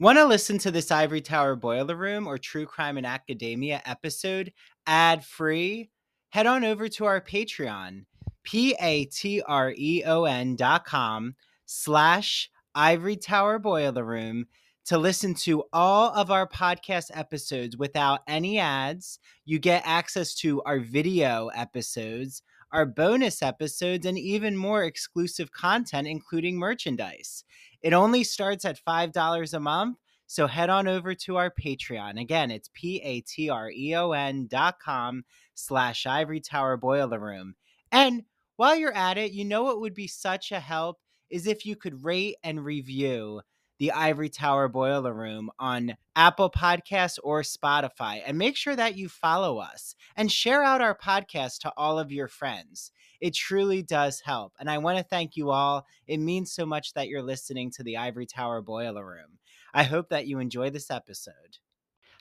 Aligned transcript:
Want 0.00 0.16
to 0.16 0.26
listen 0.26 0.58
to 0.58 0.70
this 0.70 0.92
Ivory 0.92 1.20
Tower 1.20 1.56
Boiler 1.56 1.96
Room 1.96 2.28
or 2.28 2.38
True 2.38 2.66
Crime 2.66 2.98
in 2.98 3.04
Academia 3.04 3.82
episode 3.84 4.52
ad 4.86 5.24
free? 5.24 5.90
Head 6.28 6.46
on 6.46 6.64
over 6.64 6.86
to 6.86 7.04
our 7.04 7.20
Patreon, 7.20 8.04
P 8.44 8.76
A 8.80 9.06
T 9.06 9.42
R 9.42 9.74
E 9.76 10.04
O 10.06 10.22
N 10.22 10.54
dot 10.54 10.84
com 10.84 11.34
slash 11.66 12.48
Ivory 12.76 13.16
Tower 13.16 13.58
Boiler 13.58 14.04
Room 14.04 14.46
to 14.84 14.98
listen 14.98 15.34
to 15.34 15.64
all 15.72 16.14
of 16.14 16.30
our 16.30 16.48
podcast 16.48 17.10
episodes 17.12 17.76
without 17.76 18.20
any 18.28 18.60
ads. 18.60 19.18
You 19.46 19.58
get 19.58 19.82
access 19.84 20.32
to 20.36 20.62
our 20.62 20.78
video 20.78 21.48
episodes, 21.48 22.42
our 22.70 22.86
bonus 22.86 23.42
episodes, 23.42 24.06
and 24.06 24.16
even 24.16 24.56
more 24.56 24.84
exclusive 24.84 25.50
content, 25.50 26.06
including 26.06 26.56
merchandise. 26.56 27.42
It 27.82 27.92
only 27.92 28.24
starts 28.24 28.64
at 28.64 28.80
$5 28.84 29.54
a 29.54 29.60
month. 29.60 29.98
So 30.26 30.46
head 30.46 30.68
on 30.68 30.86
over 30.86 31.14
to 31.14 31.36
our 31.36 31.50
Patreon. 31.50 32.20
Again, 32.20 32.50
it's 32.50 32.68
P-A-T-R-E-O-N 32.74 34.46
dot 34.50 34.78
com 34.78 35.24
slash 35.54 36.06
Ivory 36.06 36.40
Tower 36.40 36.76
Boiler 36.76 37.18
Room. 37.18 37.54
And 37.90 38.24
while 38.56 38.76
you're 38.76 38.94
at 38.94 39.16
it, 39.16 39.32
you 39.32 39.44
know 39.44 39.62
what 39.62 39.80
would 39.80 39.94
be 39.94 40.06
such 40.06 40.52
a 40.52 40.60
help 40.60 40.98
is 41.30 41.46
if 41.46 41.64
you 41.64 41.76
could 41.76 42.04
rate 42.04 42.36
and 42.42 42.64
review 42.64 43.40
the 43.78 43.92
Ivory 43.92 44.28
Tower 44.28 44.68
Boiler 44.68 45.14
Room 45.14 45.50
on 45.58 45.96
Apple 46.16 46.50
Podcasts 46.50 47.18
or 47.22 47.42
Spotify. 47.42 48.20
And 48.26 48.36
make 48.36 48.56
sure 48.56 48.74
that 48.74 48.96
you 48.96 49.08
follow 49.08 49.58
us 49.58 49.94
and 50.16 50.30
share 50.30 50.62
out 50.62 50.80
our 50.80 50.96
podcast 50.96 51.60
to 51.60 51.72
all 51.76 51.98
of 51.98 52.10
your 52.10 52.28
friends. 52.28 52.90
It 53.20 53.34
truly 53.34 53.82
does 53.82 54.20
help. 54.20 54.52
And 54.58 54.70
I 54.70 54.78
want 54.78 54.98
to 54.98 55.04
thank 55.04 55.36
you 55.36 55.50
all. 55.50 55.86
It 56.06 56.18
means 56.18 56.52
so 56.52 56.64
much 56.64 56.94
that 56.94 57.08
you're 57.08 57.22
listening 57.22 57.70
to 57.72 57.82
the 57.82 57.96
Ivory 57.96 58.26
Tower 58.26 58.62
Boiler 58.62 59.04
Room. 59.04 59.38
I 59.74 59.82
hope 59.82 60.08
that 60.10 60.26
you 60.26 60.38
enjoy 60.38 60.70
this 60.70 60.90
episode. 60.90 61.58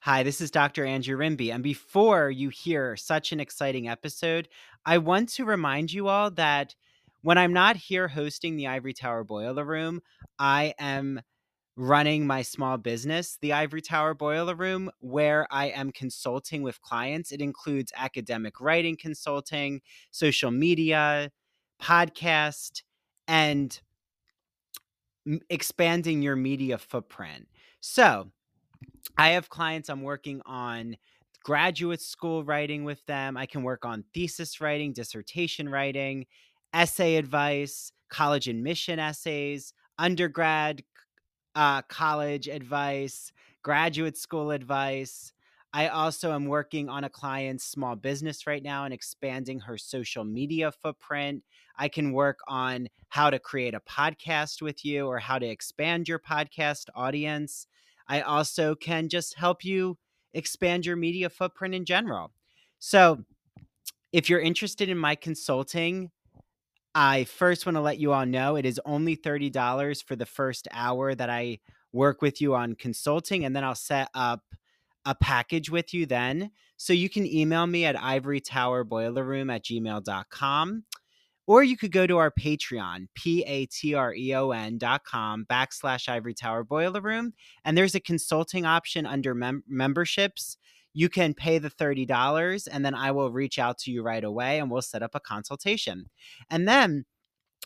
Hi, 0.01 0.23
this 0.23 0.41
is 0.41 0.51
Dr. 0.51 0.85
Andrew 0.85 1.17
Rimby. 1.17 1.53
And 1.53 1.63
before 1.63 2.29
you 2.29 2.49
hear 2.49 2.95
such 2.95 3.31
an 3.31 3.39
exciting 3.39 3.89
episode, 3.89 4.47
I 4.85 4.99
want 4.99 5.29
to 5.29 5.45
remind 5.45 5.91
you 5.91 6.07
all 6.07 6.31
that 6.31 6.75
when 7.21 7.37
I'm 7.37 7.53
not 7.53 7.75
here 7.75 8.07
hosting 8.07 8.55
the 8.55 8.67
Ivory 8.67 8.93
Tower 8.93 9.23
Boiler 9.23 9.65
Room, 9.65 10.01
I 10.39 10.73
am 10.79 11.21
running 11.77 12.25
my 12.25 12.41
small 12.41 12.77
business, 12.77 13.37
the 13.39 13.53
Ivory 13.53 13.81
Tower 13.81 14.15
Boiler 14.15 14.55
Room, 14.55 14.89
where 14.99 15.47
I 15.51 15.67
am 15.67 15.91
consulting 15.91 16.63
with 16.63 16.81
clients. 16.81 17.31
It 17.31 17.39
includes 17.39 17.93
academic 17.95 18.59
writing 18.59 18.97
consulting, 18.97 19.81
social 20.11 20.51
media, 20.51 21.31
podcast, 21.81 22.81
and 23.27 23.79
expanding 25.49 26.21
your 26.21 26.35
media 26.35 26.77
footprint. 26.77 27.47
So, 27.79 28.31
I 29.17 29.29
have 29.29 29.49
clients 29.49 29.89
I'm 29.89 30.03
working 30.03 30.41
on 30.45 30.97
graduate 31.43 32.01
school 32.01 32.43
writing 32.43 32.83
with 32.83 33.05
them. 33.05 33.37
I 33.37 33.45
can 33.45 33.63
work 33.63 33.85
on 33.85 34.03
thesis 34.13 34.61
writing, 34.61 34.93
dissertation 34.93 35.69
writing, 35.69 36.25
essay 36.73 37.15
advice, 37.15 37.91
college 38.09 38.47
admission 38.47 38.99
essays, 38.99 39.73
undergrad 39.97 40.83
uh, 41.57 41.81
college 41.81 42.47
advice, 42.47 43.31
graduate 43.63 44.15
school 44.15 44.51
advice. 44.51 45.33
I 45.73 45.87
also 45.87 46.31
am 46.31 46.45
working 46.45 46.87
on 46.87 47.03
a 47.03 47.09
client's 47.09 47.65
small 47.65 47.95
business 47.95 48.45
right 48.45 48.61
now 48.61 48.85
and 48.85 48.93
expanding 48.93 49.59
her 49.61 49.75
social 49.75 50.23
media 50.23 50.71
footprint. 50.71 51.43
I 51.75 51.87
can 51.87 52.13
work 52.13 52.37
on 52.47 52.89
how 53.09 53.31
to 53.31 53.39
create 53.39 53.73
a 53.73 53.79
podcast 53.79 54.61
with 54.61 54.85
you 54.85 55.07
or 55.07 55.17
how 55.17 55.39
to 55.39 55.47
expand 55.47 56.07
your 56.07 56.19
podcast 56.19 56.89
audience. 56.93 57.65
I 58.07 58.21
also 58.21 58.75
can 58.75 59.09
just 59.09 59.33
help 59.33 59.65
you 59.65 59.97
expand 60.35 60.85
your 60.85 60.95
media 60.95 61.27
footprint 61.27 61.73
in 61.73 61.85
general. 61.85 62.31
So, 62.77 63.23
if 64.13 64.29
you're 64.29 64.39
interested 64.39 64.89
in 64.89 64.97
my 64.97 65.15
consulting, 65.15 66.11
I 66.95 67.25
first 67.25 67.65
want 67.65 67.75
to 67.75 67.81
let 67.81 67.99
you 67.99 68.13
all 68.13 68.25
know 68.25 68.55
it 68.55 68.65
is 68.65 68.81
only 68.85 69.15
$30 69.15 70.03
for 70.03 70.15
the 70.15 70.25
first 70.25 70.67
hour 70.71 71.13
that 71.13 71.29
I 71.29 71.59
work 71.93 72.21
with 72.21 72.41
you 72.41 72.55
on 72.55 72.75
consulting, 72.75 73.45
and 73.45 73.55
then 73.55 73.63
I'll 73.63 73.75
set 73.75 74.09
up 74.13 74.41
a 75.05 75.15
package 75.15 75.69
with 75.69 75.93
you 75.93 76.05
then. 76.05 76.51
So 76.75 76.93
you 76.93 77.09
can 77.09 77.25
email 77.25 77.65
me 77.65 77.85
at 77.85 77.95
ivorytowerboilerroom 77.95 79.53
at 79.53 79.63
gmail.com. 79.63 80.83
Or 81.47 81.63
you 81.63 81.77
could 81.77 81.93
go 81.93 82.05
to 82.05 82.17
our 82.17 82.29
Patreon, 82.29 83.07
P-A-T-R-E-O-N 83.15 84.77
dot 84.77 85.05
com 85.05 85.45
backslash 85.49 86.09
Ivory 86.09 86.33
Tower 86.33 86.65
Boiler 86.65 86.99
Room. 86.99 87.33
And 87.63 87.77
there's 87.77 87.95
a 87.95 88.01
consulting 88.01 88.65
option 88.65 89.05
under 89.05 89.33
mem- 89.33 89.63
memberships 89.65 90.57
you 90.93 91.09
can 91.09 91.33
pay 91.33 91.59
the 91.59 91.69
$30 91.69 92.67
and 92.71 92.83
then 92.83 92.95
I 92.95 93.11
will 93.11 93.31
reach 93.31 93.59
out 93.59 93.77
to 93.79 93.91
you 93.91 94.01
right 94.01 94.23
away 94.23 94.59
and 94.59 94.69
we'll 94.69 94.81
set 94.81 95.03
up 95.03 95.15
a 95.15 95.19
consultation. 95.19 96.09
And 96.49 96.67
then 96.67 97.05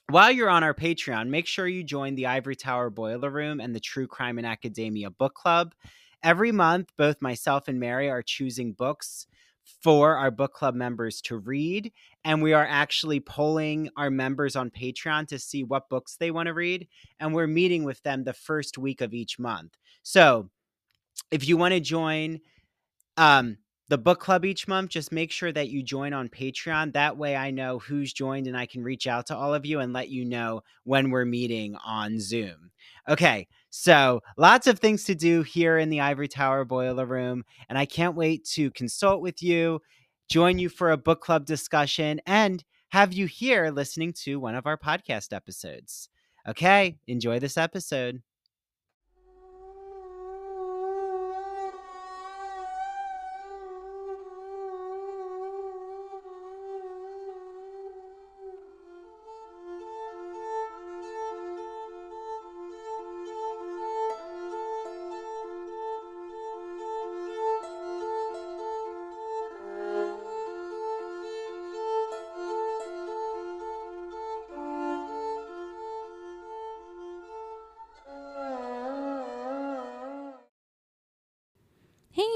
while 0.09 0.32
you're 0.32 0.50
on 0.50 0.64
our 0.64 0.74
Patreon, 0.74 1.30
make 1.30 1.48
sure 1.48 1.68
you 1.68 1.84
join 1.84 2.16
the 2.16 2.26
Ivory 2.26 2.56
Tower 2.56 2.90
Boiler 2.90 3.30
Room 3.30 3.59
and 3.59 3.74
the 3.74 3.80
True 3.80 4.08
Crime 4.08 4.38
and 4.38 4.48
Academia 4.48 5.09
Book 5.09 5.34
Club. 5.36 5.74
Every 6.24 6.52
month, 6.52 6.90
both 6.98 7.22
myself 7.22 7.68
and 7.68 7.80
Mary 7.80 8.09
are 8.09 8.22
choosing 8.22 8.74
books 8.74 9.28
for 9.82 10.18
our 10.18 10.32
book 10.32 10.53
club 10.53 10.76
members 10.76 11.22
to 11.22 11.38
read. 11.38 11.92
And 12.24 12.42
we 12.42 12.53
are 12.53 12.66
actually 12.68 13.20
polling 13.20 13.90
our 13.96 14.09
members 14.09 14.56
on 14.56 14.70
Patreon 14.70 15.28
to 15.28 15.40
see 15.40 15.64
what 15.64 15.90
books 15.90 16.18
they 16.18 16.32
want 16.32 16.48
to 16.48 16.53
read. 16.53 16.88
And 17.20 17.34
we're 17.34 17.48
meeting 17.48 17.84
with 17.84 18.02
them 18.03 18.24
the 18.24 18.34
first 18.34 18.78
week 18.78 19.02
of 19.02 19.14
each 19.14 19.40
month. 19.40 19.78
So 20.03 20.50
if 21.32 21.48
you 21.48 21.58
want 21.58 21.74
to 21.74 21.80
join, 21.80 22.42
um, 23.17 23.57
the 23.91 23.97
book 23.97 24.22
club 24.22 24.45
each 24.45 24.69
month, 24.69 24.91
just 24.91 25.11
make 25.11 25.31
sure 25.31 25.51
that 25.51 25.69
you 25.69 25.83
join 25.83 26.13
on 26.13 26.29
Patreon. 26.29 26.94
That 26.94 27.17
way 27.17 27.35
I 27.35 27.51
know 27.51 27.79
who's 27.79 28.13
joined 28.13 28.47
and 28.47 28.55
I 28.55 28.66
can 28.66 28.83
reach 28.83 29.05
out 29.05 29.27
to 29.27 29.35
all 29.35 29.53
of 29.53 29.66
you 29.66 29.79
and 29.81 29.91
let 29.91 30.07
you 30.07 30.23
know 30.23 30.61
when 30.85 31.11
we're 31.11 31.25
meeting 31.25 31.75
on 31.85 32.17
Zoom. 32.17 32.72
Okay, 33.09 33.47
so 33.69 34.22
lots 34.38 34.66
of 34.67 34.79
things 34.79 35.03
to 35.05 35.16
do 35.16 35.44
here 35.44 35.77
in 35.77 35.89
the 35.89 35.99
Ivory 35.99 36.29
Tower 36.29 36.63
Boiler 36.63 37.05
Room, 37.05 37.44
and 37.67 37.77
I 37.77 37.85
can't 37.85 38.16
wait 38.16 38.45
to 38.53 38.72
consult 38.72 39.22
with 39.22 39.43
you, 39.43 39.81
join 40.29 40.57
you 40.57 40.69
for 40.69 40.91
a 40.91 40.97
book 40.97 41.19
club 41.19 41.45
discussion, 41.45 42.22
and 42.25 42.63
have 42.91 43.11
you 43.11 43.25
here 43.25 43.72
listening 43.72 44.13
to 44.23 44.39
one 44.39 44.55
of 44.55 44.66
our 44.66 44.78
podcast 44.78 45.33
episodes. 45.33 46.07
Okay, 46.47 46.97
enjoy 47.07 47.39
this 47.39 47.57
episode. 47.57 48.22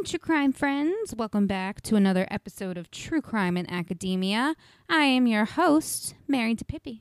True 0.05 0.19
crime 0.19 0.53
friends. 0.53 1.15
Welcome 1.17 1.47
back 1.47 1.81
to 1.81 1.95
another 1.95 2.27
episode 2.29 2.77
of 2.77 2.91
True 2.91 3.21
Crime 3.21 3.57
in 3.57 3.67
Academia. 3.67 4.53
I 4.87 5.05
am 5.05 5.25
your 5.25 5.45
host, 5.45 6.13
Mary 6.27 6.53
DiPipi. 6.53 6.99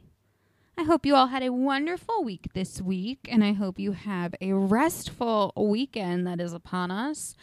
I 0.78 0.84
hope 0.84 1.04
you 1.04 1.14
all 1.14 1.26
had 1.26 1.42
a 1.42 1.52
wonderful 1.52 2.24
week 2.24 2.48
this 2.54 2.80
week, 2.80 3.28
and 3.30 3.44
I 3.44 3.52
hope 3.52 3.78
you 3.78 3.92
have 3.92 4.34
a 4.40 4.54
restful 4.54 5.52
weekend 5.54 6.26
that 6.26 6.40
is 6.40 6.54
upon 6.54 6.90
us. 6.90 7.36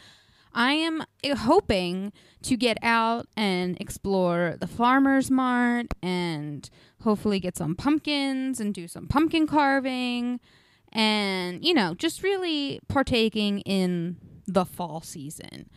I 0.52 0.72
am 0.72 1.00
uh, 1.00 1.36
hoping 1.36 2.12
to 2.42 2.56
get 2.56 2.76
out 2.82 3.28
and 3.36 3.80
explore 3.80 4.56
the 4.58 4.66
farmer's 4.66 5.30
mart 5.30 5.86
and 6.02 6.68
hopefully 7.04 7.38
get 7.38 7.56
some 7.56 7.76
pumpkins 7.76 8.58
and 8.58 8.74
do 8.74 8.88
some 8.88 9.06
pumpkin 9.06 9.46
carving 9.46 10.40
and, 10.92 11.64
you 11.64 11.72
know, 11.72 11.94
just 11.94 12.24
really 12.24 12.80
partaking 12.88 13.60
in 13.60 14.16
the 14.46 14.64
fall 14.64 15.00
season 15.00 15.68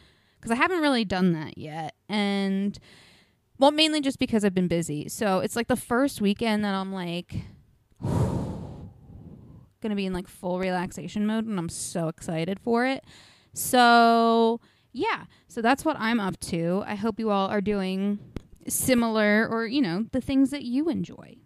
because 0.45 0.51
I 0.51 0.55
haven't 0.55 0.81
really 0.81 1.05
done 1.05 1.33
that 1.33 1.57
yet. 1.57 1.95
And 2.07 2.77
well, 3.57 3.71
mainly 3.71 4.01
just 4.01 4.19
because 4.19 4.43
I've 4.45 4.53
been 4.53 4.67
busy. 4.67 5.07
So 5.09 5.39
it's 5.39 5.55
like 5.55 5.67
the 5.67 5.75
first 5.75 6.21
weekend 6.21 6.63
that 6.65 6.75
I'm 6.75 6.93
like 6.93 7.35
gonna 8.01 9.95
be 9.95 10.05
in 10.05 10.13
like 10.13 10.27
full 10.27 10.59
relaxation 10.59 11.25
mode 11.25 11.45
and 11.45 11.57
I'm 11.57 11.69
so 11.69 12.07
excited 12.07 12.59
for 12.59 12.85
it. 12.85 13.03
So 13.53 14.59
yeah, 14.91 15.25
so 15.47 15.61
that's 15.61 15.83
what 15.83 15.97
I'm 15.99 16.19
up 16.19 16.39
to. 16.41 16.83
I 16.85 16.95
hope 16.95 17.19
you 17.19 17.29
all 17.29 17.49
are 17.49 17.61
doing 17.61 18.19
similar 18.67 19.47
or, 19.49 19.65
you 19.65 19.81
know, 19.81 20.05
the 20.11 20.21
things 20.21 20.51
that 20.51 20.63
you 20.63 20.89
enjoy. 20.89 21.37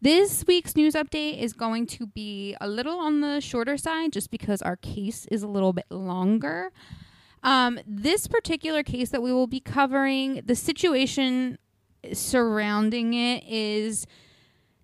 This 0.00 0.44
week's 0.46 0.76
news 0.76 0.94
update 0.94 1.40
is 1.40 1.52
going 1.52 1.86
to 1.88 2.06
be 2.06 2.56
a 2.60 2.68
little 2.68 3.00
on 3.00 3.20
the 3.20 3.40
shorter 3.40 3.76
side 3.76 4.12
just 4.12 4.30
because 4.30 4.62
our 4.62 4.76
case 4.76 5.26
is 5.26 5.42
a 5.42 5.48
little 5.48 5.72
bit 5.72 5.86
longer. 5.90 6.70
Um, 7.42 7.80
this 7.84 8.28
particular 8.28 8.84
case 8.84 9.10
that 9.10 9.22
we 9.22 9.32
will 9.32 9.48
be 9.48 9.58
covering, 9.58 10.42
the 10.44 10.54
situation 10.54 11.58
surrounding 12.12 13.12
it 13.14 13.42
is 13.44 14.06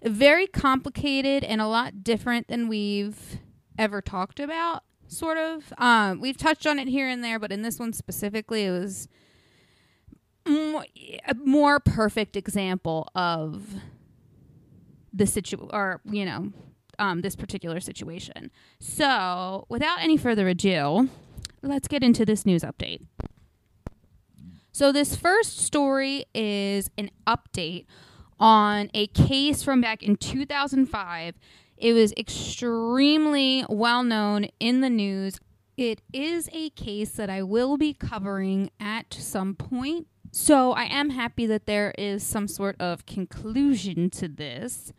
very 0.02 0.48
complicated 0.48 1.44
and 1.44 1.60
a 1.60 1.68
lot 1.68 2.02
different 2.02 2.48
than 2.48 2.66
we've 2.66 3.38
ever 3.78 4.02
talked 4.02 4.40
about, 4.40 4.82
sort 5.06 5.38
of. 5.38 5.72
Um, 5.78 6.20
we've 6.20 6.36
touched 6.36 6.66
on 6.66 6.80
it 6.80 6.88
here 6.88 7.08
and 7.08 7.22
there, 7.22 7.38
but 7.38 7.52
in 7.52 7.62
this 7.62 7.78
one 7.78 7.92
specifically, 7.92 8.64
it 8.64 8.72
was 8.72 9.06
more, 10.44 10.84
a 11.28 11.34
more 11.36 11.78
perfect 11.78 12.34
example 12.34 13.08
of 13.14 13.76
the 15.14 15.26
situ 15.26 15.68
or 15.72 16.00
you 16.04 16.24
know 16.24 16.52
um, 16.98 17.22
this 17.22 17.36
particular 17.36 17.80
situation. 17.80 18.50
So, 18.80 19.66
without 19.68 20.00
any 20.00 20.16
further 20.16 20.48
ado, 20.48 21.08
let's 21.62 21.88
get 21.88 22.02
into 22.02 22.24
this 22.24 22.44
news 22.44 22.62
update. 22.62 23.00
So, 24.72 24.92
this 24.92 25.16
first 25.16 25.58
story 25.58 26.24
is 26.34 26.90
an 26.98 27.10
update 27.26 27.86
on 28.38 28.90
a 28.94 29.06
case 29.08 29.62
from 29.62 29.80
back 29.80 30.02
in 30.02 30.16
2005. 30.16 31.34
It 31.76 31.92
was 31.92 32.12
extremely 32.16 33.64
well 33.68 34.02
known 34.02 34.46
in 34.60 34.80
the 34.80 34.90
news. 34.90 35.38
It 35.76 36.02
is 36.12 36.48
a 36.52 36.70
case 36.70 37.10
that 37.12 37.28
I 37.28 37.42
will 37.42 37.76
be 37.76 37.94
covering 37.94 38.70
at 38.78 39.12
some 39.12 39.54
point. 39.54 40.06
So, 40.36 40.72
I 40.72 40.86
am 40.86 41.10
happy 41.10 41.46
that 41.46 41.66
there 41.66 41.94
is 41.96 42.24
some 42.24 42.48
sort 42.48 42.74
of 42.80 43.06
conclusion 43.06 44.10
to 44.10 44.26
this. 44.26 44.92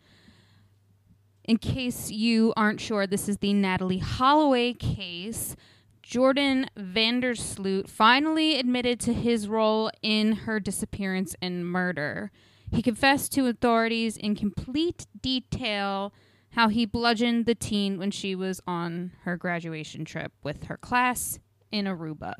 In 1.44 1.58
case 1.58 2.10
you 2.10 2.54
aren't 2.56 2.80
sure, 2.80 3.06
this 3.06 3.28
is 3.28 3.36
the 3.36 3.52
Natalee 3.52 4.00
Holloway 4.00 4.72
case. 4.72 5.54
Joran 6.02 6.70
van 6.74 7.20
der 7.20 7.34
Sloot 7.34 7.86
finally 7.86 8.58
admitted 8.58 8.98
to 9.00 9.12
his 9.12 9.46
role 9.46 9.90
in 10.00 10.32
her 10.32 10.58
disappearance 10.58 11.36
and 11.42 11.66
murder. 11.66 12.30
He 12.72 12.80
confessed 12.80 13.30
to 13.32 13.46
authorities 13.46 14.16
in 14.16 14.36
complete 14.36 15.04
detail 15.20 16.14
how 16.52 16.68
he 16.68 16.86
bludgeoned 16.86 17.44
the 17.44 17.54
teen 17.54 17.98
when 17.98 18.10
she 18.10 18.34
was 18.34 18.62
on 18.66 19.12
her 19.24 19.36
graduation 19.36 20.06
trip 20.06 20.32
with 20.42 20.64
her 20.64 20.78
class 20.78 21.38
in 21.70 21.84
Aruba. 21.84 22.32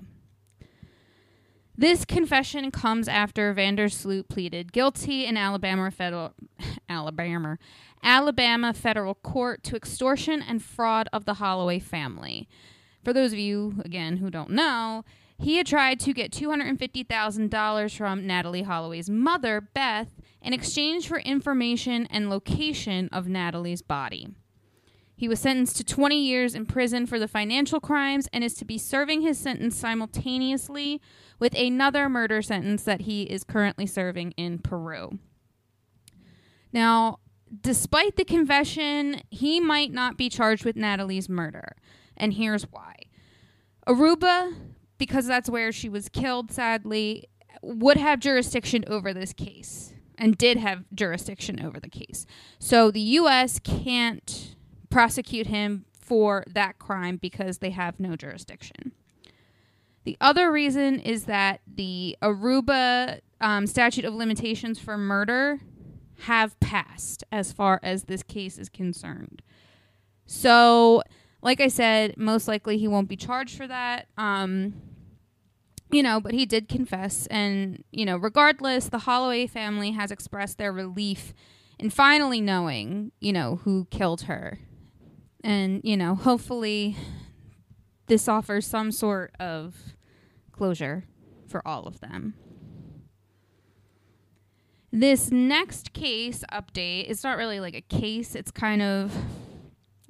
This 1.78 2.06
confession 2.06 2.70
comes 2.70 3.06
after 3.06 3.52
van 3.52 3.76
der 3.76 3.88
Sloot 3.88 4.30
pleaded 4.30 4.72
guilty 4.72 5.26
in 5.26 5.36
Alabama 5.36 5.90
federal 5.90 6.32
Alabama 6.88 7.58
Alabama 8.02 8.72
federal 8.72 9.14
court 9.14 9.62
to 9.64 9.76
extortion 9.76 10.40
and 10.40 10.62
fraud 10.62 11.08
of 11.12 11.26
the 11.26 11.34
Holloway 11.34 11.78
family. 11.78 12.48
For 13.04 13.12
those 13.12 13.32
of 13.32 13.38
you 13.38 13.74
again 13.84 14.16
who 14.16 14.30
don't 14.30 14.50
know, 14.50 15.04
he 15.38 15.58
had 15.58 15.66
tried 15.66 16.00
to 16.00 16.14
get 16.14 16.32
$250,000 16.32 17.96
from 17.96 18.22
Natalee 18.22 18.64
Holloway's 18.64 19.10
mother, 19.10 19.60
Beth, 19.60 20.08
in 20.40 20.54
exchange 20.54 21.06
for 21.06 21.18
information 21.18 22.06
and 22.06 22.30
location 22.30 23.10
of 23.12 23.26
Natalee's 23.26 23.82
body. 23.82 24.28
He 25.16 25.28
was 25.28 25.40
sentenced 25.40 25.78
to 25.78 25.84
20 25.84 26.22
years 26.22 26.54
in 26.54 26.66
prison 26.66 27.06
for 27.06 27.18
the 27.18 27.26
financial 27.26 27.80
crimes 27.80 28.28
and 28.32 28.44
is 28.44 28.54
to 28.54 28.66
be 28.66 28.76
serving 28.76 29.22
his 29.22 29.38
sentence 29.38 29.74
simultaneously 29.74 31.00
with 31.38 31.54
another 31.54 32.08
murder 32.10 32.42
sentence 32.42 32.82
that 32.82 33.02
he 33.02 33.22
is 33.22 33.42
currently 33.42 33.86
serving 33.86 34.32
in 34.32 34.58
Peru. 34.58 35.18
Now, 36.70 37.20
despite 37.62 38.16
the 38.16 38.24
confession, 38.24 39.22
he 39.30 39.58
might 39.58 39.90
not 39.90 40.18
be 40.18 40.28
charged 40.28 40.66
with 40.66 40.76
Natalee's 40.76 41.30
murder. 41.30 41.76
And 42.16 42.34
here's 42.34 42.64
why 42.64 42.94
Aruba, 43.86 44.54
because 44.98 45.26
that's 45.26 45.48
where 45.48 45.72
she 45.72 45.88
was 45.88 46.10
killed, 46.10 46.52
sadly, 46.52 47.24
would 47.62 47.96
have 47.96 48.20
jurisdiction 48.20 48.84
over 48.86 49.14
this 49.14 49.32
case 49.32 49.94
and 50.18 50.36
did 50.36 50.58
have 50.58 50.84
jurisdiction 50.94 51.60
over 51.64 51.80
the 51.80 51.88
case. 51.88 52.26
So 52.58 52.90
the 52.90 53.00
U.S. 53.00 53.58
can't 53.58 54.55
prosecute 54.96 55.46
him 55.48 55.84
for 56.00 56.42
that 56.46 56.78
crime 56.78 57.18
because 57.18 57.58
they 57.58 57.68
have 57.68 58.00
no 58.00 58.16
jurisdiction. 58.16 58.92
The 60.04 60.16
other 60.22 60.50
reason 60.50 61.00
is 61.00 61.24
that 61.24 61.60
the 61.66 62.16
Aruba 62.22 63.20
um, 63.42 63.66
statute 63.66 64.06
of 64.06 64.14
limitations 64.14 64.78
for 64.78 64.96
murder 64.96 65.60
have 66.20 66.58
passed 66.60 67.24
as 67.30 67.52
far 67.52 67.78
as 67.82 68.04
this 68.04 68.22
case 68.22 68.56
is 68.56 68.70
concerned. 68.70 69.42
So, 70.24 71.02
like 71.42 71.60
I 71.60 71.68
said, 71.68 72.16
most 72.16 72.48
likely 72.48 72.78
he 72.78 72.88
won't 72.88 73.10
be 73.10 73.16
charged 73.16 73.54
for 73.54 73.66
that. 73.66 74.06
Um, 74.16 74.80
you 75.90 76.02
know, 76.02 76.22
but 76.22 76.32
he 76.32 76.46
did 76.46 76.70
confess. 76.70 77.26
And, 77.26 77.84
you 77.90 78.06
know, 78.06 78.16
regardless, 78.16 78.88
the 78.88 79.00
Holloway 79.00 79.46
family 79.46 79.90
has 79.90 80.10
expressed 80.10 80.56
their 80.56 80.72
relief 80.72 81.34
in 81.78 81.90
finally 81.90 82.40
knowing, 82.40 83.12
you 83.20 83.34
know, 83.34 83.56
who 83.64 83.86
killed 83.90 84.22
her. 84.22 84.58
And, 85.46 85.80
you 85.84 85.96
know, 85.96 86.16
hopefully 86.16 86.96
this 88.08 88.26
offers 88.26 88.66
some 88.66 88.90
sort 88.90 89.32
of 89.38 89.76
closure 90.50 91.04
for 91.46 91.66
all 91.66 91.86
of 91.86 92.00
them. 92.00 92.34
This 94.90 95.30
next 95.30 95.92
case 95.92 96.42
update, 96.52 97.08
it's 97.08 97.22
not 97.22 97.38
really 97.38 97.60
like 97.60 97.76
a 97.76 97.80
case, 97.80 98.34
it's 98.34 98.50
kind 98.50 98.82
of 98.82 99.14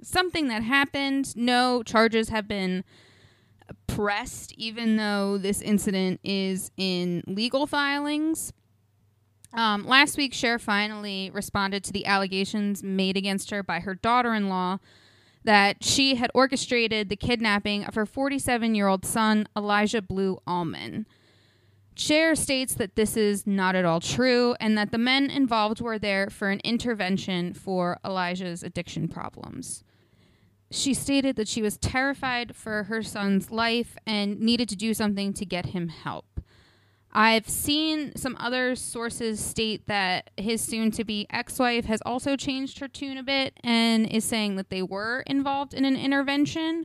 something 0.02 0.48
that 0.48 0.62
happened. 0.62 1.36
No 1.36 1.82
charges 1.82 2.30
have 2.30 2.48
been 2.48 2.82
pressed, 3.86 4.54
even 4.54 4.96
though 4.96 5.36
this 5.36 5.60
incident 5.60 6.18
is 6.24 6.70
in 6.78 7.22
legal 7.26 7.66
filings. 7.66 8.54
Um, 9.52 9.86
last 9.86 10.16
week, 10.16 10.32
Cher 10.32 10.58
finally 10.58 11.30
responded 11.30 11.84
to 11.84 11.92
the 11.92 12.06
allegations 12.06 12.82
made 12.82 13.18
against 13.18 13.50
her 13.50 13.62
by 13.62 13.80
her 13.80 13.94
daughter 13.94 14.32
in 14.32 14.48
law 14.48 14.78
that 15.46 15.82
she 15.82 16.16
had 16.16 16.30
orchestrated 16.34 17.08
the 17.08 17.16
kidnapping 17.16 17.84
of 17.84 17.94
her 17.94 18.04
47 18.04 18.74
year 18.74 18.88
old 18.88 19.06
son, 19.06 19.48
Elijah 19.56 20.02
Blue 20.02 20.38
Allman. 20.46 21.06
Cher 21.94 22.34
states 22.34 22.74
that 22.74 22.96
this 22.96 23.16
is 23.16 23.46
not 23.46 23.74
at 23.74 23.86
all 23.86 24.00
true 24.00 24.54
and 24.60 24.76
that 24.76 24.90
the 24.90 24.98
men 24.98 25.30
involved 25.30 25.80
were 25.80 25.98
there 25.98 26.28
for 26.28 26.50
an 26.50 26.60
intervention 26.64 27.54
for 27.54 27.98
Elijah's 28.04 28.62
addiction 28.62 29.08
problems. 29.08 29.82
She 30.70 30.92
stated 30.92 31.36
that 31.36 31.48
she 31.48 31.62
was 31.62 31.78
terrified 31.78 32.56
for 32.56 32.82
her 32.84 33.02
son's 33.02 33.50
life 33.52 33.96
and 34.04 34.40
needed 34.40 34.68
to 34.70 34.76
do 34.76 34.94
something 34.94 35.32
to 35.34 35.46
get 35.46 35.66
him 35.66 35.88
help. 35.88 36.40
I've 37.18 37.48
seen 37.48 38.14
some 38.14 38.36
other 38.38 38.76
sources 38.76 39.40
state 39.42 39.86
that 39.86 40.28
his 40.36 40.60
soon 40.60 40.90
to 40.92 41.02
be 41.02 41.26
ex 41.30 41.58
wife 41.58 41.86
has 41.86 42.02
also 42.04 42.36
changed 42.36 42.78
her 42.80 42.88
tune 42.88 43.16
a 43.16 43.22
bit 43.22 43.58
and 43.64 44.06
is 44.06 44.22
saying 44.22 44.56
that 44.56 44.68
they 44.68 44.82
were 44.82 45.24
involved 45.26 45.72
in 45.72 45.86
an 45.86 45.96
intervention, 45.96 46.84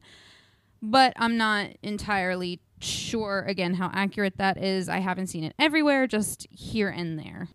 but 0.82 1.12
I'm 1.18 1.36
not 1.36 1.72
entirely 1.84 2.62
sure 2.80 3.44
again 3.46 3.74
how 3.74 3.92
accurate 3.94 4.38
that 4.38 4.58
is. 4.58 4.88
I 4.88 5.00
haven't 5.00 5.28
seen 5.28 5.44
it 5.44 5.54
everywhere, 5.60 6.08
just 6.08 6.48
here 6.50 6.88
and 6.88 7.20
there. 7.20 7.50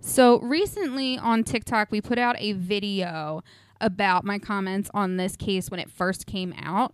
So 0.00 0.40
recently 0.40 1.16
on 1.16 1.44
TikTok, 1.44 1.92
we 1.92 2.00
put 2.00 2.18
out 2.18 2.34
a 2.40 2.54
video 2.54 3.44
about 3.80 4.24
my 4.24 4.40
comments 4.40 4.90
on 4.92 5.16
this 5.16 5.36
case 5.36 5.70
when 5.70 5.78
it 5.78 5.88
first 5.88 6.26
came 6.26 6.54
out. 6.60 6.92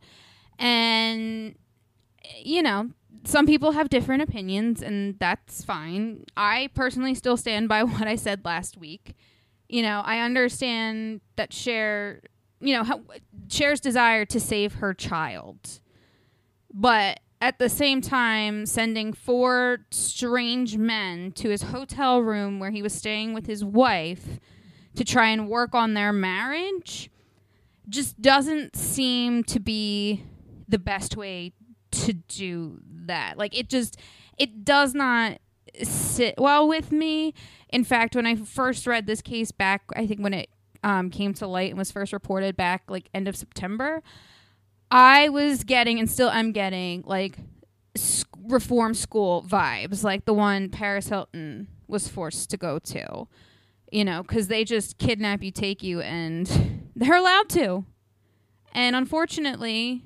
And, 0.58 1.54
you 2.42 2.62
know, 2.62 2.90
some 3.26 3.47
people 3.47 3.73
have 3.73 3.88
different 3.88 4.23
opinions, 4.23 4.83
and 4.83 5.18
that's 5.18 5.64
fine. 5.64 6.25
I 6.37 6.71
personally 6.75 7.14
still 7.14 7.37
stand 7.37 7.68
by 7.68 7.83
what 7.85 8.06
I 8.06 8.16
said 8.16 8.45
last 8.45 8.76
week. 8.76 9.14
You 9.68 9.83
know, 9.83 10.02
I 10.04 10.21
understand 10.21 11.21
that 11.35 11.52
Cher, 11.52 12.23
you 12.61 12.75
know, 12.75 13.02
Cher's 13.49 13.80
desire 13.80 14.25
to 14.26 14.38
save 14.38 14.75
her 14.75 14.95
child. 14.95 15.80
But 16.73 17.21
at 17.40 17.59
the 17.59 17.68
same 17.68 18.00
time 18.00 18.64
sending 18.64 19.12
four 19.12 19.78
strange 19.90 20.76
men 20.76 21.33
to 21.33 21.50
his 21.50 21.62
hotel 21.62 22.21
room 22.21 22.59
where 22.59 22.71
he 22.71 22.83
was 22.83 22.95
staying 22.95 23.35
with 23.35 23.47
his 23.47 23.64
wife 23.64 24.40
to 24.95 25.04
try 25.04 25.28
and 25.28 25.49
work 25.49 25.75
on 25.75 25.95
their 25.95 26.12
marriage 26.12 27.11
just 27.88 28.21
doesn't 28.21 28.75
seem 28.75 29.45
to 29.45 29.61
be 29.61 30.25
the 30.68 30.78
best 30.78 31.16
way 31.16 31.52
to 32.04 32.12
do 32.12 32.80
that. 33.06 33.38
Like 33.38 33.56
it 33.58 33.68
just 33.68 33.96
it 34.38 34.64
does 34.64 34.94
not 34.94 35.38
sit 35.82 36.34
well 36.38 36.66
with 36.68 36.92
me. 36.92 37.34
In 37.70 37.84
fact, 37.84 38.14
when 38.16 38.26
I 38.26 38.36
first 38.36 38.86
read 38.86 39.06
this 39.06 39.20
case 39.22 39.50
back, 39.52 39.82
I 39.94 40.06
think 40.06 40.20
when 40.20 40.34
it 40.34 40.48
um, 40.82 41.10
came 41.10 41.34
to 41.34 41.46
light 41.46 41.70
and 41.70 41.78
was 41.78 41.90
first 41.90 42.12
reported 42.12 42.56
back 42.56 42.84
like 42.88 43.08
end 43.12 43.28
of 43.28 43.36
September, 43.36 44.02
I 44.90 45.28
was 45.28 45.64
getting 45.64 45.98
and 45.98 46.10
still 46.10 46.30
am 46.30 46.52
getting 46.52 47.02
like 47.06 47.38
sc- 47.96 48.28
reform 48.44 48.94
school 48.94 49.42
vibes, 49.42 50.04
like 50.04 50.24
the 50.24 50.34
one 50.34 50.68
Paris 50.70 51.08
Hilton 51.08 51.68
was 51.88 52.08
forced 52.08 52.50
to 52.50 52.56
go 52.56 52.78
to. 52.78 53.26
you 53.90 54.04
know, 54.04 54.22
because 54.22 54.48
they 54.48 54.64
just 54.64 54.98
kidnap 54.98 55.42
you, 55.42 55.50
take 55.50 55.82
you, 55.82 56.00
and 56.00 56.90
they're 56.96 57.16
allowed 57.16 57.48
to. 57.50 57.84
And 58.72 58.94
unfortunately, 58.96 60.02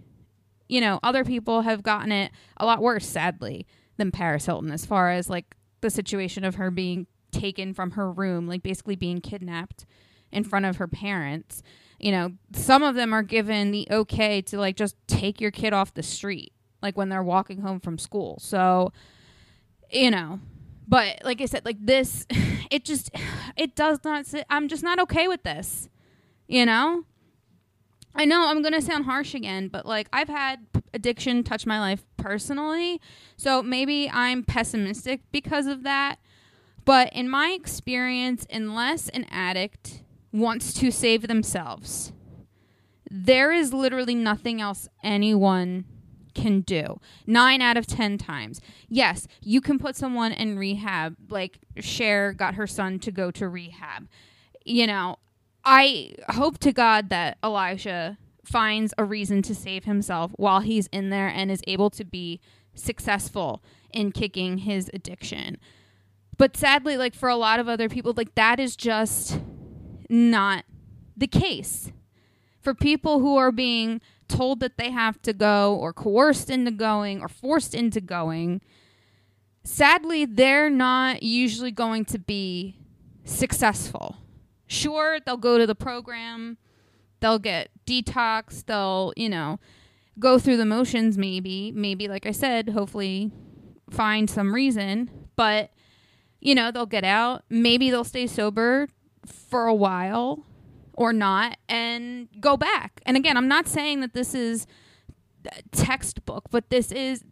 you 0.71 0.81
know, 0.81 1.00
other 1.03 1.25
people 1.25 1.62
have 1.62 1.83
gotten 1.83 2.12
it 2.12 2.31
a 2.57 2.65
lot 2.65 2.81
worse, 2.81 3.07
sadly, 3.07 3.67
than 3.97 4.12
Paris 4.12 4.47
Hilton, 4.47 4.71
as 4.71 4.87
far 4.87 5.11
as 5.11 5.29
like 5.29 5.57
the 5.81 5.91
situation 5.91 6.45
of 6.45 6.55
her 6.55 6.71
being 6.71 7.09
taken 7.33 7.75
from 7.75 7.93
her 7.93 8.11
room, 8.11 8.47
like 8.47 8.62
basically 8.62 8.95
being 8.95 9.21
kidnapped 9.21 9.85
in 10.31 10.45
front 10.45 10.67
of 10.67 10.77
her 10.77 10.87
parents. 10.87 11.65
You 11.99 12.12
know, 12.12 12.33
some 12.53 12.85
of 12.85 12.95
them 12.95 13.12
are 13.12 13.25
given 13.25 13.73
the 13.73 13.89
okay 13.91 14.41
to 14.43 14.59
like 14.59 14.77
just 14.77 14.95
take 15.09 15.41
your 15.41 15.50
kid 15.50 15.73
off 15.73 15.93
the 15.93 16.05
street, 16.05 16.53
like 16.81 16.97
when 16.97 17.09
they're 17.09 17.23
walking 17.23 17.62
home 17.62 17.81
from 17.81 17.99
school. 17.99 18.39
So, 18.41 18.93
you 19.91 20.12
know, 20.12 20.39
but 20.87 21.21
like 21.25 21.41
I 21.41 21.47
said, 21.47 21.65
like 21.65 21.85
this, 21.85 22.27
it 22.71 22.85
just, 22.85 23.11
it 23.57 23.75
does 23.75 23.99
not 24.05 24.25
sit. 24.25 24.47
I'm 24.49 24.69
just 24.69 24.85
not 24.85 25.00
okay 25.00 25.27
with 25.27 25.43
this, 25.43 25.89
you 26.47 26.65
know? 26.65 27.07
I 28.14 28.25
know 28.25 28.49
I'm 28.49 28.62
going 28.62 28.75
to 28.75 28.83
sound 28.83 29.05
harsh 29.05 29.35
again, 29.35 29.69
but 29.69 29.87
like 29.87 30.09
I've 30.12 30.29
had 30.29 30.67
addiction 30.93 31.45
touch 31.45 31.67
my 31.67 31.79
life 31.79 32.05
personally. 32.17 33.00
So 33.37 33.62
maybe 33.62 34.11
I'm 34.11 34.43
pessimistic 34.43 35.21
because 35.33 35.67
of 35.67 35.83
that. 35.85 36.17
But 36.85 37.12
in 37.12 37.29
my 37.29 37.50
experience, 37.50 38.47
unless 38.50 39.09
an 39.11 39.26
addict 39.31 40.02
wants 40.33 40.73
to 40.75 40.90
save 40.90 41.29
themselves, 41.29 42.12
there 43.11 43.52
is 43.52 43.73
literally 43.73 44.14
nothing 44.14 44.61
else 44.61 44.88
anyone 45.02 45.85
can 46.35 46.61
do. 46.61 47.00
Nine 47.26 47.61
out 47.61 47.76
of 47.76 47.87
10 47.87 48.19
times. 48.19 48.61
Yes, 48.88 49.26
you 49.40 49.61
can 49.61 49.79
put 49.79 49.97
someone 49.97 50.33
in 50.33 50.59
rehab, 50.59 51.17
like 51.29 51.59
Cher 51.79 52.33
got 52.33 52.55
her 52.55 52.67
son 52.67 52.99
to 53.00 53.11
go 53.11 53.31
to 53.33 53.49
rehab. 53.49 54.09
You 54.64 54.87
know, 54.87 55.17
I 55.64 56.14
hope 56.31 56.59
to 56.59 56.73
God 56.73 57.11
that 57.11 57.38
Elijah 57.45 58.19
finds 58.45 58.95
a 58.99 59.05
reason 59.05 59.43
to 59.43 59.55
save 59.55 59.85
himself 59.85 60.33
while 60.37 60.61
he's 60.61 60.88
in 60.88 61.11
there 61.11 61.29
and 61.29 61.50
is 61.50 61.62
able 61.67 61.90
to 61.90 62.05
be 62.05 62.40
successful 62.75 63.62
in 63.93 64.12
kicking 64.12 64.59
his 64.59 64.90
addiction. 64.95 65.59
But 66.37 66.57
sadly, 66.57 66.97
like 66.97 67.14
for 67.14 67.29
a 67.29 67.37
lot 67.37 67.61
of 67.61 67.69
other 67.69 67.88
people, 67.88 68.14
like 68.17 68.35
that 68.35 68.59
is 68.59 68.76
just 68.76 69.40
not 70.09 70.64
the 71.17 71.26
case. 71.26 71.93
For 72.61 72.75
people 72.75 73.21
who 73.21 73.37
are 73.37 73.52
being 73.52 74.00
told 74.29 74.61
that 74.61 74.79
they 74.79 74.90
have 74.90 75.21
to 75.23 75.33
go 75.33 75.75
or 75.75 75.93
coerced 75.93 76.50
into 76.50 76.71
going 76.71 77.21
or 77.21 77.29
forced 77.29 77.75
into 77.75 78.00
going, 78.00 78.61
sadly, 79.64 80.25
they're 80.25 80.71
not 80.71 81.23
usually 81.23 81.73
going 81.73 82.05
to 82.07 82.19
be 82.19 82.76
successful. 83.25 84.17
Sure, 84.71 85.19
they'll 85.19 85.37
go 85.37 85.59
to 85.59 85.67
the 85.67 85.75
program, 85.75 86.57
they'll 87.19 87.41
get 87.41 87.71
detox, 87.87 88.65
they'll, 88.65 89.12
you 89.17 89.29
know, 89.29 89.59
go 90.21 90.39
through 90.39 90.59
the 90.59 90.65
motions 90.65 91.19
maybe, 91.19 91.73
maybe 91.73 92.07
like 92.07 92.25
I 92.25 92.31
said, 92.31 92.69
hopefully 92.69 93.33
find 93.91 94.31
some 94.31 94.55
reason, 94.55 95.11
but 95.35 95.71
you 96.41 96.55
know, 96.55 96.71
they'll 96.71 96.87
get 96.87 97.03
out, 97.03 97.43
maybe 97.50 97.91
they'll 97.91 98.05
stay 98.05 98.29
sober 98.29 98.87
for 99.27 99.67
a 99.67 99.75
while 99.75 100.47
or 100.95 101.12
not 101.12 101.59
and 101.69 102.29
go 102.41 102.57
back. 102.57 103.00
And 103.05 103.17
again, 103.17 103.37
I'm 103.37 103.49
not 103.49 103.67
saying 103.67 104.00
that 104.03 104.15
this 104.15 104.35
is 104.35 104.69
textbook, 105.73 106.45
but 106.53 106.71
this 106.71 106.93
is 106.93 107.25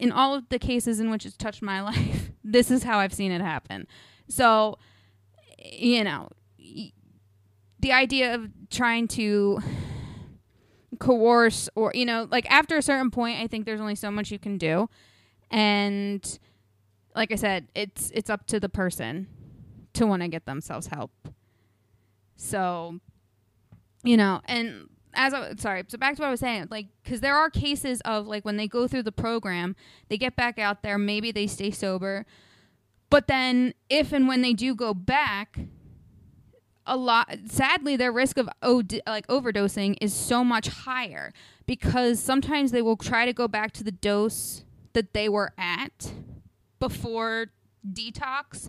in 0.00 0.10
all 0.10 0.34
of 0.34 0.48
the 0.48 0.58
cases 0.58 0.98
in 0.98 1.08
which 1.08 1.24
it's 1.24 1.36
touched 1.36 1.62
my 1.62 1.80
life. 1.82 2.32
This 2.42 2.68
is 2.68 2.82
how 2.82 2.98
I've 2.98 3.14
seen 3.14 3.30
it 3.30 3.40
happen. 3.40 3.86
So, 4.28 4.78
you 5.62 6.02
know, 6.02 6.30
the 7.80 7.92
idea 7.92 8.34
of 8.34 8.48
trying 8.70 9.08
to 9.08 9.60
coerce 11.00 11.68
or 11.74 11.90
you 11.94 12.06
know 12.06 12.26
like 12.30 12.48
after 12.50 12.76
a 12.76 12.82
certain 12.82 13.10
point 13.10 13.40
i 13.40 13.48
think 13.48 13.66
there's 13.66 13.80
only 13.80 13.96
so 13.96 14.10
much 14.10 14.30
you 14.30 14.38
can 14.38 14.58
do. 14.58 14.88
And 15.50 16.38
like 17.14 17.30
i 17.30 17.36
said 17.36 17.68
it's 17.74 18.10
it's 18.14 18.30
up 18.30 18.46
to 18.46 18.58
the 18.58 18.68
person 18.68 19.28
to 19.94 20.06
want 20.06 20.22
to 20.22 20.28
get 20.28 20.44
themselves 20.44 20.88
help. 20.88 21.10
So, 22.36 22.98
you 24.02 24.16
know, 24.16 24.40
and 24.44 24.88
as 25.14 25.32
I 25.32 25.54
sorry, 25.56 25.84
so 25.88 25.96
back 25.96 26.16
to 26.16 26.22
what 26.22 26.28
I 26.28 26.30
was 26.30 26.40
saying, 26.40 26.68
like, 26.70 26.86
because 27.02 27.20
there 27.20 27.36
are 27.36 27.48
cases 27.48 28.00
of 28.04 28.26
like 28.26 28.44
when 28.44 28.56
they 28.56 28.68
go 28.68 28.86
through 28.86 29.04
the 29.04 29.12
program, 29.12 29.76
they 30.08 30.18
get 30.18 30.36
back 30.36 30.58
out 30.58 30.82
there, 30.82 30.98
maybe 30.98 31.32
they 31.32 31.46
stay 31.46 31.70
sober, 31.70 32.26
but 33.08 33.28
then 33.28 33.74
if 33.88 34.12
and 34.12 34.28
when 34.28 34.42
they 34.42 34.52
do 34.52 34.74
go 34.74 34.92
back, 34.92 35.60
a 36.86 36.96
lot 36.96 37.38
sadly 37.46 37.96
their 37.96 38.12
risk 38.12 38.36
of 38.36 38.48
od- 38.62 39.00
like 39.06 39.26
overdosing 39.28 39.96
is 40.00 40.12
so 40.12 40.44
much 40.44 40.68
higher 40.68 41.32
because 41.66 42.20
sometimes 42.20 42.70
they 42.70 42.82
will 42.82 42.96
try 42.96 43.24
to 43.24 43.32
go 43.32 43.48
back 43.48 43.72
to 43.72 43.82
the 43.84 43.92
dose 43.92 44.64
that 44.92 45.14
they 45.14 45.28
were 45.28 45.52
at 45.58 46.12
before 46.78 47.46
detox 47.90 48.68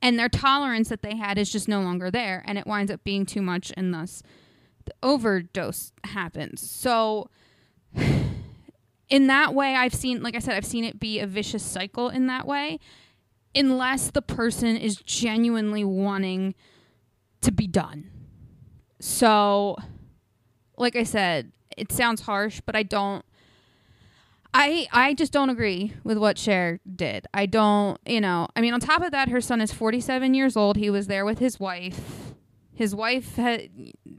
and 0.00 0.18
their 0.18 0.28
tolerance 0.28 0.88
that 0.88 1.02
they 1.02 1.16
had 1.16 1.38
is 1.38 1.50
just 1.50 1.68
no 1.68 1.80
longer 1.80 2.10
there 2.10 2.42
and 2.46 2.58
it 2.58 2.66
winds 2.66 2.90
up 2.90 3.02
being 3.04 3.24
too 3.24 3.42
much 3.42 3.72
and 3.76 3.92
thus 3.92 4.22
the 4.84 4.94
overdose 5.02 5.92
happens. 6.04 6.68
So 6.68 7.28
in 9.08 9.26
that 9.26 9.54
way 9.54 9.74
i've 9.74 9.94
seen 9.94 10.22
like 10.22 10.36
i 10.36 10.38
said 10.38 10.54
i've 10.54 10.66
seen 10.66 10.84
it 10.84 11.00
be 11.00 11.18
a 11.18 11.26
vicious 11.26 11.62
cycle 11.62 12.10
in 12.10 12.26
that 12.26 12.46
way 12.46 12.78
unless 13.54 14.10
the 14.10 14.20
person 14.20 14.76
is 14.76 14.96
genuinely 14.96 15.82
wanting 15.82 16.54
to 17.40 17.52
be 17.52 17.66
done 17.66 18.10
so 19.00 19.76
like 20.76 20.96
i 20.96 21.02
said 21.02 21.52
it 21.76 21.92
sounds 21.92 22.22
harsh 22.22 22.60
but 22.64 22.74
i 22.74 22.82
don't 22.82 23.24
I 24.54 24.88
I 24.92 25.14
just 25.14 25.32
don't 25.32 25.50
agree 25.50 25.92
with 26.04 26.18
what 26.18 26.38
Cher 26.38 26.80
did. 26.96 27.26
I 27.34 27.46
don't, 27.46 28.00
you 28.06 28.20
know. 28.20 28.48
I 28.56 28.60
mean, 28.60 28.72
on 28.72 28.80
top 28.80 29.02
of 29.02 29.10
that, 29.10 29.28
her 29.28 29.40
son 29.40 29.60
is 29.60 29.72
47 29.72 30.34
years 30.34 30.56
old. 30.56 30.76
He 30.76 30.90
was 30.90 31.06
there 31.06 31.24
with 31.24 31.38
his 31.38 31.60
wife. 31.60 32.32
His 32.74 32.94
wife 32.94 33.36
ha- 33.36 33.68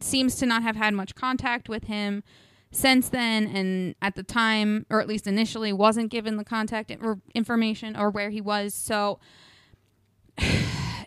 seems 0.01 0.35
to 0.35 0.45
not 0.45 0.63
have 0.63 0.75
had 0.75 0.93
much 0.93 1.15
contact 1.15 1.67
with 1.67 1.85
him 1.85 2.23
since 2.71 3.09
then, 3.09 3.47
and 3.47 3.95
at 4.01 4.15
the 4.15 4.21
time, 4.23 4.85
or 4.89 5.01
at 5.01 5.07
least 5.07 5.25
initially, 5.25 5.73
wasn't 5.73 6.11
given 6.11 6.37
the 6.37 6.45
contact 6.45 6.91
or 7.01 7.19
information 7.33 7.95
or 7.95 8.11
where 8.11 8.29
he 8.29 8.41
was. 8.41 8.73
So, 8.73 9.19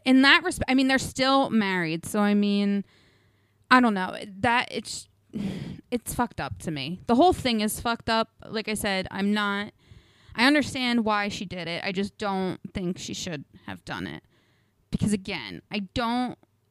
in 0.05 0.23
that 0.23 0.43
respect, 0.45 0.71
I 0.71 0.75
mean, 0.75 0.89
they're 0.89 0.99
still 0.99 1.51
married. 1.51 2.07
So, 2.07 2.21
I 2.21 2.35
mean, 2.35 2.85
I 3.71 3.81
don't 3.81 3.95
know 3.95 4.17
that 4.41 4.69
it's 4.71 5.09
it's 5.91 6.15
fucked 6.15 6.41
up 6.41 6.59
to 6.59 6.71
me. 6.71 7.01
The 7.07 7.15
whole 7.15 7.33
thing 7.33 7.61
is 7.61 7.81
fucked 7.81 8.11
up. 8.11 8.29
Like 8.47 8.69
I 8.69 8.75
said, 8.75 9.09
I'm 9.11 9.33
not 9.33 9.73
I 10.35 10.47
understand 10.47 11.05
why 11.05 11.29
she 11.29 11.45
did 11.45 11.69
it. 11.69 11.83
I 11.85 11.93
just 11.93 12.17
don't 12.19 12.59
think 12.73 12.99
she 12.99 13.15
should 13.15 13.45
have 13.67 13.85
done 13.85 14.07
it. 14.07 14.23
Because 14.91 15.13
again, 15.13 15.63
I 15.71 15.81
don't 15.95 16.39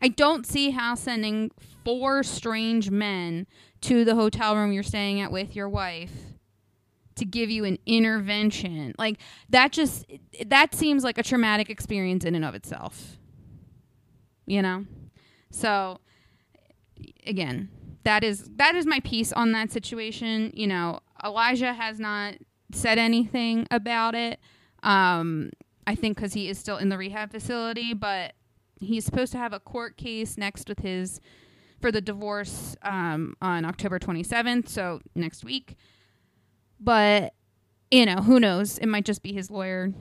I 0.00 0.08
don't 0.08 0.46
see 0.46 0.70
how 0.70 0.94
sending 0.94 1.50
four 1.84 2.22
strange 2.22 2.90
men 2.90 3.46
to 3.82 4.04
the 4.04 4.14
hotel 4.14 4.56
room 4.56 4.72
you're 4.72 4.82
staying 4.82 5.20
at 5.20 5.32
with 5.32 5.56
your 5.56 5.68
wife 5.68 6.25
to 7.16 7.24
give 7.24 7.50
you 7.50 7.64
an 7.64 7.78
intervention. 7.86 8.94
Like 8.98 9.18
that 9.50 9.72
just 9.72 10.06
that 10.46 10.74
seems 10.74 11.04
like 11.04 11.18
a 11.18 11.22
traumatic 11.22 11.70
experience 11.70 12.24
in 12.24 12.34
and 12.34 12.44
of 12.44 12.54
itself. 12.54 13.18
You 14.46 14.62
know? 14.62 14.84
So 15.50 16.00
again, 17.26 17.68
that 18.04 18.22
is 18.22 18.48
that 18.56 18.74
is 18.74 18.86
my 18.86 19.00
piece 19.00 19.32
on 19.32 19.52
that 19.52 19.70
situation. 19.70 20.52
You 20.54 20.68
know, 20.68 21.00
Elijah 21.24 21.72
has 21.72 21.98
not 21.98 22.34
said 22.72 22.98
anything 22.98 23.66
about 23.70 24.14
it. 24.14 24.38
Um, 24.82 25.50
I 25.86 25.94
think 25.94 26.16
because 26.16 26.32
he 26.32 26.48
is 26.48 26.58
still 26.58 26.76
in 26.76 26.88
the 26.88 26.98
rehab 26.98 27.30
facility, 27.30 27.94
but 27.94 28.34
he's 28.80 29.04
supposed 29.04 29.32
to 29.32 29.38
have 29.38 29.52
a 29.52 29.60
court 29.60 29.96
case 29.96 30.36
next 30.36 30.68
with 30.68 30.80
his 30.80 31.20
for 31.80 31.92
the 31.92 32.00
divorce 32.00 32.76
um, 32.82 33.34
on 33.42 33.64
October 33.64 33.98
27th, 33.98 34.68
so 34.68 35.00
next 35.14 35.44
week. 35.44 35.76
But 36.80 37.34
you 37.90 38.06
know, 38.06 38.16
who 38.16 38.40
knows? 38.40 38.78
It 38.78 38.86
might 38.86 39.04
just 39.04 39.22
be 39.22 39.32
his 39.32 39.50
lawyer 39.50 39.92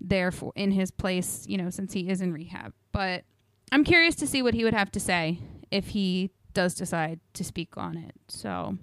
there 0.00 0.30
for 0.30 0.52
in 0.54 0.70
his 0.70 0.90
place, 0.90 1.44
you 1.48 1.56
know, 1.56 1.70
since 1.70 1.92
he 1.92 2.08
is 2.08 2.20
in 2.20 2.32
rehab. 2.32 2.72
But 2.92 3.24
I'm 3.72 3.84
curious 3.84 4.14
to 4.16 4.26
see 4.26 4.42
what 4.42 4.54
he 4.54 4.64
would 4.64 4.74
have 4.74 4.92
to 4.92 5.00
say 5.00 5.38
if 5.70 5.88
he 5.88 6.30
does 6.52 6.74
decide 6.74 7.20
to 7.32 7.42
speak 7.42 7.76
on 7.76 7.96
it. 7.96 8.14
So 8.28 8.78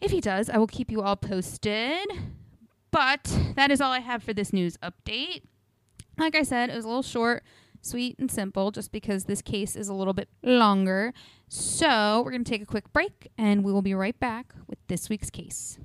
if 0.00 0.10
he 0.10 0.20
does, 0.20 0.48
I 0.48 0.58
will 0.58 0.66
keep 0.66 0.90
you 0.90 1.02
all 1.02 1.16
posted. 1.16 2.08
But 2.90 3.36
that 3.56 3.70
is 3.70 3.80
all 3.80 3.92
I 3.92 4.00
have 4.00 4.22
for 4.22 4.32
this 4.32 4.52
news 4.52 4.76
update. 4.78 5.42
Like 6.18 6.34
I 6.34 6.42
said, 6.42 6.70
it 6.70 6.76
was 6.76 6.84
a 6.84 6.88
little 6.88 7.02
short, 7.02 7.42
sweet, 7.82 8.18
and 8.18 8.30
simple 8.30 8.70
just 8.70 8.92
because 8.92 9.24
this 9.24 9.42
case 9.42 9.76
is 9.76 9.88
a 9.88 9.94
little 9.94 10.14
bit 10.14 10.28
longer. 10.42 11.12
So 11.48 12.22
we're 12.24 12.30
going 12.30 12.44
to 12.44 12.50
take 12.50 12.62
a 12.62 12.66
quick 12.66 12.92
break 12.92 13.28
and 13.36 13.64
we 13.64 13.72
will 13.72 13.82
be 13.82 13.94
right 13.94 14.18
back 14.18 14.54
with 14.66 14.78
this 14.88 15.08
week's 15.08 15.30
case. 15.30 15.78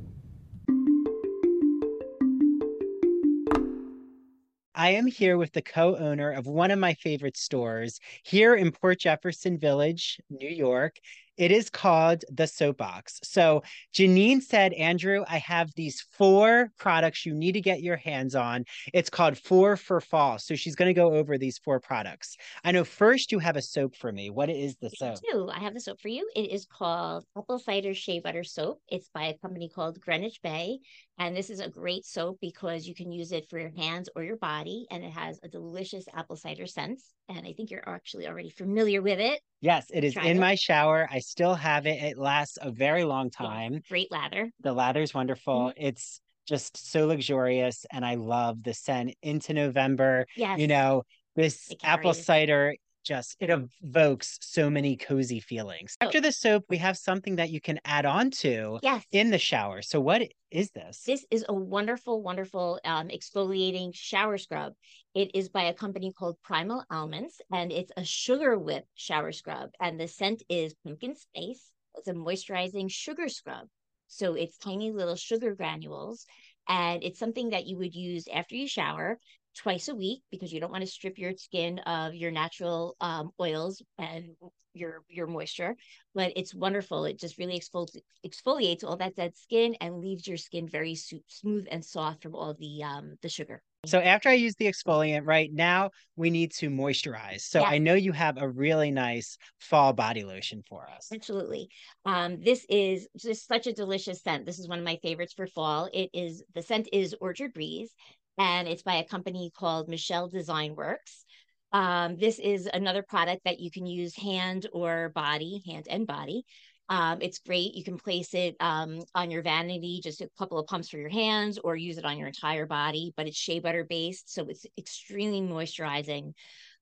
I 4.79 4.91
am 4.91 5.07
here 5.07 5.37
with 5.37 5.53
the 5.53 5.63
co 5.63 5.95
owner 5.95 6.31
of 6.31 6.45
one 6.45 6.69
of 6.69 6.77
my 6.77 6.93
favorite 6.93 7.35
stores 7.35 7.99
here 8.23 8.53
in 8.53 8.71
Port 8.71 8.99
Jefferson 8.99 9.57
Village, 9.57 10.21
New 10.29 10.47
York. 10.47 10.99
It 11.37 11.51
is 11.51 11.69
called 11.69 12.25
the 12.31 12.47
Soapbox. 12.47 13.19
So 13.23 13.63
Janine 13.93 14.41
said, 14.41 14.73
Andrew, 14.73 15.23
I 15.27 15.37
have 15.37 15.71
these 15.75 16.05
four 16.11 16.71
products 16.77 17.25
you 17.25 17.33
need 17.33 17.53
to 17.53 17.61
get 17.61 17.81
your 17.81 17.97
hands 17.97 18.35
on. 18.35 18.65
It's 18.93 19.09
called 19.09 19.37
Four 19.37 19.77
for 19.77 20.01
Fall. 20.01 20.39
So 20.39 20.55
she's 20.55 20.75
going 20.75 20.89
to 20.89 20.93
go 20.93 21.13
over 21.13 21.37
these 21.37 21.57
four 21.59 21.79
products. 21.79 22.35
I 22.63 22.71
know 22.71 22.83
first 22.83 23.31
you 23.31 23.39
have 23.39 23.55
a 23.55 23.61
soap 23.61 23.95
for 23.95 24.11
me. 24.11 24.29
What 24.29 24.49
is 24.49 24.75
the 24.81 24.89
soap? 24.89 25.17
I 25.17 25.31
do. 25.31 25.49
I 25.49 25.59
have 25.59 25.73
the 25.73 25.81
soap 25.81 26.01
for 26.01 26.07
you. 26.09 26.27
It 26.35 26.51
is 26.51 26.65
called 26.65 27.23
Apple 27.37 27.59
Cider 27.59 27.93
Shea 27.93 28.19
Butter 28.19 28.43
Soap. 28.43 28.81
It's 28.89 29.09
by 29.13 29.25
a 29.25 29.37
company 29.37 29.69
called 29.73 29.99
Greenwich 30.01 30.39
Bay. 30.41 30.79
And 31.19 31.35
this 31.35 31.49
is 31.49 31.59
a 31.59 31.69
great 31.69 32.05
soap 32.05 32.37
because 32.41 32.87
you 32.87 32.93
can 32.93 33.11
use 33.11 33.31
it 33.31 33.49
for 33.49 33.57
your 33.59 33.71
hands 33.75 34.07
or 34.15 34.23
your 34.23 34.37
body, 34.37 34.85
and 34.91 35.03
it 35.03 35.11
has 35.11 35.39
a 35.41 35.47
delicious 35.47 36.05
apple 36.13 36.35
cider 36.35 36.67
scent. 36.67 37.01
And 37.27 37.45
I 37.45 37.53
think 37.53 37.71
you're 37.71 37.87
actually 37.87 38.27
already 38.27 38.49
familiar 38.49 39.01
with 39.01 39.19
it. 39.19 39.41
Yes, 39.59 39.87
it 39.91 40.03
is 40.03 40.13
Try 40.13 40.25
in 40.25 40.37
it. 40.37 40.39
my 40.39 40.55
shower. 40.55 41.07
I 41.11 41.19
still 41.19 41.55
have 41.55 41.87
it. 41.87 42.03
It 42.03 42.17
lasts 42.17 42.59
a 42.61 42.69
very 42.71 43.03
long 43.03 43.31
Yeah, 43.39 43.47
time. 43.47 43.81
great 43.89 44.11
lather. 44.11 44.51
The 44.61 44.73
lather 44.73 45.01
is 45.01 45.13
wonderful. 45.13 45.71
Mm-hmm. 45.71 45.83
It's 45.87 46.21
just 46.47 46.91
so 46.91 47.07
luxurious, 47.07 47.85
and 47.91 48.05
I 48.05 48.15
love 48.15 48.61
the 48.63 48.73
scent 48.73 49.15
into 49.23 49.53
November. 49.53 50.27
Yes. 50.35 50.59
You 50.59 50.67
know, 50.67 51.03
this 51.35 51.73
apple 51.83 52.13
cider 52.13 52.75
just 53.07 53.37
it 53.39 53.49
evokes 53.49 54.37
so 54.41 54.69
many 54.69 54.97
cozy 54.97 55.39
feelings. 55.39 55.95
Oh. 56.01 56.05
After 56.07 56.21
the 56.21 56.31
soap, 56.31 56.65
we 56.69 56.77
have 56.77 56.97
something 56.97 57.37
that 57.37 57.49
you 57.49 57.61
can 57.61 57.79
add 57.85 58.05
on 58.05 58.31
to 58.31 58.79
Yes. 58.83 59.05
in 59.11 59.31
the 59.31 59.37
shower. 59.39 59.81
So 59.81 59.99
what 59.99 60.21
is 60.51 60.71
this? 60.71 61.03
This 61.05 61.25
is 61.31 61.45
a 61.47 61.53
wonderful, 61.53 62.21
wonderful 62.21 62.79
um, 62.83 63.07
exfoliating 63.07 63.91
shower 63.93 64.37
scrub. 64.37 64.73
It 65.15 65.31
is 65.33 65.49
by 65.49 65.63
a 65.63 65.73
company 65.73 66.11
called 66.11 66.37
Primal 66.43 66.83
Elements, 66.91 67.39
and 67.51 67.71
it's 67.71 67.91
a 67.97 68.03
sugar 68.03 68.57
whip 68.57 68.85
shower 68.95 69.31
scrub. 69.31 69.69
And 69.79 69.99
the 69.99 70.07
scent 70.07 70.43
is 70.49 70.75
pumpkin 70.85 71.15
spice. 71.15 71.71
It's 71.95 72.07
a 72.07 72.13
moisturizing 72.13 72.91
sugar 72.91 73.29
scrub. 73.29 73.67
So 74.07 74.35
it's 74.35 74.57
tiny 74.57 74.91
little 74.91 75.15
sugar 75.15 75.55
granules. 75.55 76.25
And 76.69 77.03
it's 77.03 77.19
something 77.19 77.51
that 77.51 77.65
you 77.65 77.77
would 77.77 77.95
use 77.95 78.27
after 78.31 78.55
you 78.55 78.67
shower 78.67 79.19
twice 79.57 79.87
a 79.87 79.95
week 79.95 80.21
because 80.31 80.53
you 80.53 80.59
don't 80.59 80.71
want 80.71 80.83
to 80.83 80.89
strip 80.89 81.17
your 81.17 81.33
skin 81.37 81.79
of 81.79 82.13
your 82.15 82.31
natural 82.31 82.95
um, 83.01 83.31
oils 83.39 83.81
and 83.97 84.29
your 84.73 85.03
your 85.09 85.25
moisture 85.25 85.75
but 86.13 86.31
it's 86.35 86.53
wonderful 86.53 87.05
it 87.05 87.19
just 87.19 87.39
really 87.39 87.59
exfoli- 87.59 88.01
exfoliates 88.25 88.83
all 88.83 88.95
that 88.97 89.15
dead 89.15 89.35
skin 89.35 89.75
and 89.81 89.97
leaves 89.97 90.27
your 90.27 90.37
skin 90.37 90.67
very 90.67 90.93
su- 90.93 91.23
smooth 91.27 91.65
and 91.71 91.83
soft 91.83 92.21
from 92.21 92.35
all 92.35 92.53
the 92.59 92.83
um 92.83 93.15
the 93.23 93.29
sugar 93.29 93.63
So 93.85 93.99
after 93.99 94.29
I 94.29 94.33
use 94.33 94.55
the 94.55 94.65
exfoliant, 94.65 95.25
right 95.25 95.51
now 95.51 95.91
we 96.15 96.29
need 96.29 96.51
to 96.55 96.69
moisturize. 96.69 97.41
So 97.41 97.61
Yes. 97.61 97.71
I 97.71 97.77
know 97.77 97.93
you 97.93 98.11
have 98.11 98.37
a 98.37 98.49
really 98.49 98.91
nice 98.91 99.37
fall 99.59 99.93
body 99.93 100.23
lotion 100.23 100.61
for 100.67 100.89
us. 100.89 101.13
absolutely 101.13 101.69
um 102.05 102.37
this 102.41 102.65
is 102.69 103.07
just 103.17 103.47
such 103.47 103.65
a 103.65 103.71
delicious 103.73 104.21
scent 104.21 104.45
this 104.45 104.59
is 104.59 104.67
one 104.67 104.79
of 104.79 104.83
my 104.83 104.97
favorites 105.01 105.33
for 105.33 105.47
fall 105.47 105.89
it 105.93 106.09
is 106.13 106.43
the 106.53 106.61
scent 106.61 106.89
is 106.91 107.15
orchard 107.21 107.53
breeze 107.53 107.93
and 108.37 108.67
it's 108.67 108.83
by 108.83 108.95
a 108.95 109.05
company 109.05 109.51
called 109.55 109.89
Michel 109.89 110.27
Design 110.27 110.75
Works 110.75 111.25
um 111.73 112.15
this 112.17 112.39
is 112.39 112.69
another 112.73 113.03
product 113.03 113.41
that 113.43 113.59
you 113.59 113.69
can 113.69 113.85
use 113.85 114.15
hand 114.15 114.67
or 114.71 115.09
body 115.09 115.61
hand 115.65 115.85
and 115.89 116.07
body 116.07 116.45
um, 116.89 117.19
it's 117.21 117.39
great. 117.39 117.75
You 117.75 117.83
can 117.83 117.97
place 117.97 118.33
it 118.33 118.55
um, 118.59 119.01
on 119.13 119.29
your 119.29 119.41
vanity, 119.41 119.99
just 120.01 120.21
a 120.21 120.29
couple 120.37 120.57
of 120.57 120.67
pumps 120.67 120.89
for 120.89 120.97
your 120.97 121.09
hands, 121.09 121.57
or 121.61 121.75
use 121.75 121.97
it 121.97 122.05
on 122.05 122.17
your 122.17 122.27
entire 122.27 122.65
body. 122.65 123.13
But 123.17 123.27
it's 123.27 123.37
shea 123.37 123.59
butter 123.59 123.83
based, 123.83 124.33
so 124.33 124.47
it's 124.47 124.65
extremely 124.77 125.41
moisturizing. 125.41 126.33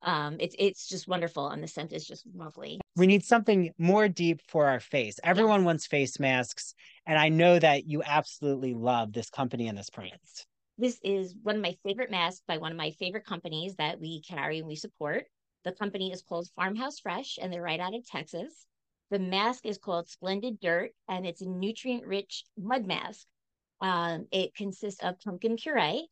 Um, 0.04 0.38
it's 0.40 0.56
it's 0.60 0.88
just 0.88 1.08
wonderful, 1.08 1.50
and 1.50 1.64
the 1.64 1.68
scent 1.68 1.92
is 1.92 2.06
just 2.06 2.24
lovely. 2.36 2.80
We 2.96 3.08
need 3.08 3.26
something 3.26 3.72
more 3.80 4.08
deep 4.08 4.42
for 4.48 4.68
our 4.68 4.80
face. 4.80 5.20
Everyone 5.24 5.66
wants 5.66 5.88
face 5.88 6.20
masks, 6.20 6.76
and 7.08 7.18
I 7.18 7.30
know 7.30 7.58
that 7.58 7.90
you 7.90 8.04
absolutely 8.06 8.76
love 8.76 9.12
this 9.12 9.32
company 9.32 9.68
and 9.68 9.78
this 9.78 9.90
brand. 9.90 10.12
This 10.78 11.00
is 11.04 11.34
one 11.42 11.56
of 11.56 11.62
my 11.62 11.78
favorite 11.84 12.12
masks 12.12 12.44
by 12.46 12.58
one 12.58 12.72
of 12.72 12.78
my 12.78 12.92
favorite 12.92 13.26
companies 13.26 13.76
that 13.76 13.98
we 14.00 14.22
carry 14.22 14.60
and 14.60 14.68
we 14.68 14.76
support. 14.76 15.26
The 15.64 15.72
company 15.72 16.12
is 16.12 16.22
called 16.22 16.50
Farmhouse 16.56 17.00
Fresh, 17.00 17.40
and 17.42 17.52
they're 17.52 17.62
right 17.62 17.80
out 17.80 17.96
of 17.96 18.06
Texas. 18.06 18.68
The 19.10 19.20
mask 19.20 19.66
is 19.66 19.78
called 19.78 20.10
Splendid 20.10 20.60
Dirt, 20.60 20.92
and 21.08 21.26
it's 21.26 21.42
a 21.42 21.48
nutrient 21.48 22.06
rich 22.06 22.44
mud 22.58 22.86
mask. 22.86 23.26
Um, 23.80 24.28
it 24.32 24.54
consists 24.54 25.02
of 25.02 25.20
pumpkin 25.22 25.56
puree. 25.56 26.10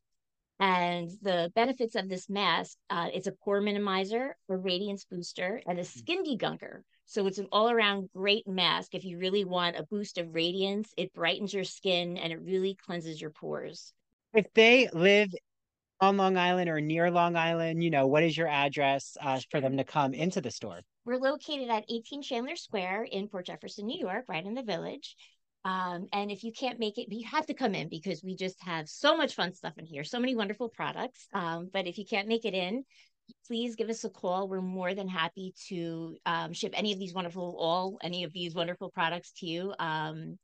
And 0.58 1.10
the 1.20 1.52
benefits 1.54 1.94
of 1.94 2.08
this 2.08 2.30
mask, 2.30 2.78
uh, 2.88 3.10
it's 3.12 3.26
a 3.26 3.32
pore 3.32 3.60
minimizer, 3.60 4.30
a 4.48 4.56
radiance 4.56 5.04
booster, 5.04 5.60
and 5.66 5.78
a 5.78 5.84
skin 5.84 6.24
degunker. 6.24 6.84
So 7.04 7.26
it's 7.26 7.38
an 7.38 7.48
all 7.52 7.68
around 7.68 8.08
great 8.14 8.48
mask. 8.48 8.94
If 8.94 9.04
you 9.04 9.18
really 9.18 9.44
want 9.44 9.76
a 9.76 9.82
boost 9.82 10.16
of 10.16 10.34
radiance, 10.34 10.94
it 10.96 11.12
brightens 11.12 11.52
your 11.52 11.64
skin 11.64 12.16
and 12.16 12.32
it 12.32 12.40
really 12.40 12.76
cleanses 12.76 13.20
your 13.20 13.30
pores. 13.30 13.92
If 14.34 14.52
they 14.54 14.88
live 14.92 15.28
on 16.00 16.16
Long 16.16 16.36
Island 16.36 16.68
or 16.68 16.80
near 16.80 17.10
Long 17.10 17.36
Island, 17.36 17.82
you 17.82 17.90
know, 17.90 18.06
what 18.06 18.24
is 18.24 18.36
your 18.36 18.48
address 18.48 19.16
uh, 19.20 19.40
for 19.50 19.60
them 19.60 19.76
to 19.76 19.84
come 19.84 20.12
into 20.12 20.40
the 20.40 20.50
store? 20.50 20.80
We're 21.04 21.18
located 21.18 21.70
at 21.70 21.84
18 21.88 22.22
Chandler 22.22 22.56
Square 22.56 23.04
in 23.12 23.28
Port 23.28 23.46
Jefferson, 23.46 23.86
New 23.86 23.98
York, 23.98 24.24
right 24.28 24.44
in 24.44 24.54
the 24.54 24.62
village. 24.62 25.14
Um, 25.64 26.08
and 26.12 26.30
if 26.30 26.42
you 26.42 26.52
can't 26.52 26.78
make 26.78 26.98
it, 26.98 27.06
you 27.10 27.26
have 27.28 27.46
to 27.46 27.54
come 27.54 27.74
in 27.74 27.88
because 27.88 28.22
we 28.22 28.36
just 28.36 28.60
have 28.62 28.88
so 28.88 29.16
much 29.16 29.34
fun 29.34 29.54
stuff 29.54 29.74
in 29.78 29.86
here, 29.86 30.04
so 30.04 30.18
many 30.18 30.34
wonderful 30.34 30.68
products. 30.68 31.26
Um, 31.32 31.70
but 31.72 31.86
if 31.86 31.96
you 31.96 32.04
can't 32.04 32.28
make 32.28 32.44
it 32.44 32.54
in, 32.54 32.84
please 33.46 33.76
give 33.76 33.88
us 33.88 34.04
a 34.04 34.10
call. 34.10 34.48
We're 34.48 34.60
more 34.60 34.94
than 34.94 35.08
happy 35.08 35.54
to 35.68 36.16
um, 36.26 36.52
ship 36.52 36.72
any 36.74 36.92
of 36.92 36.98
these 36.98 37.14
wonderful, 37.14 37.56
all 37.58 37.98
any 38.02 38.24
of 38.24 38.32
these 38.32 38.54
wonderful 38.54 38.90
products 38.90 39.32
to 39.38 39.46
you. 39.46 39.74
Um, 39.78 40.38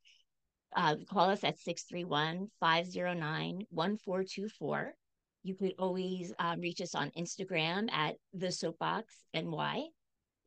uh, 0.76 0.96
call 1.08 1.30
us 1.30 1.42
at 1.44 1.58
631 1.58 2.48
509 2.60 3.66
1424. 3.70 4.94
You 5.42 5.54
could 5.54 5.74
always 5.78 6.32
um, 6.38 6.60
reach 6.60 6.80
us 6.80 6.94
on 6.94 7.10
Instagram 7.16 7.90
at 7.90 8.16
the 8.34 8.52
soapbox 8.52 9.14
NY, 9.34 9.84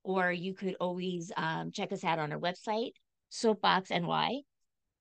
or 0.03 0.31
you 0.31 0.53
could 0.53 0.75
always 0.79 1.31
um, 1.35 1.71
check 1.71 1.91
us 1.91 2.03
out 2.03 2.19
on 2.19 2.31
our 2.31 2.39
website, 2.39 2.91
Soapbox 3.29 3.89
NY. 3.89 4.41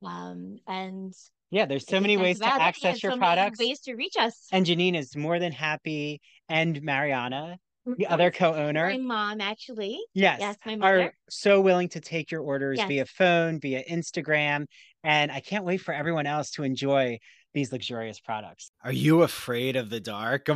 Um, 0.03 0.57
and 0.67 1.13
Yeah, 1.51 1.67
there's 1.67 1.87
so 1.87 2.01
many 2.01 2.17
ways 2.17 2.39
to 2.39 2.47
it. 2.47 2.51
Access 2.61 3.03
your 3.03 3.13
so 3.13 3.17
many 3.17 3.37
products. 3.37 3.59
ways 3.59 3.81
to 3.81 3.95
reach 3.95 4.17
us. 4.19 4.47
And 4.51 4.65
Janine 4.65 4.97
is 4.97 5.15
more 5.15 5.39
than 5.39 5.53
happy, 5.53 6.21
and 6.49 6.81
Mariana, 6.83 7.59
the 7.85 7.93
Mhm. 8.07 8.11
other 8.11 8.31
co-owner, 8.31 8.89
my 8.91 8.97
mom, 8.97 9.41
actually. 9.41 10.01
yes, 10.15 10.41
Yes, 10.41 10.57
my 10.65 10.77
are 10.81 11.13
so 11.29 11.61
willing 11.61 11.89
to 11.91 12.01
take 12.01 12.31
your 12.31 12.41
orders 12.41 12.79
Yes. 12.79 12.89
via 12.89 13.05
phone, 13.07 13.61
via 13.61 13.85
Instagram, 13.85 14.67
and 15.05 15.33
I 15.33 15.41
can't 15.41 15.65
wait 15.65 15.81
for 15.81 15.93
everyone 15.93 16.27
else 16.27 16.51
to 16.53 16.63
enjoy 16.63 17.21
these 17.55 17.73
luxurious 17.73 18.21
products. 18.21 18.71
Are 18.85 18.93
you 18.93 19.23
afraid 19.23 19.77
of 19.77 19.91
the 19.91 20.01
dark? 20.01 20.47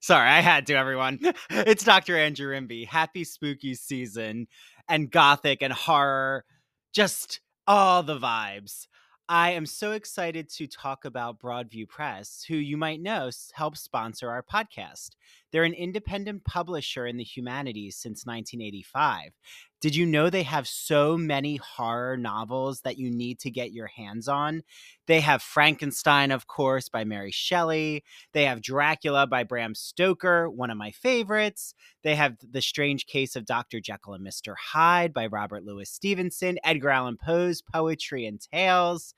Sorry, 0.00 0.28
I 0.28 0.40
had 0.40 0.66
to, 0.66 0.74
everyone. 0.74 1.18
It's 1.50 1.84
Dr. 1.84 2.16
Andrew 2.16 2.50
Rimby. 2.50 2.86
Happy 2.86 3.24
spooky 3.24 3.74
season 3.74 4.46
and 4.88 5.10
gothic 5.10 5.62
and 5.62 5.72
horror, 5.72 6.44
just 6.92 7.40
all 7.66 8.02
the 8.02 8.18
vibes. 8.18 8.86
I 9.30 9.50
am 9.50 9.66
so 9.66 9.92
excited 9.92 10.48
to 10.54 10.66
talk 10.66 11.04
about 11.04 11.38
Broadview 11.38 11.86
Press, 11.88 12.44
who 12.48 12.54
you 12.54 12.78
might 12.78 13.02
know 13.02 13.30
helps 13.52 13.80
sponsor 13.82 14.30
our 14.30 14.42
podcast. 14.42 15.10
They're 15.50 15.64
an 15.64 15.74
independent 15.74 16.44
publisher 16.44 17.06
in 17.06 17.16
the 17.16 17.24
humanities 17.24 17.96
since 17.96 18.26
1985. 18.26 19.32
Did 19.80 19.94
you 19.94 20.06
know 20.06 20.28
they 20.28 20.42
have 20.42 20.66
so 20.66 21.16
many 21.16 21.56
horror 21.56 22.16
novels 22.16 22.80
that 22.80 22.98
you 22.98 23.10
need 23.10 23.38
to 23.40 23.50
get 23.50 23.72
your 23.72 23.86
hands 23.86 24.26
on? 24.26 24.62
They 25.06 25.20
have 25.20 25.40
Frankenstein, 25.40 26.32
of 26.32 26.48
course, 26.48 26.88
by 26.88 27.04
Mary 27.04 27.30
Shelley. 27.30 28.02
They 28.32 28.44
have 28.44 28.60
Dracula 28.60 29.26
by 29.28 29.44
Bram 29.44 29.76
Stoker, 29.76 30.50
one 30.50 30.70
of 30.70 30.76
my 30.76 30.90
favorites. 30.90 31.74
They 32.02 32.16
have 32.16 32.36
The 32.42 32.60
Strange 32.60 33.06
Case 33.06 33.36
of 33.36 33.46
Dr. 33.46 33.80
Jekyll 33.80 34.14
and 34.14 34.26
Mr. 34.26 34.54
Hyde 34.58 35.14
by 35.14 35.26
Robert 35.26 35.64
Louis 35.64 35.88
Stevenson, 35.88 36.58
Edgar 36.64 36.90
Allan 36.90 37.16
Poe's 37.16 37.62
Poetry 37.62 38.26
and 38.26 38.40
Tales. 38.40 39.14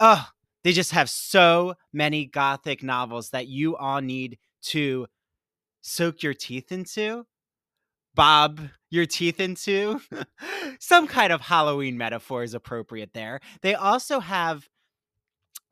Oh, 0.00 0.26
they 0.62 0.72
just 0.72 0.92
have 0.92 1.10
so 1.10 1.74
many 1.92 2.24
gothic 2.24 2.82
novels 2.82 3.30
that 3.30 3.48
you 3.48 3.76
all 3.76 4.00
need 4.00 4.38
to 4.62 5.06
soak 5.84 6.22
your 6.22 6.32
teeth 6.32 6.72
into, 6.72 7.26
bob 8.14 8.60
your 8.90 9.04
teeth 9.04 9.38
into. 9.38 10.00
Some 10.80 11.06
kind 11.06 11.32
of 11.32 11.42
Halloween 11.42 11.98
metaphor 11.98 12.42
is 12.42 12.54
appropriate 12.54 13.12
there. 13.12 13.40
They 13.60 13.74
also 13.74 14.18
have 14.20 14.66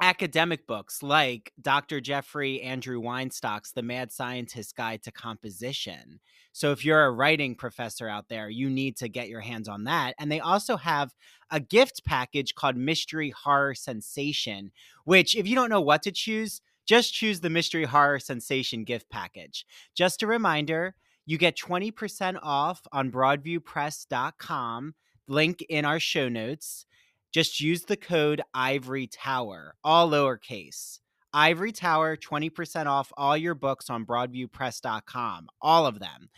academic 0.02 0.66
books 0.66 1.02
like 1.02 1.52
Dr. 1.60 2.00
Jeffrey 2.00 2.60
Andrew 2.60 3.00
Weinstock's 3.00 3.72
The 3.72 3.82
Mad 3.82 4.12
Scientist's 4.12 4.72
Guide 4.72 5.02
to 5.04 5.12
Composition. 5.12 6.20
So 6.52 6.72
if 6.72 6.84
you're 6.84 7.04
a 7.04 7.10
writing 7.10 7.54
professor 7.54 8.08
out 8.08 8.28
there, 8.28 8.50
you 8.50 8.68
need 8.68 8.96
to 8.98 9.08
get 9.08 9.28
your 9.28 9.40
hands 9.40 9.68
on 9.68 9.84
that. 9.84 10.14
And 10.18 10.30
they 10.30 10.40
also 10.40 10.76
have 10.76 11.14
a 11.50 11.60
gift 11.60 12.04
package 12.04 12.54
called 12.54 12.76
Mystery 12.76 13.30
Horror 13.30 13.74
Sensation, 13.74 14.72
which 15.04 15.34
if 15.36 15.46
you 15.46 15.54
don't 15.54 15.70
know 15.70 15.80
what 15.80 16.02
to 16.02 16.12
choose, 16.12 16.60
just 16.86 17.14
choose 17.14 17.40
the 17.40 17.50
Mystery 17.50 17.84
Horror 17.84 18.18
Sensation 18.18 18.84
gift 18.84 19.08
package. 19.10 19.66
Just 19.94 20.22
a 20.22 20.26
reminder 20.26 20.94
you 21.24 21.38
get 21.38 21.56
20% 21.56 22.38
off 22.42 22.82
on 22.92 23.12
broadviewpress.com, 23.12 24.94
link 25.28 25.62
in 25.68 25.84
our 25.84 26.00
show 26.00 26.28
notes. 26.28 26.86
Just 27.32 27.60
use 27.60 27.84
the 27.84 27.96
code 27.96 28.42
Ivory 28.52 29.06
Tower, 29.06 29.74
all 29.82 30.10
lowercase. 30.10 30.98
Ivory 31.32 31.72
Tower, 31.72 32.16
20% 32.16 32.86
off 32.86 33.10
all 33.16 33.36
your 33.36 33.54
books 33.54 33.88
on 33.88 34.04
broadviewpress.com, 34.04 35.48
all 35.62 35.86
of 35.86 35.98
them. 35.98 36.28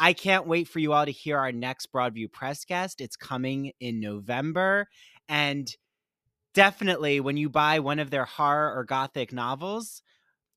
I 0.00 0.14
can't 0.14 0.46
wait 0.46 0.66
for 0.66 0.78
you 0.78 0.94
all 0.94 1.04
to 1.04 1.12
hear 1.12 1.38
our 1.38 1.52
next 1.52 1.92
Broadview 1.92 2.32
Press 2.32 2.64
guest. 2.64 3.00
It's 3.00 3.16
coming 3.16 3.72
in 3.80 4.00
November. 4.00 4.88
And 5.28 5.72
definitely, 6.54 7.20
when 7.20 7.36
you 7.36 7.48
buy 7.48 7.80
one 7.80 7.98
of 7.98 8.10
their 8.10 8.24
horror 8.24 8.74
or 8.74 8.84
gothic 8.84 9.32
novels, 9.32 10.02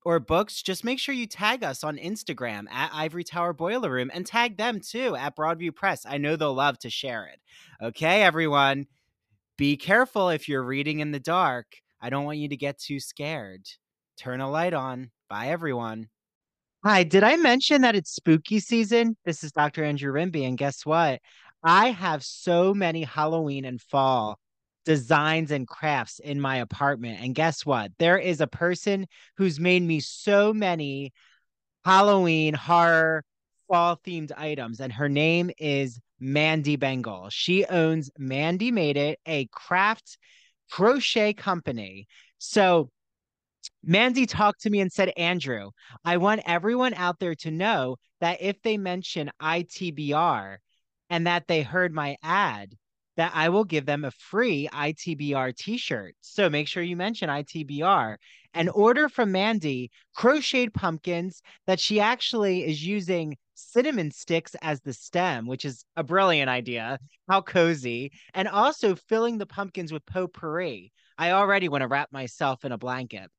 or 0.04 0.20
books, 0.20 0.62
just 0.62 0.84
make 0.84 0.98
sure 0.98 1.14
you 1.14 1.26
tag 1.26 1.64
us 1.64 1.82
on 1.82 1.96
Instagram 1.96 2.70
at 2.70 2.90
Ivory 2.92 3.24
Tower 3.24 3.52
Boiler 3.52 3.90
Room 3.90 4.10
and 4.12 4.26
tag 4.26 4.56
them 4.56 4.80
too 4.80 5.16
at 5.16 5.36
Broadview 5.36 5.74
Press. 5.74 6.04
I 6.06 6.18
know 6.18 6.36
they'll 6.36 6.54
love 6.54 6.78
to 6.80 6.90
share 6.90 7.26
it. 7.26 7.40
Okay, 7.82 8.22
everyone, 8.22 8.86
be 9.56 9.76
careful 9.76 10.28
if 10.28 10.48
you're 10.48 10.62
reading 10.62 11.00
in 11.00 11.10
the 11.10 11.20
dark. 11.20 11.66
I 12.00 12.10
don't 12.10 12.24
want 12.24 12.38
you 12.38 12.48
to 12.50 12.56
get 12.56 12.78
too 12.78 13.00
scared. 13.00 13.62
Turn 14.18 14.40
a 14.40 14.50
light 14.50 14.74
on. 14.74 15.10
Bye, 15.30 15.48
everyone. 15.48 16.08
Hi, 16.84 17.02
did 17.02 17.24
I 17.24 17.36
mention 17.36 17.80
that 17.80 17.96
it's 17.96 18.14
spooky 18.14 18.60
season? 18.60 19.16
This 19.24 19.42
is 19.42 19.52
Dr. 19.52 19.84
Andrew 19.84 20.12
Rimby, 20.12 20.46
and 20.46 20.58
guess 20.58 20.84
what? 20.84 21.20
I 21.62 21.92
have 21.92 22.22
so 22.22 22.74
many 22.74 23.04
Halloween 23.04 23.64
and 23.64 23.80
fall 23.80 24.38
designs 24.84 25.50
and 25.50 25.66
crafts 25.66 26.18
in 26.18 26.40
my 26.40 26.56
apartment. 26.56 27.20
And 27.20 27.34
guess 27.34 27.64
what? 27.64 27.92
There 27.98 28.18
is 28.18 28.40
a 28.40 28.46
person 28.46 29.06
who's 29.36 29.58
made 29.58 29.82
me 29.82 30.00
so 30.00 30.52
many 30.52 31.12
Halloween 31.84 32.54
horror 32.54 33.24
fall 33.68 33.98
themed 34.06 34.32
items, 34.36 34.80
and 34.80 34.92
her 34.92 35.08
name 35.08 35.50
is 35.58 36.00
Mandy 36.20 36.76
Bengal. 36.76 37.28
She 37.30 37.64
owns 37.66 38.10
Mandy 38.18 38.70
Made 38.70 38.96
It, 38.96 39.18
a 39.26 39.46
craft 39.52 40.18
crochet 40.70 41.34
company. 41.34 42.06
So 42.38 42.90
Mandy 43.82 44.26
talked 44.26 44.62
to 44.62 44.70
me 44.70 44.80
and 44.80 44.92
said, 44.92 45.12
Andrew, 45.16 45.70
I 46.04 46.16
want 46.16 46.42
everyone 46.46 46.94
out 46.94 47.18
there 47.18 47.34
to 47.36 47.50
know 47.50 47.96
that 48.20 48.40
if 48.40 48.60
they 48.62 48.78
mention 48.78 49.30
ITBR 49.40 50.56
and 51.10 51.26
that 51.26 51.46
they 51.46 51.62
heard 51.62 51.92
my 51.92 52.16
ad, 52.22 52.74
that 53.16 53.32
I 53.34 53.48
will 53.48 53.64
give 53.64 53.86
them 53.86 54.04
a 54.04 54.10
free 54.10 54.68
ITBR 54.72 55.56
t 55.56 55.76
shirt. 55.76 56.14
So 56.20 56.50
make 56.50 56.68
sure 56.68 56.82
you 56.82 56.96
mention 56.96 57.28
ITBR 57.28 58.16
and 58.54 58.70
order 58.70 59.08
from 59.08 59.32
Mandy 59.32 59.90
crocheted 60.14 60.74
pumpkins 60.74 61.42
that 61.66 61.80
she 61.80 62.00
actually 62.00 62.64
is 62.64 62.84
using 62.84 63.36
cinnamon 63.54 64.10
sticks 64.10 64.56
as 64.62 64.80
the 64.80 64.92
stem, 64.92 65.46
which 65.46 65.64
is 65.64 65.84
a 65.96 66.02
brilliant 66.02 66.50
idea. 66.50 66.98
How 67.28 67.40
cozy. 67.40 68.12
And 68.32 68.48
also 68.48 68.94
filling 68.94 69.38
the 69.38 69.46
pumpkins 69.46 69.92
with 69.92 70.06
potpourri. 70.06 70.92
I 71.16 71.30
already 71.30 71.68
want 71.68 71.82
to 71.82 71.88
wrap 71.88 72.12
myself 72.12 72.64
in 72.64 72.72
a 72.72 72.78
blanket. 72.78 73.30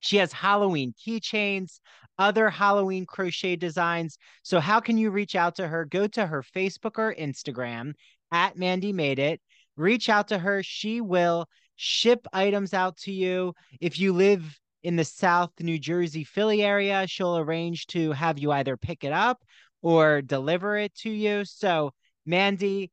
She 0.00 0.18
has 0.18 0.32
Halloween 0.32 0.94
keychains, 0.94 1.80
other 2.18 2.50
Halloween 2.50 3.04
crochet 3.04 3.56
designs. 3.56 4.16
So, 4.42 4.60
how 4.60 4.80
can 4.80 4.96
you 4.96 5.10
reach 5.10 5.34
out 5.34 5.56
to 5.56 5.66
her? 5.66 5.84
Go 5.84 6.06
to 6.06 6.26
her 6.26 6.42
Facebook 6.42 6.98
or 6.98 7.14
Instagram 7.14 7.94
at 8.30 8.56
Mandy 8.56 8.92
Made 8.92 9.18
It. 9.18 9.40
Reach 9.76 10.08
out 10.08 10.28
to 10.28 10.38
her. 10.38 10.62
She 10.62 11.00
will 11.00 11.46
ship 11.76 12.26
items 12.32 12.74
out 12.74 12.96
to 12.98 13.12
you. 13.12 13.54
If 13.80 13.98
you 13.98 14.12
live 14.12 14.58
in 14.82 14.96
the 14.96 15.04
South 15.04 15.50
New 15.60 15.78
Jersey, 15.78 16.24
Philly 16.24 16.62
area, 16.62 17.06
she'll 17.06 17.38
arrange 17.38 17.86
to 17.88 18.12
have 18.12 18.38
you 18.38 18.52
either 18.52 18.76
pick 18.76 19.04
it 19.04 19.12
up 19.12 19.42
or 19.82 20.22
deliver 20.22 20.76
it 20.76 20.94
to 20.96 21.10
you. 21.10 21.44
So, 21.44 21.92
Mandy, 22.26 22.90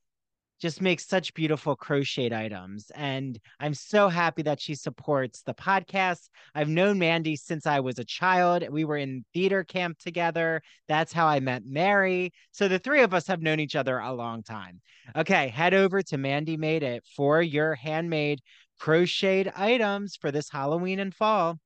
just 0.59 0.81
makes 0.81 1.07
such 1.07 1.33
beautiful 1.33 1.75
crocheted 1.75 2.33
items. 2.33 2.91
And 2.95 3.39
I'm 3.59 3.73
so 3.73 4.07
happy 4.07 4.41
that 4.43 4.61
she 4.61 4.75
supports 4.75 5.41
the 5.41 5.53
podcast. 5.53 6.29
I've 6.53 6.69
known 6.69 6.97
Mandy 6.97 7.35
since 7.35 7.65
I 7.65 7.79
was 7.79 7.99
a 7.99 8.05
child. 8.05 8.65
We 8.69 8.85
were 8.85 8.97
in 8.97 9.25
theater 9.33 9.63
camp 9.63 9.99
together. 9.99 10.61
That's 10.87 11.13
how 11.13 11.27
I 11.27 11.39
met 11.39 11.65
Mary. 11.65 12.33
So 12.51 12.67
the 12.67 12.79
three 12.79 13.01
of 13.01 13.13
us 13.13 13.27
have 13.27 13.41
known 13.41 13.59
each 13.59 13.75
other 13.75 13.99
a 13.99 14.13
long 14.13 14.43
time. 14.43 14.81
Okay, 15.15 15.49
head 15.49 15.73
over 15.73 16.01
to 16.03 16.17
Mandy 16.17 16.57
Made 16.57 16.83
It 16.83 17.03
for 17.15 17.41
your 17.41 17.75
handmade 17.75 18.41
crocheted 18.79 19.51
items 19.55 20.15
for 20.15 20.31
this 20.31 20.49
Halloween 20.49 20.99
and 20.99 21.13
fall. 21.13 21.59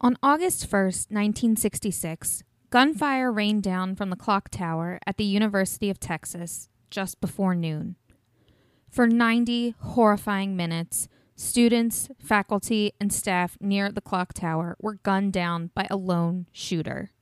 On 0.00 0.18
August 0.22 0.70
1st, 0.70 1.10
1966, 1.10 2.42
Gunfire 2.74 3.30
rained 3.30 3.62
down 3.62 3.94
from 3.94 4.10
the 4.10 4.16
clock 4.16 4.48
tower 4.48 4.98
at 5.06 5.16
the 5.16 5.22
University 5.22 5.90
of 5.90 6.00
Texas 6.00 6.68
just 6.90 7.20
before 7.20 7.54
noon. 7.54 7.94
For 8.90 9.06
90 9.06 9.76
horrifying 9.78 10.56
minutes, 10.56 11.06
students, 11.36 12.08
faculty, 12.18 12.92
and 13.00 13.12
staff 13.12 13.56
near 13.60 13.92
the 13.92 14.00
clock 14.00 14.34
tower 14.34 14.76
were 14.80 14.94
gunned 15.04 15.32
down 15.32 15.70
by 15.76 15.86
a 15.88 15.96
lone 15.96 16.48
shooter. 16.50 17.12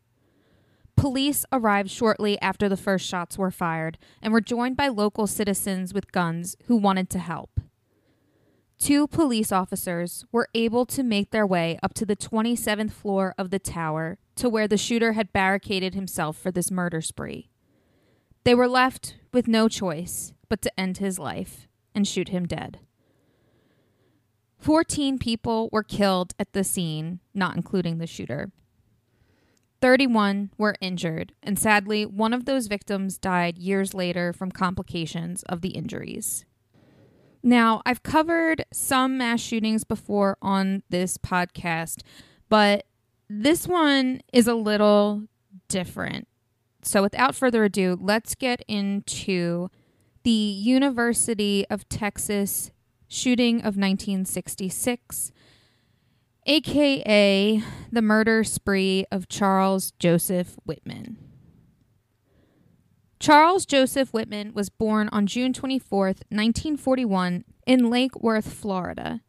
Police 0.97 1.45
arrived 1.53 1.91
shortly 1.91 2.41
after 2.41 2.67
the 2.67 2.79
first 2.79 3.07
shots 3.07 3.37
were 3.37 3.51
fired 3.51 3.99
and 4.23 4.33
were 4.33 4.41
joined 4.41 4.79
by 4.79 4.89
local 4.89 5.27
citizens 5.27 5.93
with 5.93 6.13
guns 6.13 6.57
who 6.65 6.77
wanted 6.77 7.11
to 7.11 7.19
help. 7.19 7.52
Two 8.83 9.07
police 9.07 9.53
officers 9.53 10.25
were 10.33 10.49
able 10.57 10.85
to 10.87 11.05
make 11.05 11.31
their 11.31 11.47
way 11.47 11.79
up 11.85 11.95
to 11.95 12.05
the 12.05 12.17
27th 12.17 12.91
floor 12.91 13.33
of 13.39 13.51
the 13.51 13.61
tower 13.61 14.19
to 14.35 14.49
where 14.49 14.67
the 14.67 14.77
shooter 14.77 15.13
had 15.13 15.33
barricaded 15.33 15.95
himself 15.95 16.37
for 16.37 16.51
this 16.51 16.69
murder 16.69 17.01
spree. 17.01 17.49
They 18.43 18.57
were 18.57 18.67
left 18.67 19.19
with 19.33 19.47
no 19.47 19.69
choice 19.69 20.33
but 20.49 20.63
to 20.63 20.81
end 20.81 20.99
his 20.99 21.17
life 21.17 21.69
and 21.95 22.09
shoot 22.09 22.31
him 22.31 22.45
dead. 22.45 22.81
14 24.59 25.17
people 25.17 25.69
were 25.71 25.85
killed 25.85 26.35
at 26.41 26.53
the 26.53 26.65
scene, 26.65 27.21
not 27.33 27.55
including 27.55 27.99
the 27.99 28.07
shooter. 28.09 28.51
31 29.81 30.51
were 30.59 30.75
injured, 30.81 31.35
and 31.41 31.57
sadly, 31.57 32.05
one 32.05 32.33
of 32.33 32.47
those 32.47 32.67
victims 32.67 33.17
died 33.17 33.59
years 33.59 33.95
later 33.95 34.33
from 34.33 34.51
complications 34.51 35.45
of 35.45 35.61
the 35.61 35.71
injuries. 35.71 36.45
Now, 37.43 37.83
I've 37.85 38.03
covered 38.03 38.65
some 38.73 39.19
mass 39.19 39.41
shootings 39.41 39.85
before 39.85 40.37
on 40.41 40.83
this 40.91 41.19
podcast, 41.19 42.03
but 42.49 42.87
this 43.29 43.67
one 43.67 44.21
is 44.33 44.47
a 44.47 44.55
little 44.55 45.25
different. 45.69 46.29
So, 46.83 47.03
without 47.03 47.35
further 47.35 47.65
ado, 47.65 47.99
let's 48.01 48.35
get 48.35 48.63
into 48.69 49.69
the 50.23 50.31
University 50.31 51.67
of 51.69 51.89
Texas 51.89 52.71
shooting 53.09 53.57
of 53.59 53.77
1966, 53.77 55.33
aka 56.47 57.63
the 57.91 58.03
murder 58.03 58.45
spree 58.45 59.05
of 59.11 59.29
Charles 59.29 59.93
Joseph 59.99 60.57
Whitman. 60.65 61.32
Charles 63.23 63.67
Joseph 63.67 64.13
Whitman 64.13 64.53
was 64.53 64.69
born 64.69 65.09
on 65.13 65.29
June 65.29 65.53
24, 65.53 66.07
1941, 66.07 67.45
in 67.69 67.89
Lake 67.89 68.21
Worth, 68.21 68.53
Florida. 68.53 69.21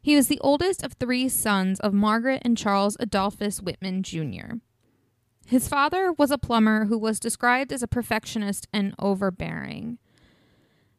He 0.00 0.14
was 0.14 0.28
the 0.28 0.38
oldest 0.42 0.84
of 0.84 0.92
three 0.92 1.28
sons 1.28 1.80
of 1.80 1.92
Margaret 1.92 2.42
and 2.44 2.56
Charles 2.56 2.96
Adolphus 3.00 3.60
Whitman 3.60 4.04
Jr. 4.04 4.58
His 5.44 5.66
father 5.66 6.12
was 6.12 6.30
a 6.30 6.38
plumber 6.38 6.84
who 6.84 6.96
was 6.96 7.18
described 7.18 7.72
as 7.72 7.82
a 7.82 7.88
perfectionist 7.88 8.68
and 8.72 8.94
overbearing. 8.96 9.98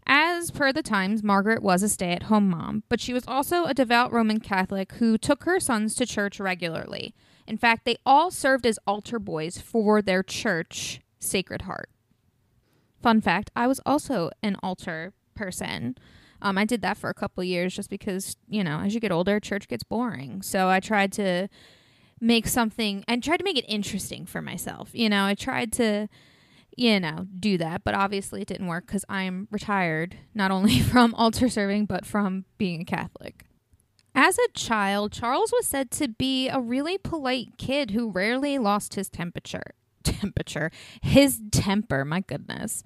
As 0.05 0.51
per 0.51 0.73
the 0.73 0.83
Times, 0.83 1.23
Margaret 1.23 1.63
was 1.63 1.81
a 1.81 1.87
stay 1.87 2.11
at 2.11 2.23
home 2.23 2.49
mom, 2.49 2.83
but 2.89 2.99
she 2.99 3.13
was 3.13 3.23
also 3.25 3.63
a 3.63 3.73
devout 3.73 4.11
Roman 4.11 4.41
Catholic 4.41 4.91
who 4.95 5.17
took 5.17 5.45
her 5.45 5.61
sons 5.61 5.95
to 5.95 6.05
church 6.05 6.41
regularly. 6.41 7.15
In 7.47 7.57
fact, 7.57 7.85
they 7.85 7.95
all 8.05 8.31
served 8.31 8.65
as 8.65 8.79
altar 8.85 9.17
boys 9.17 9.61
for 9.61 10.01
their 10.01 10.23
church, 10.23 10.99
Sacred 11.21 11.61
Heart. 11.61 11.89
Fun 13.01 13.21
fact 13.21 13.51
I 13.55 13.67
was 13.67 13.79
also 13.85 14.31
an 14.41 14.57
altar 14.63 15.13
person. 15.35 15.95
Um, 16.41 16.57
I 16.57 16.65
did 16.65 16.81
that 16.81 16.97
for 16.97 17.09
a 17.09 17.13
couple 17.13 17.43
years 17.43 17.75
just 17.75 17.89
because, 17.89 18.35
you 18.47 18.63
know, 18.63 18.79
as 18.79 18.93
you 18.93 18.99
get 18.99 19.11
older, 19.11 19.39
church 19.39 19.67
gets 19.67 19.83
boring. 19.83 20.41
So 20.41 20.69
I 20.69 20.79
tried 20.79 21.11
to 21.13 21.47
make 22.19 22.47
something 22.47 23.03
and 23.07 23.23
tried 23.23 23.37
to 23.37 23.43
make 23.43 23.57
it 23.57 23.65
interesting 23.67 24.25
for 24.25 24.41
myself. 24.41 24.89
You 24.93 25.09
know, 25.09 25.25
I 25.25 25.33
tried 25.35 25.71
to, 25.73 26.07
you 26.75 26.99
know, 26.99 27.27
do 27.39 27.57
that, 27.57 27.83
but 27.83 27.95
obviously 27.95 28.41
it 28.41 28.47
didn't 28.47 28.67
work 28.67 28.85
because 28.85 29.05
I'm 29.09 29.47
retired, 29.51 30.15
not 30.33 30.51
only 30.51 30.79
from 30.91 31.13
altar 31.15 31.49
serving, 31.49 31.85
but 31.85 32.05
from 32.05 32.45
being 32.57 32.81
a 32.81 32.85
Catholic. 32.85 33.45
As 34.19 34.37
a 34.39 34.51
child, 34.53 35.11
Charles 35.11 35.51
was 35.51 35.67
said 35.67 35.91
to 35.91 36.07
be 36.07 36.49
a 36.49 36.59
really 36.59 36.97
polite 36.97 37.57
kid 37.59 37.91
who 37.91 38.09
rarely 38.09 38.57
lost 38.57 38.95
his 38.95 39.09
temperature. 39.09 39.75
Temperature. 40.07 40.71
His 41.01 41.41
temper, 41.51 42.05
my 42.05 42.21
goodness. 42.21 42.83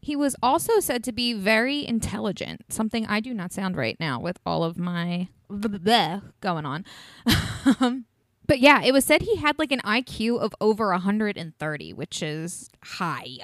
He 0.00 0.14
was 0.14 0.36
also 0.42 0.78
said 0.78 1.02
to 1.04 1.12
be 1.12 1.32
very 1.32 1.86
intelligent, 1.86 2.64
something 2.68 3.06
I 3.06 3.18
do 3.20 3.34
not 3.34 3.52
sound 3.52 3.76
right 3.76 3.96
now 3.98 4.20
with 4.20 4.38
all 4.46 4.62
of 4.62 4.78
my 4.78 5.28
going 6.40 6.66
on. 6.66 6.84
Um, 7.80 8.04
but 8.46 8.60
yeah, 8.60 8.82
it 8.84 8.92
was 8.92 9.04
said 9.04 9.22
he 9.22 9.36
had 9.36 9.58
like 9.58 9.72
an 9.72 9.80
IQ 9.80 10.38
of 10.38 10.54
over 10.60 10.90
130, 10.90 11.92
which 11.92 12.22
is 12.22 12.70
high. 12.84 13.38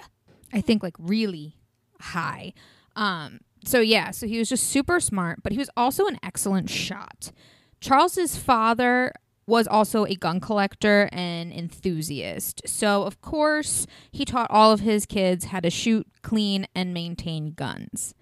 I 0.53 0.61
think 0.61 0.83
like 0.83 0.95
really 0.97 1.57
high. 2.01 2.53
Um, 2.95 3.40
so 3.64 3.81
yeah, 3.81 4.12
so 4.12 4.29
he 4.29 4.38
was 4.38 4.49
just 4.49 4.68
super 4.68 5.01
smart, 5.01 5.42
but 5.42 5.51
he 5.51 5.59
was 5.59 5.71
also 5.77 6.07
an 6.07 6.18
excellent 6.23 6.71
shot. 6.71 7.33
Charles's 7.81 8.37
father 8.37 9.12
was 9.46 9.66
also 9.66 10.05
a 10.05 10.14
gun 10.14 10.40
collector 10.40 11.09
and 11.12 11.52
enthusiast. 11.52 12.62
So, 12.66 13.02
of 13.02 13.20
course, 13.20 13.87
he 14.11 14.24
taught 14.24 14.50
all 14.50 14.72
of 14.72 14.81
his 14.81 15.07
kids 15.07 15.46
how 15.46 15.61
to 15.61 15.70
shoot, 15.70 16.07
clean, 16.22 16.66
and 16.74 16.94
maintain 16.94 17.52
guns. 17.52 18.14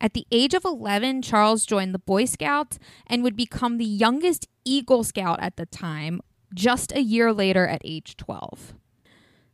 At 0.00 0.14
the 0.14 0.26
age 0.32 0.54
of 0.54 0.64
11, 0.64 1.22
Charles 1.22 1.64
joined 1.64 1.94
the 1.94 1.98
Boy 1.98 2.24
Scouts 2.24 2.78
and 3.06 3.22
would 3.22 3.36
become 3.36 3.78
the 3.78 3.84
youngest 3.84 4.48
Eagle 4.64 5.04
Scout 5.04 5.38
at 5.40 5.56
the 5.56 5.66
time, 5.66 6.20
just 6.54 6.92
a 6.92 7.02
year 7.02 7.32
later 7.32 7.66
at 7.66 7.82
age 7.84 8.16
12. 8.16 8.74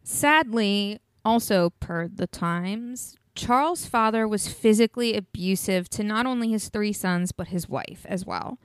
Sadly, 0.02 1.00
also 1.24 1.70
per 1.80 2.08
the 2.08 2.26
Times, 2.26 3.14
Charles' 3.34 3.86
father 3.86 4.26
was 4.26 4.48
physically 4.48 5.14
abusive 5.14 5.88
to 5.90 6.02
not 6.02 6.26
only 6.26 6.48
his 6.48 6.70
three 6.70 6.92
sons, 6.92 7.30
but 7.30 7.48
his 7.48 7.68
wife 7.68 8.04
as 8.08 8.24
well. 8.26 8.58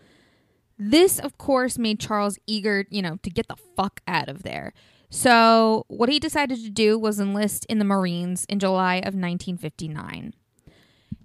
This, 0.78 1.20
of 1.20 1.38
course, 1.38 1.78
made 1.78 2.00
Charles 2.00 2.40
eager, 2.48 2.86
you 2.90 3.02
know, 3.02 3.18
to 3.24 3.30
get 3.30 3.48
the 3.48 3.58
fuck 3.76 4.02
out 4.08 4.30
of 4.30 4.44
there. 4.44 4.74
So, 5.10 5.86
what 5.90 6.10
he 6.10 6.20
decided 6.20 6.64
to 6.64 6.70
do 6.72 6.98
was 6.98 7.20
enlist 7.20 7.66
in 7.68 7.78
the 7.78 7.86
Marines 7.86 8.46
in 8.46 8.58
July 8.58 8.96
of 8.96 9.14
1959. 9.14 10.34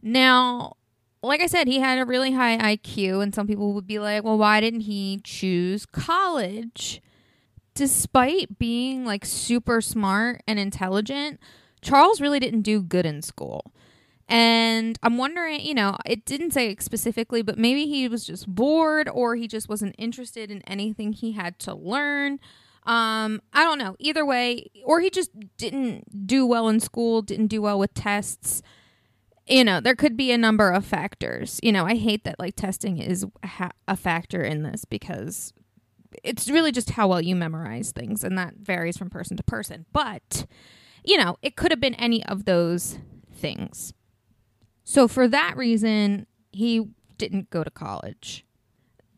Now, 0.02 0.76
like 1.22 1.40
I 1.40 1.46
said, 1.46 1.66
he 1.66 1.80
had 1.80 1.98
a 1.98 2.04
really 2.04 2.32
high 2.32 2.76
IQ, 2.76 3.22
and 3.22 3.34
some 3.34 3.46
people 3.46 3.72
would 3.72 3.87
be 3.87 3.98
like, 3.98 4.24
well, 4.24 4.38
why 4.38 4.61
didn't 4.61 4.80
he 4.80 5.20
choose 5.24 5.87
college? 5.87 7.00
Despite 7.74 8.58
being 8.58 9.04
like 9.04 9.24
super 9.24 9.80
smart 9.80 10.42
and 10.46 10.58
intelligent, 10.58 11.40
Charles 11.80 12.20
really 12.20 12.40
didn't 12.40 12.62
do 12.62 12.82
good 12.82 13.06
in 13.06 13.22
school. 13.22 13.72
And 14.28 14.98
I'm 15.02 15.16
wondering, 15.16 15.60
you 15.60 15.72
know, 15.72 15.96
it 16.04 16.26
didn't 16.26 16.50
say 16.50 16.76
specifically, 16.80 17.40
but 17.40 17.58
maybe 17.58 17.86
he 17.86 18.08
was 18.08 18.26
just 18.26 18.46
bored 18.46 19.08
or 19.08 19.36
he 19.36 19.48
just 19.48 19.68
wasn't 19.68 19.94
interested 19.96 20.50
in 20.50 20.60
anything 20.62 21.14
he 21.14 21.32
had 21.32 21.58
to 21.60 21.74
learn. 21.74 22.38
Um, 22.84 23.40
I 23.54 23.64
don't 23.64 23.78
know. 23.78 23.96
Either 23.98 24.26
way, 24.26 24.70
or 24.84 25.00
he 25.00 25.08
just 25.08 25.30
didn't 25.56 26.26
do 26.26 26.46
well 26.46 26.68
in 26.68 26.80
school, 26.80 27.22
didn't 27.22 27.46
do 27.46 27.62
well 27.62 27.78
with 27.78 27.94
tests. 27.94 28.62
You 29.46 29.64
know, 29.64 29.80
there 29.80 29.96
could 29.96 30.16
be 30.16 30.30
a 30.30 30.38
number 30.38 30.70
of 30.70 30.84
factors. 30.84 31.58
You 31.62 31.72
know, 31.72 31.86
I 31.86 31.96
hate 31.96 32.24
that 32.24 32.38
like 32.38 32.54
testing 32.54 32.98
is 32.98 33.24
ha- 33.42 33.72
a 33.86 33.96
factor 33.96 34.42
in 34.42 34.62
this 34.62 34.84
because 34.84 35.54
it's 36.22 36.50
really 36.50 36.72
just 36.72 36.90
how 36.90 37.08
well 37.08 37.20
you 37.20 37.34
memorize 37.34 37.92
things 37.92 38.22
and 38.24 38.36
that 38.36 38.56
varies 38.56 38.98
from 38.98 39.08
person 39.08 39.38
to 39.38 39.42
person. 39.42 39.86
But, 39.92 40.44
you 41.02 41.16
know, 41.16 41.38
it 41.40 41.56
could 41.56 41.72
have 41.72 41.80
been 41.80 41.94
any 41.94 42.24
of 42.26 42.44
those 42.44 42.98
things. 43.32 43.94
So, 44.90 45.07
for 45.07 45.29
that 45.29 45.55
reason, 45.59 46.27
he 46.51 46.88
didn't 47.18 47.51
go 47.51 47.62
to 47.62 47.70
college. 47.70 48.46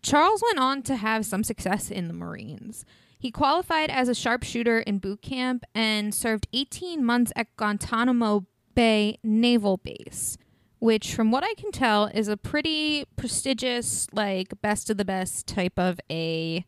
Charles 0.02 0.42
went 0.42 0.58
on 0.58 0.82
to 0.82 0.96
have 0.96 1.24
some 1.24 1.44
success 1.44 1.92
in 1.92 2.08
the 2.08 2.12
Marines. 2.12 2.84
He 3.20 3.30
qualified 3.30 3.88
as 3.88 4.08
a 4.08 4.14
sharpshooter 4.14 4.80
in 4.80 4.98
boot 4.98 5.22
camp 5.22 5.62
and 5.72 6.12
served 6.12 6.48
18 6.52 7.04
months 7.04 7.30
at 7.36 7.54
Guantanamo 7.56 8.46
Bay 8.74 9.20
Naval 9.22 9.76
Base, 9.76 10.36
which, 10.80 11.14
from 11.14 11.30
what 11.30 11.44
I 11.44 11.54
can 11.54 11.70
tell, 11.70 12.06
is 12.06 12.26
a 12.26 12.36
pretty 12.36 13.04
prestigious, 13.14 14.08
like 14.12 14.60
best 14.60 14.90
of 14.90 14.96
the 14.96 15.04
best 15.04 15.46
type 15.46 15.78
of 15.78 16.00
a 16.10 16.66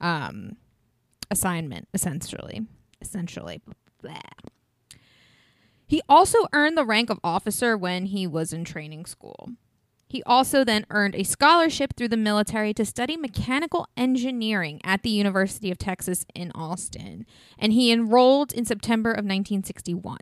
um, 0.00 0.56
assignment, 1.30 1.88
essentially. 1.92 2.62
Essentially. 3.02 3.60
Blah. 4.00 4.14
He 5.94 6.02
also 6.08 6.38
earned 6.52 6.76
the 6.76 6.84
rank 6.84 7.08
of 7.08 7.20
officer 7.22 7.78
when 7.78 8.06
he 8.06 8.26
was 8.26 8.52
in 8.52 8.64
training 8.64 9.04
school. 9.04 9.50
He 10.08 10.24
also 10.24 10.64
then 10.64 10.86
earned 10.90 11.14
a 11.14 11.22
scholarship 11.22 11.94
through 11.94 12.08
the 12.08 12.16
military 12.16 12.74
to 12.74 12.84
study 12.84 13.16
mechanical 13.16 13.86
engineering 13.96 14.80
at 14.82 15.04
the 15.04 15.10
University 15.10 15.70
of 15.70 15.78
Texas 15.78 16.26
in 16.34 16.50
Austin, 16.52 17.26
and 17.60 17.72
he 17.72 17.92
enrolled 17.92 18.52
in 18.52 18.64
September 18.64 19.10
of 19.10 19.18
1961. 19.18 20.18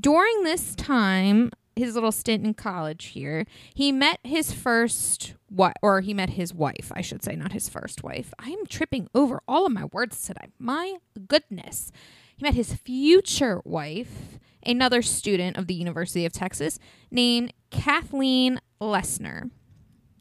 During 0.00 0.44
this 0.44 0.74
time, 0.74 1.50
his 1.76 1.92
little 1.92 2.10
stint 2.10 2.46
in 2.46 2.54
college 2.54 3.08
here, 3.08 3.44
he 3.74 3.92
met 3.92 4.18
his 4.24 4.50
first 4.50 5.34
what 5.50 5.76
or 5.82 6.00
he 6.00 6.14
met 6.14 6.30
his 6.30 6.54
wife, 6.54 6.90
I 6.94 7.02
should 7.02 7.22
say, 7.22 7.36
not 7.36 7.52
his 7.52 7.68
first 7.68 8.02
wife. 8.02 8.32
I 8.38 8.48
am 8.48 8.64
tripping 8.66 9.08
over 9.14 9.42
all 9.46 9.66
of 9.66 9.72
my 9.72 9.84
words 9.92 10.22
today. 10.22 10.48
My 10.58 10.96
goodness. 11.28 11.92
He 12.34 12.42
met 12.42 12.54
his 12.54 12.72
future 12.72 13.60
wife, 13.64 14.40
another 14.66 15.02
student 15.02 15.56
of 15.56 15.66
the 15.66 15.74
University 15.74 16.24
of 16.24 16.32
Texas, 16.32 16.78
named 17.10 17.52
Kathleen 17.70 18.60
Lesner 18.80 19.50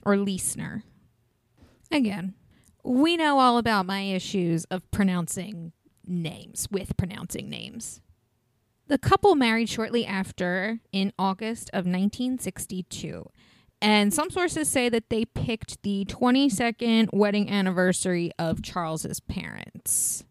or 0.05 0.15
Leesner. 0.15 0.83
Again, 1.91 2.33
we 2.83 3.17
know 3.17 3.39
all 3.39 3.57
about 3.57 3.85
my 3.85 4.01
issues 4.01 4.65
of 4.65 4.89
pronouncing 4.91 5.71
names 6.05 6.67
with 6.71 6.97
pronouncing 6.97 7.49
names. 7.49 8.01
The 8.87 8.97
couple 8.97 9.35
married 9.35 9.69
shortly 9.69 10.05
after 10.05 10.79
in 10.91 11.13
August 11.17 11.69
of 11.71 11.85
1962. 11.85 13.29
And 13.81 14.13
some 14.13 14.29
sources 14.29 14.69
say 14.69 14.89
that 14.89 15.09
they 15.09 15.25
picked 15.25 15.81
the 15.83 16.05
22nd 16.05 17.09
wedding 17.13 17.49
anniversary 17.49 18.31
of 18.37 18.61
Charles's 18.61 19.19
parents. 19.19 20.23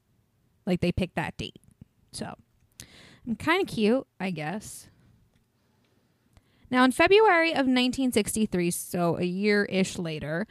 Like 0.66 0.80
they 0.80 0.92
picked 0.92 1.16
that 1.16 1.36
date. 1.36 1.60
So, 2.12 2.34
Kind 3.38 3.62
of 3.62 3.68
cute, 3.72 4.06
I 4.18 4.30
guess. 4.30 4.88
Now, 6.70 6.84
in 6.84 6.92
February 6.92 7.50
of 7.50 7.66
1963, 7.66 8.70
so 8.70 9.18
a 9.18 9.24
year 9.24 9.64
ish 9.66 9.98
later, 9.98 10.46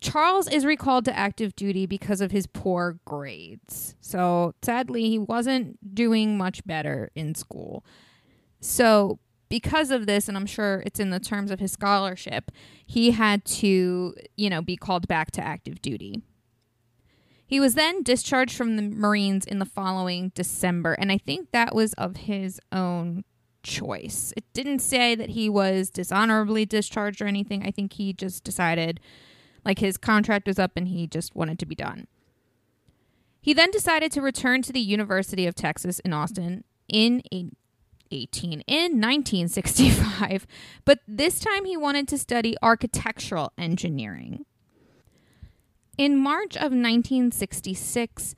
Charles 0.00 0.48
is 0.48 0.64
recalled 0.64 1.04
to 1.06 1.16
active 1.16 1.56
duty 1.56 1.86
because 1.86 2.20
of 2.20 2.30
his 2.30 2.46
poor 2.46 2.98
grades. 3.04 3.96
So, 4.00 4.54
sadly, 4.62 5.08
he 5.08 5.18
wasn't 5.18 5.94
doing 5.94 6.38
much 6.38 6.64
better 6.64 7.10
in 7.14 7.34
school. 7.34 7.84
So, 8.60 9.18
because 9.48 9.90
of 9.90 10.06
this, 10.06 10.28
and 10.28 10.36
I'm 10.36 10.46
sure 10.46 10.82
it's 10.86 11.00
in 11.00 11.10
the 11.10 11.20
terms 11.20 11.50
of 11.50 11.60
his 11.60 11.72
scholarship, 11.72 12.50
he 12.86 13.10
had 13.10 13.44
to, 13.46 14.14
you 14.36 14.50
know, 14.50 14.62
be 14.62 14.76
called 14.76 15.08
back 15.08 15.30
to 15.32 15.44
active 15.44 15.82
duty. 15.82 16.22
He 17.46 17.60
was 17.60 17.74
then 17.74 18.02
discharged 18.02 18.56
from 18.56 18.76
the 18.76 18.82
Marines 18.82 19.44
in 19.44 19.58
the 19.58 19.66
following 19.66 20.32
December, 20.34 20.94
and 20.94 21.12
I 21.12 21.18
think 21.18 21.50
that 21.52 21.74
was 21.74 21.92
of 21.94 22.16
his 22.16 22.60
own 22.72 23.24
choice. 23.62 24.32
It 24.36 24.44
didn't 24.52 24.80
say 24.80 25.14
that 25.14 25.30
he 25.30 25.48
was 25.48 25.90
dishonorably 25.90 26.66
discharged 26.66 27.20
or 27.20 27.26
anything. 27.26 27.66
I 27.66 27.70
think 27.70 27.94
he 27.94 28.12
just 28.12 28.44
decided, 28.44 29.00
like, 29.64 29.78
his 29.78 29.96
contract 29.96 30.46
was 30.46 30.58
up 30.58 30.72
and 30.76 30.88
he 30.88 31.06
just 31.06 31.34
wanted 31.34 31.58
to 31.58 31.66
be 31.66 31.74
done. 31.74 32.06
He 33.40 33.52
then 33.52 33.70
decided 33.70 34.10
to 34.12 34.22
return 34.22 34.62
to 34.62 34.72
the 34.72 34.80
University 34.80 35.46
of 35.46 35.54
Texas 35.54 35.98
in 35.98 36.14
Austin 36.14 36.64
in 36.88 37.22
18 38.10 38.62
in 38.62 39.00
1965, 39.00 40.46
but 40.84 41.00
this 41.06 41.40
time 41.40 41.64
he 41.66 41.76
wanted 41.76 42.08
to 42.08 42.16
study 42.16 42.54
architectural 42.62 43.52
engineering. 43.58 44.46
In 45.96 46.18
March 46.18 46.56
of 46.56 46.72
1966, 46.72 48.34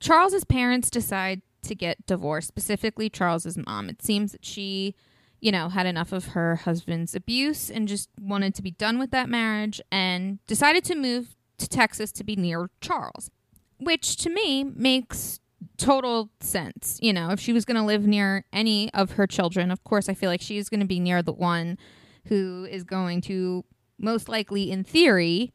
Charles's 0.00 0.44
parents 0.44 0.90
decide 0.90 1.42
to 1.62 1.74
get 1.74 2.04
divorced, 2.06 2.48
specifically 2.48 3.08
Charles's 3.08 3.56
mom. 3.56 3.88
It 3.88 4.02
seems 4.02 4.32
that 4.32 4.44
she, 4.44 4.94
you 5.40 5.52
know, 5.52 5.68
had 5.68 5.86
enough 5.86 6.12
of 6.12 6.28
her 6.28 6.56
husband's 6.56 7.14
abuse 7.14 7.70
and 7.70 7.86
just 7.86 8.08
wanted 8.20 8.54
to 8.56 8.62
be 8.62 8.72
done 8.72 8.98
with 8.98 9.10
that 9.10 9.28
marriage 9.28 9.80
and 9.92 10.44
decided 10.46 10.84
to 10.84 10.94
move 10.94 11.36
to 11.58 11.68
Texas 11.68 12.10
to 12.12 12.24
be 12.24 12.34
near 12.34 12.70
Charles, 12.80 13.30
which 13.78 14.16
to 14.16 14.30
me 14.30 14.64
makes 14.64 15.38
total 15.76 16.30
sense. 16.40 16.98
You 17.02 17.12
know, 17.12 17.30
if 17.30 17.38
she 17.38 17.52
was 17.52 17.64
going 17.64 17.76
to 17.76 17.84
live 17.84 18.06
near 18.06 18.44
any 18.52 18.92
of 18.94 19.12
her 19.12 19.26
children, 19.26 19.70
of 19.70 19.84
course, 19.84 20.08
I 20.08 20.14
feel 20.14 20.30
like 20.30 20.42
she's 20.42 20.68
going 20.68 20.80
to 20.80 20.86
be 20.86 21.00
near 21.00 21.22
the 21.22 21.32
one 21.32 21.78
who 22.26 22.66
is 22.70 22.82
going 22.84 23.20
to 23.22 23.64
most 23.98 24.28
likely, 24.28 24.70
in 24.70 24.82
theory, 24.82 25.52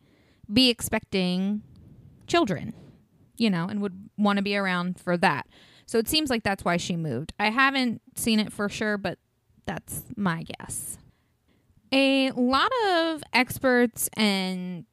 be 0.52 0.70
expecting 0.70 1.62
children, 2.28 2.74
you 3.38 3.50
know, 3.50 3.68
and 3.68 3.82
would 3.82 4.10
want 4.18 4.38
to 4.38 4.44
be 4.44 4.56
around 4.56 5.00
for 5.00 5.18
that. 5.18 5.48
So 5.86 6.00
it 6.00 6.08
seems 6.08 6.30
like 6.30 6.44
that's 6.44 6.66
why 6.66 6.78
she 6.78 6.96
moved. 6.96 7.34
I 7.40 7.50
haven't 7.50 8.02
seen 8.16 8.40
it 8.40 8.52
for 8.52 8.70
sure, 8.70 8.98
but 8.98 9.20
that's 9.66 10.04
my 10.16 10.44
guess. 10.44 10.98
A 11.92 12.32
lot 12.32 12.72
of 12.88 13.24
experts 13.34 14.10
and 14.18 14.86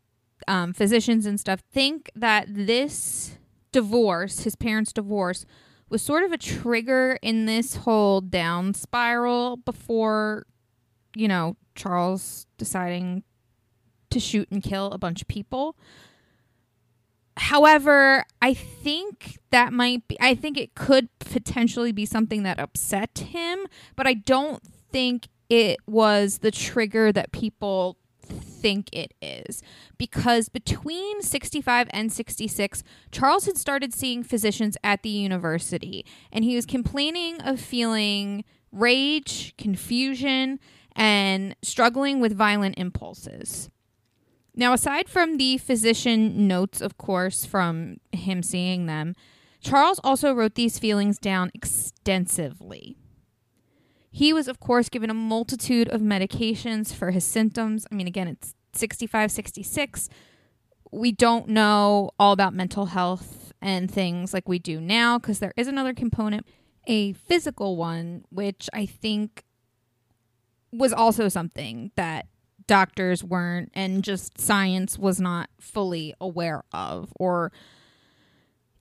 um, 0.46 0.72
physicians 0.72 1.26
and 1.26 1.40
stuff 1.40 1.60
think 1.72 2.10
that 2.14 2.46
this 2.48 3.38
divorce, 3.72 4.40
his 4.40 4.54
parents' 4.54 4.92
divorce, 4.92 5.46
was 5.88 6.02
sort 6.02 6.24
of 6.24 6.32
a 6.32 6.38
trigger 6.38 7.18
in 7.22 7.46
this 7.46 7.76
whole 7.76 8.20
down 8.20 8.74
spiral 8.74 9.56
before, 9.58 10.46
you 11.14 11.28
know, 11.28 11.56
Charles 11.74 12.46
deciding 12.58 13.24
to 14.12 14.20
shoot 14.20 14.48
and 14.50 14.62
kill 14.62 14.90
a 14.92 14.98
bunch 14.98 15.22
of 15.22 15.28
people. 15.28 15.76
However, 17.36 18.24
I 18.40 18.54
think 18.54 19.38
that 19.50 19.72
might 19.72 20.06
be, 20.06 20.18
I 20.20 20.34
think 20.34 20.58
it 20.58 20.74
could 20.74 21.08
potentially 21.18 21.92
be 21.92 22.04
something 22.04 22.42
that 22.42 22.60
upset 22.60 23.18
him, 23.18 23.66
but 23.96 24.06
I 24.06 24.14
don't 24.14 24.62
think 24.90 25.28
it 25.48 25.78
was 25.86 26.38
the 26.38 26.50
trigger 26.50 27.10
that 27.12 27.32
people 27.32 27.96
think 28.22 28.88
it 28.92 29.14
is. 29.20 29.62
Because 29.98 30.48
between 30.48 31.22
65 31.22 31.88
and 31.90 32.12
66, 32.12 32.82
Charles 33.10 33.46
had 33.46 33.56
started 33.56 33.94
seeing 33.94 34.22
physicians 34.22 34.76
at 34.84 35.02
the 35.02 35.10
university, 35.10 36.04
and 36.30 36.44
he 36.44 36.54
was 36.54 36.66
complaining 36.66 37.40
of 37.40 37.60
feeling 37.60 38.44
rage, 38.70 39.54
confusion, 39.58 40.58
and 40.94 41.56
struggling 41.62 42.20
with 42.20 42.36
violent 42.36 42.76
impulses. 42.78 43.70
Now, 44.54 44.72
aside 44.72 45.08
from 45.08 45.38
the 45.38 45.58
physician 45.58 46.46
notes, 46.46 46.80
of 46.80 46.98
course, 46.98 47.46
from 47.46 47.96
him 48.12 48.42
seeing 48.42 48.86
them, 48.86 49.14
Charles 49.60 50.00
also 50.04 50.34
wrote 50.34 50.54
these 50.54 50.78
feelings 50.78 51.18
down 51.18 51.50
extensively. 51.54 52.96
He 54.10 54.32
was, 54.32 54.48
of 54.48 54.60
course, 54.60 54.90
given 54.90 55.08
a 55.08 55.14
multitude 55.14 55.88
of 55.88 56.02
medications 56.02 56.92
for 56.92 57.12
his 57.12 57.24
symptoms. 57.24 57.86
I 57.90 57.94
mean, 57.94 58.06
again, 58.06 58.28
it's 58.28 58.54
65, 58.74 59.30
66. 59.30 60.10
We 60.90 61.12
don't 61.12 61.48
know 61.48 62.10
all 62.18 62.32
about 62.32 62.52
mental 62.52 62.86
health 62.86 63.54
and 63.62 63.90
things 63.90 64.34
like 64.34 64.48
we 64.48 64.58
do 64.58 64.80
now 64.80 65.18
because 65.18 65.38
there 65.38 65.54
is 65.56 65.66
another 65.66 65.94
component, 65.94 66.46
a 66.86 67.14
physical 67.14 67.76
one, 67.78 68.24
which 68.28 68.68
I 68.74 68.84
think 68.84 69.44
was 70.72 70.92
also 70.92 71.28
something 71.28 71.92
that 71.96 72.26
doctors 72.66 73.22
weren't 73.24 73.70
and 73.74 74.04
just 74.04 74.40
science 74.40 74.98
was 74.98 75.20
not 75.20 75.48
fully 75.60 76.14
aware 76.20 76.62
of 76.72 77.12
or 77.18 77.52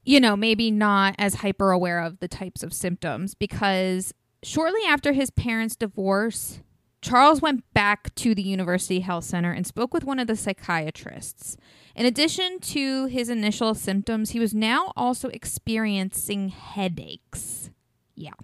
you 0.04 0.20
know 0.20 0.36
maybe 0.36 0.70
not 0.70 1.14
as 1.18 1.36
hyper 1.36 1.70
aware 1.70 2.00
of 2.00 2.18
the 2.20 2.28
types 2.28 2.62
of 2.62 2.72
symptoms 2.72 3.34
because 3.34 4.12
shortly 4.42 4.80
after 4.86 5.12
his 5.12 5.30
parents 5.30 5.76
divorce 5.76 6.60
Charles 7.02 7.42
went 7.42 7.64
back 7.74 8.14
to 8.14 8.32
the 8.32 8.42
University 8.42 9.00
Health 9.00 9.24
Center 9.24 9.50
and 9.50 9.66
spoke 9.66 9.92
with 9.92 10.04
one 10.04 10.20
of 10.20 10.28
the 10.28 10.36
psychiatrists. 10.36 11.56
In 11.96 12.06
addition 12.06 12.60
to 12.60 13.06
his 13.06 13.28
initial 13.28 13.74
symptoms, 13.74 14.30
he 14.30 14.38
was 14.38 14.54
now 14.54 14.92
also 14.96 15.28
experiencing 15.30 16.50
headaches. 16.50 17.70
Yeah. 18.14 18.34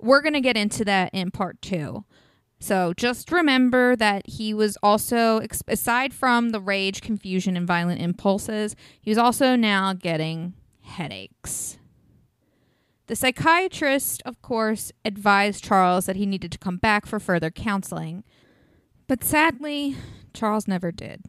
We're 0.00 0.20
going 0.20 0.34
to 0.34 0.40
get 0.40 0.56
into 0.56 0.84
that 0.84 1.14
in 1.14 1.30
part 1.30 1.62
two. 1.62 2.04
So 2.60 2.92
just 2.96 3.30
remember 3.30 3.94
that 3.96 4.26
he 4.26 4.52
was 4.52 4.76
also, 4.82 5.40
aside 5.68 6.12
from 6.12 6.50
the 6.50 6.60
rage, 6.60 7.00
confusion, 7.00 7.56
and 7.56 7.66
violent 7.66 8.00
impulses, 8.00 8.74
he 9.00 9.10
was 9.10 9.18
also 9.18 9.54
now 9.54 9.92
getting 9.92 10.54
headaches. 10.82 11.78
The 13.06 13.16
psychiatrist, 13.16 14.22
of 14.26 14.42
course, 14.42 14.92
advised 15.04 15.64
Charles 15.64 16.06
that 16.06 16.16
he 16.16 16.26
needed 16.26 16.52
to 16.52 16.58
come 16.58 16.76
back 16.76 17.06
for 17.06 17.18
further 17.18 17.50
counseling. 17.50 18.24
But 19.06 19.24
sadly, 19.24 19.96
Charles 20.34 20.68
never 20.68 20.92
did. 20.92 21.22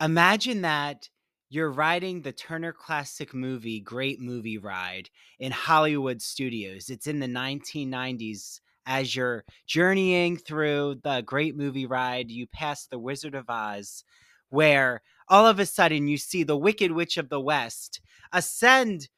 Imagine 0.00 0.62
that 0.62 1.10
you're 1.48 1.70
riding 1.70 2.22
the 2.22 2.32
Turner 2.32 2.72
Classic 2.72 3.32
Movie 3.32 3.80
Great 3.80 4.20
Movie 4.20 4.58
Ride 4.58 5.10
in 5.38 5.52
Hollywood 5.52 6.20
Studios. 6.20 6.90
It's 6.90 7.06
in 7.06 7.20
the 7.20 7.26
1990s. 7.26 8.60
As 8.88 9.16
you're 9.16 9.44
journeying 9.66 10.36
through 10.36 11.00
the 11.02 11.20
Great 11.22 11.56
Movie 11.56 11.86
Ride, 11.86 12.30
you 12.30 12.46
pass 12.46 12.86
the 12.86 12.98
Wizard 12.98 13.34
of 13.34 13.50
Oz, 13.50 14.04
where 14.48 15.02
all 15.28 15.46
of 15.46 15.58
a 15.58 15.66
sudden 15.66 16.06
you 16.06 16.16
see 16.18 16.44
the 16.44 16.56
Wicked 16.56 16.92
Witch 16.92 17.16
of 17.16 17.28
the 17.28 17.40
West 17.40 18.00
ascend 18.32 19.08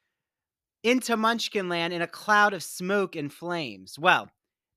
into 0.83 1.15
Munchkinland 1.15 1.91
in 1.91 2.01
a 2.01 2.07
cloud 2.07 2.53
of 2.53 2.63
smoke 2.63 3.15
and 3.15 3.31
flames. 3.31 3.97
Well, 3.99 4.29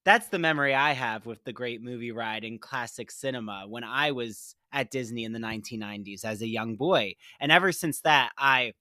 that's 0.05 0.29
the 0.29 0.38
memory 0.38 0.75
I 0.75 0.93
have 0.93 1.27
with 1.27 1.45
the 1.45 1.53
Great 1.53 1.83
Movie 1.83 2.12
Ride 2.12 2.45
in 2.45 2.59
classic 2.59 3.11
cinema 3.11 3.65
when 3.69 3.85
I 3.85 4.12
was 4.12 4.57
at 4.73 4.91
Disney 4.91 5.25
in 5.25 5.33
the 5.33 5.38
1990s 5.38 6.25
as 6.25 6.43
a 6.43 6.49
young 6.49 6.77
boy. 6.77 7.15
And 7.41 7.53
ever 7.53 7.73
since 7.73 8.01
that, 8.01 8.33
I 8.38 8.73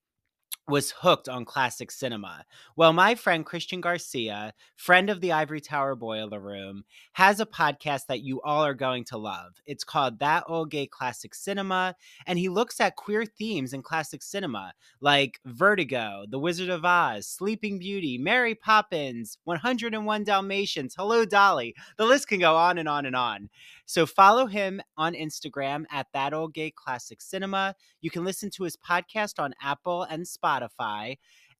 was 0.67 0.91
hooked 0.91 1.27
on 1.27 1.43
classic 1.43 1.91
cinema. 1.91 2.45
Well, 2.75 2.93
my 2.93 3.15
friend 3.15 3.45
Christian 3.45 3.81
Garcia, 3.81 4.53
friend 4.77 5.09
of 5.09 5.19
the 5.19 5.31
Ivory 5.31 5.59
Tower 5.59 5.95
Boiler 5.95 6.39
Room, 6.39 6.83
has 7.13 7.39
a 7.39 7.45
podcast 7.45 8.05
that 8.07 8.21
you 8.21 8.41
all 8.41 8.63
are 8.63 8.73
going 8.73 9.03
to 9.05 9.17
love. 9.17 9.53
It's 9.65 9.83
called 9.83 10.19
That 10.19 10.43
Old 10.47 10.69
Gay 10.69 10.87
Classic 10.87 11.33
Cinema, 11.33 11.95
and 12.25 12.37
he 12.37 12.47
looks 12.47 12.79
at 12.79 12.95
queer 12.95 13.25
themes 13.25 13.73
in 13.73 13.81
classic 13.81 14.21
cinema 14.21 14.73
like 15.01 15.39
Vertigo, 15.45 16.25
The 16.29 16.39
Wizard 16.39 16.69
of 16.69 16.85
Oz, 16.85 17.27
Sleeping 17.27 17.79
Beauty, 17.79 18.17
Mary 18.17 18.55
Poppins, 18.55 19.37
101 19.43 20.23
Dalmatians, 20.23 20.95
Hello 20.97 21.25
Dolly. 21.25 21.75
The 21.97 22.05
list 22.05 22.27
can 22.27 22.39
go 22.39 22.55
on 22.55 22.77
and 22.77 22.87
on 22.87 23.05
and 23.05 23.15
on. 23.15 23.49
So 23.85 24.05
follow 24.05 24.45
him 24.45 24.81
on 24.95 25.15
Instagram 25.15 25.83
at 25.91 26.07
That 26.13 26.33
Old 26.33 26.53
Gay 26.53 26.71
Classic 26.71 27.19
Cinema. 27.19 27.75
You 27.99 28.09
can 28.09 28.23
listen 28.23 28.49
to 28.51 28.63
his 28.63 28.77
podcast 28.77 29.37
on 29.37 29.53
Apple 29.61 30.03
and 30.03 30.23
Spotify. 30.23 30.40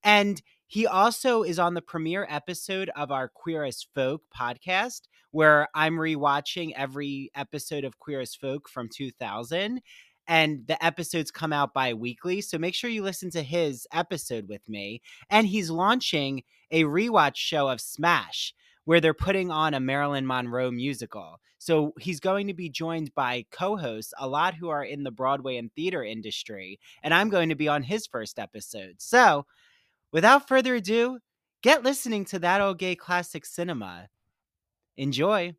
And 0.04 0.42
he 0.68 0.88
also 0.88 1.44
is 1.44 1.60
on 1.60 1.74
the 1.74 1.82
premiere 1.82 2.26
episode 2.30 2.90
of 2.96 3.12
our 3.12 3.28
Queer 3.28 3.64
as 3.66 3.86
Folk 3.94 4.22
podcast, 4.36 5.02
where 5.32 5.68
I'm 5.76 5.96
rewatching 5.96 6.72
every 6.76 7.30
episode 7.36 7.84
of 7.84 8.00
Queer 8.00 8.22
as 8.22 8.36
Folk 8.36 8.70
from 8.70 8.90
2000 8.90 9.82
and 10.28 10.68
the 10.68 10.84
episodes 10.84 11.32
come 11.32 11.52
out 11.52 11.74
bi-weekly 11.74 12.42
so 12.42 12.58
make 12.58 12.76
sure 12.76 12.90
you 12.90 13.02
listen 13.02 13.32
to 13.32 13.42
his 13.42 13.88
episode 13.92 14.48
with 14.48 14.62
me 14.70 15.02
and 15.32 15.48
he's 15.48 15.72
launching 15.72 16.44
a 16.70 16.84
rewatch 16.84 17.36
show 17.36 17.68
of 17.68 17.82
smash 17.82 18.54
where 18.86 19.00
they're 19.00 19.14
putting 19.14 19.52
on 19.52 19.74
a 19.74 19.80
marilyn 19.80 20.26
monroe 20.26 20.72
musical 20.72 21.40
so 21.58 21.94
he's 22.00 22.20
going 22.20 22.48
to 22.48 22.54
be 22.54 22.70
joined 22.70 23.14
by 23.14 23.46
co-hosts 23.52 24.14
a 24.18 24.28
lot 24.28 24.56
who 24.56 24.70
are 24.70 24.84
in 24.84 25.04
the 25.04 25.12
broadway 25.12 25.58
and 25.58 25.72
theater 25.74 26.04
industry 26.04 26.80
and 27.04 27.14
i'm 27.14 27.30
going 27.30 27.50
to 27.50 27.56
be 27.56 27.68
on 27.68 27.84
his 27.84 28.08
first 28.08 28.40
episode 28.40 28.96
so 28.98 29.46
without 30.12 30.48
further 30.48 30.76
ado 30.76 31.20
get 31.62 31.84
listening 31.84 32.26
to 32.26 32.40
that 32.40 32.62
old 32.62 32.80
gay 32.80 32.96
classic 32.96 33.46
cinema 33.46 34.08
enjoy 34.98 35.54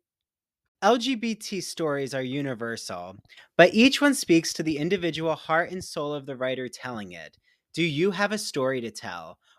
LGBT 0.83 1.63
stories 1.63 2.13
are 2.13 2.21
universal, 2.21 3.15
but 3.55 3.73
each 3.73 4.01
one 4.01 4.13
speaks 4.13 4.51
to 4.51 4.63
the 4.63 4.77
individual 4.77 5.33
heart 5.33 5.71
and 5.71 5.81
soul 5.81 6.13
of 6.13 6.25
the 6.25 6.35
writer 6.35 6.67
telling 6.67 7.13
it. 7.13 7.37
Do 7.73 7.81
you 7.83 8.11
have 8.11 8.33
a 8.33 8.37
story 8.37 8.81
to 8.81 8.91
tell? 8.91 9.37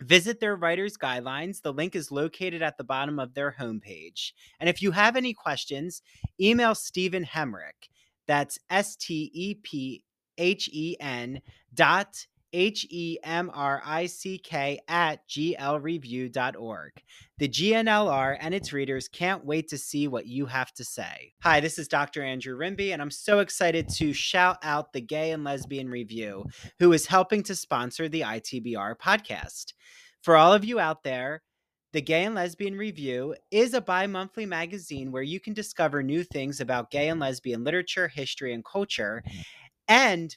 Visit 0.00 0.40
their 0.40 0.56
writer's 0.56 0.96
guidelines. 0.96 1.60
The 1.60 1.72
link 1.72 1.94
is 1.94 2.10
located 2.10 2.62
at 2.62 2.78
the 2.78 2.84
bottom 2.84 3.18
of 3.18 3.34
their 3.34 3.54
homepage. 3.58 4.32
And 4.58 4.68
if 4.68 4.80
you 4.80 4.90
have 4.92 5.16
any 5.16 5.34
questions, 5.34 6.02
email 6.40 6.74
Stephen 6.74 7.24
Hemrick. 7.24 7.90
That's 8.26 8.58
S 8.70 8.96
T 8.96 9.30
E 9.34 9.54
P 9.54 10.02
H 10.38 10.70
E 10.72 10.96
N 11.00 11.40
dot 11.74 12.26
H 12.52 12.86
E 12.90 13.18
M 13.22 13.50
R 13.52 13.82
I 13.84 14.06
C 14.06 14.38
K, 14.38 14.80
at 14.88 15.26
glreview.org. 15.28 16.92
The 17.38 17.48
GNLR 17.48 18.36
and 18.40 18.54
its 18.54 18.72
readers 18.72 19.08
can't 19.08 19.44
wait 19.44 19.68
to 19.68 19.78
see 19.78 20.08
what 20.08 20.26
you 20.26 20.46
have 20.46 20.72
to 20.74 20.84
say. 20.84 21.32
Hi, 21.42 21.60
this 21.60 21.78
is 21.78 21.88
Dr. 21.88 22.22
Andrew 22.22 22.56
Rimby, 22.56 22.92
and 22.92 23.00
I'm 23.00 23.10
so 23.10 23.38
excited 23.38 23.88
to 23.90 24.12
shout 24.12 24.58
out 24.62 24.92
the 24.92 25.00
Gay 25.00 25.30
and 25.32 25.44
Lesbian 25.44 25.88
Review, 25.88 26.44
who 26.78 26.92
is 26.92 27.06
helping 27.06 27.42
to 27.44 27.54
sponsor 27.54 28.08
the 28.08 28.22
ITBR 28.22 28.96
podcast. 28.96 29.72
For 30.22 30.36
all 30.36 30.52
of 30.52 30.64
you 30.64 30.78
out 30.78 31.02
there, 31.02 31.42
the 31.92 32.00
Gay 32.00 32.24
and 32.24 32.34
Lesbian 32.36 32.76
Review 32.76 33.34
is 33.50 33.74
a 33.74 33.80
bi 33.80 34.06
monthly 34.06 34.46
magazine 34.46 35.10
where 35.10 35.22
you 35.22 35.40
can 35.40 35.54
discover 35.54 36.02
new 36.02 36.22
things 36.22 36.60
about 36.60 36.90
gay 36.90 37.08
and 37.08 37.18
lesbian 37.18 37.64
literature, 37.64 38.06
history, 38.06 38.54
and 38.54 38.64
culture. 38.64 39.24
And 39.88 40.36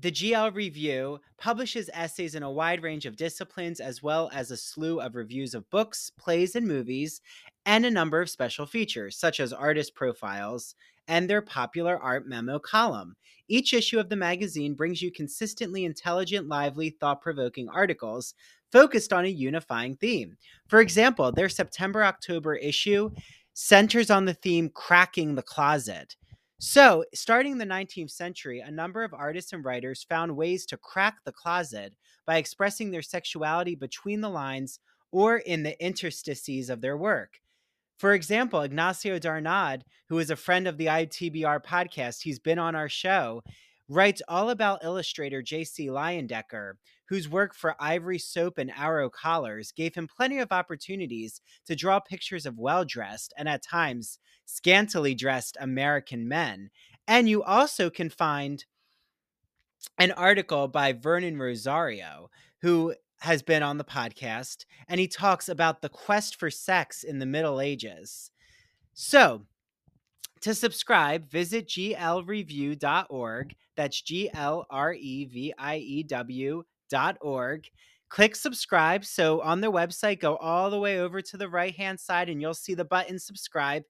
the 0.00 0.12
GL 0.12 0.54
Review 0.54 1.18
publishes 1.38 1.90
essays 1.92 2.36
in 2.36 2.44
a 2.44 2.50
wide 2.50 2.84
range 2.84 3.04
of 3.04 3.16
disciplines, 3.16 3.80
as 3.80 4.00
well 4.00 4.30
as 4.32 4.50
a 4.50 4.56
slew 4.56 5.00
of 5.00 5.16
reviews 5.16 5.54
of 5.54 5.68
books, 5.70 6.10
plays, 6.16 6.54
and 6.54 6.68
movies, 6.68 7.20
and 7.66 7.84
a 7.84 7.90
number 7.90 8.20
of 8.20 8.30
special 8.30 8.64
features, 8.64 9.16
such 9.16 9.40
as 9.40 9.52
artist 9.52 9.96
profiles 9.96 10.76
and 11.08 11.28
their 11.28 11.42
popular 11.42 11.98
art 12.00 12.28
memo 12.28 12.60
column. 12.60 13.16
Each 13.48 13.72
issue 13.72 13.98
of 13.98 14.08
the 14.08 14.16
magazine 14.16 14.74
brings 14.74 15.02
you 15.02 15.10
consistently 15.10 15.84
intelligent, 15.84 16.46
lively, 16.46 16.90
thought 16.90 17.20
provoking 17.20 17.68
articles 17.68 18.34
focused 18.70 19.12
on 19.12 19.24
a 19.24 19.28
unifying 19.28 19.96
theme. 19.96 20.36
For 20.68 20.80
example, 20.80 21.32
their 21.32 21.48
September 21.48 22.04
October 22.04 22.54
issue 22.54 23.10
centers 23.54 24.10
on 24.10 24.26
the 24.26 24.34
theme 24.34 24.68
Cracking 24.68 25.34
the 25.34 25.42
Closet. 25.42 26.14
So, 26.60 27.04
starting 27.14 27.52
in 27.52 27.58
the 27.58 27.64
19th 27.64 28.10
century, 28.10 28.58
a 28.58 28.70
number 28.70 29.04
of 29.04 29.14
artists 29.14 29.52
and 29.52 29.64
writers 29.64 30.02
found 30.02 30.36
ways 30.36 30.66
to 30.66 30.76
crack 30.76 31.18
the 31.24 31.30
closet 31.30 31.94
by 32.26 32.38
expressing 32.38 32.90
their 32.90 33.02
sexuality 33.02 33.76
between 33.76 34.20
the 34.20 34.28
lines 34.28 34.80
or 35.12 35.36
in 35.36 35.62
the 35.62 35.80
interstices 35.80 36.68
of 36.68 36.80
their 36.80 36.96
work. 36.96 37.38
For 37.98 38.12
example, 38.12 38.62
Ignacio 38.62 39.20
Darnaude, 39.20 39.82
who 40.08 40.18
is 40.18 40.30
a 40.30 40.36
friend 40.36 40.66
of 40.66 40.78
the 40.78 40.86
ITBR 40.86 41.64
podcast, 41.64 42.22
he's 42.22 42.40
been 42.40 42.58
on 42.58 42.74
our 42.74 42.88
show, 42.88 43.42
writes 43.88 44.20
all 44.26 44.50
about 44.50 44.84
illustrator 44.84 45.42
J.C. 45.42 45.86
Leyendecker, 45.86 46.72
whose 47.08 47.28
work 47.28 47.54
for 47.54 47.74
Ivory 47.80 48.18
Soap 48.18 48.58
and 48.58 48.70
Arrow 48.76 49.08
Collars 49.08 49.72
gave 49.72 49.94
him 49.94 50.06
plenty 50.06 50.38
of 50.38 50.52
opportunities 50.52 51.40
to 51.66 51.74
draw 51.74 52.00
pictures 52.00 52.44
of 52.44 52.58
well 52.58 52.84
dressed 52.84 53.32
and 53.36 53.48
at 53.48 53.62
times 53.62 54.18
scantily 54.44 55.14
dressed 55.14 55.56
American 55.60 56.28
men. 56.28 56.70
And 57.06 57.28
you 57.28 57.42
also 57.42 57.88
can 57.88 58.10
find 58.10 58.64
an 59.98 60.12
article 60.12 60.68
by 60.68 60.92
Vernon 60.92 61.38
Rosario, 61.38 62.30
who 62.60 62.94
has 63.20 63.42
been 63.42 63.62
on 63.62 63.78
the 63.78 63.84
podcast, 63.84 64.64
and 64.88 65.00
he 65.00 65.08
talks 65.08 65.48
about 65.48 65.80
the 65.80 65.88
quest 65.88 66.36
for 66.36 66.50
sex 66.50 67.02
in 67.04 67.18
the 67.18 67.26
Middle 67.26 67.60
Ages. 67.60 68.30
So, 68.92 69.42
to 70.42 70.54
subscribe, 70.54 71.28
visit 71.30 71.68
glreview.org. 71.68 73.54
That's 73.76 74.02
G 74.02 74.30
L 74.34 74.66
R 74.70 74.92
E 74.92 75.24
V 75.24 75.54
I 75.58 75.76
E 75.76 76.02
W 76.02 76.64
org. 77.20 77.68
Click 78.08 78.34
subscribe. 78.34 79.04
So 79.04 79.42
on 79.42 79.60
their 79.60 79.70
website, 79.70 80.20
go 80.20 80.36
all 80.36 80.70
the 80.70 80.78
way 80.78 81.00
over 81.00 81.20
to 81.20 81.36
the 81.36 81.48
right 81.48 81.74
hand 81.74 82.00
side 82.00 82.28
and 82.28 82.40
you'll 82.40 82.54
see 82.54 82.74
the 82.74 82.84
button 82.84 83.18
subscribe. 83.18 83.82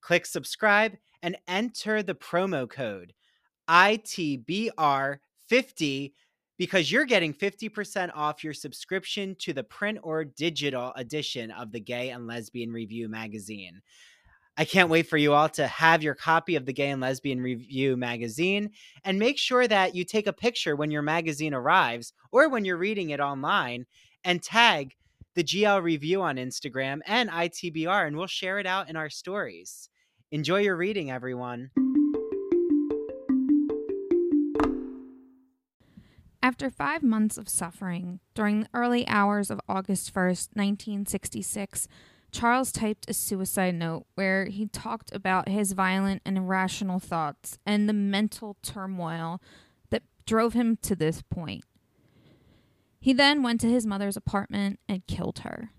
Click 0.00 0.26
subscribe 0.26 0.96
and 1.22 1.36
enter 1.46 2.02
the 2.02 2.14
promo 2.14 2.68
code 2.68 3.12
ITBR50 3.68 6.12
because 6.58 6.92
you're 6.92 7.06
getting 7.06 7.32
50% 7.32 8.10
off 8.14 8.44
your 8.44 8.52
subscription 8.52 9.34
to 9.38 9.52
the 9.52 9.64
print 9.64 9.98
or 10.02 10.24
digital 10.24 10.92
edition 10.96 11.50
of 11.52 11.72
the 11.72 11.80
Gay 11.80 12.10
and 12.10 12.26
Lesbian 12.26 12.72
Review 12.72 13.08
magazine. 13.08 13.80
I 14.60 14.66
can't 14.66 14.90
wait 14.90 15.06
for 15.06 15.16
you 15.16 15.32
all 15.32 15.48
to 15.48 15.66
have 15.66 16.02
your 16.02 16.14
copy 16.14 16.54
of 16.54 16.66
the 16.66 16.74
Gay 16.74 16.90
and 16.90 17.00
Lesbian 17.00 17.40
Review 17.40 17.96
magazine 17.96 18.72
and 19.06 19.18
make 19.18 19.38
sure 19.38 19.66
that 19.66 19.94
you 19.94 20.04
take 20.04 20.26
a 20.26 20.34
picture 20.34 20.76
when 20.76 20.90
your 20.90 21.00
magazine 21.00 21.54
arrives 21.54 22.12
or 22.30 22.46
when 22.50 22.66
you're 22.66 22.76
reading 22.76 23.08
it 23.08 23.20
online 23.20 23.86
and 24.22 24.42
tag 24.42 24.94
the 25.34 25.42
GL 25.42 25.82
Review 25.82 26.20
on 26.20 26.36
Instagram 26.36 27.00
and 27.06 27.30
ITBR, 27.30 28.06
and 28.06 28.18
we'll 28.18 28.26
share 28.26 28.58
it 28.58 28.66
out 28.66 28.90
in 28.90 28.96
our 28.96 29.08
stories. 29.08 29.88
Enjoy 30.30 30.58
your 30.58 30.76
reading, 30.76 31.10
everyone. 31.10 31.70
After 36.42 36.68
five 36.68 37.02
months 37.02 37.38
of 37.38 37.48
suffering, 37.48 38.20
during 38.34 38.60
the 38.60 38.68
early 38.74 39.08
hours 39.08 39.50
of 39.50 39.60
August 39.70 40.12
1st, 40.12 40.48
1966, 40.52 41.88
Charles 42.32 42.72
typed 42.72 43.08
a 43.08 43.14
suicide 43.14 43.74
note 43.74 44.06
where 44.14 44.46
he 44.46 44.66
talked 44.66 45.14
about 45.14 45.48
his 45.48 45.72
violent 45.72 46.22
and 46.24 46.38
irrational 46.38 47.00
thoughts 47.00 47.58
and 47.66 47.88
the 47.88 47.92
mental 47.92 48.56
turmoil 48.62 49.40
that 49.90 50.02
drove 50.26 50.54
him 50.54 50.76
to 50.82 50.94
this 50.94 51.22
point. 51.22 51.64
He 53.00 53.12
then 53.12 53.42
went 53.42 53.60
to 53.62 53.70
his 53.70 53.86
mother's 53.86 54.16
apartment 54.16 54.78
and 54.88 55.06
killed 55.06 55.40
her. 55.40 55.70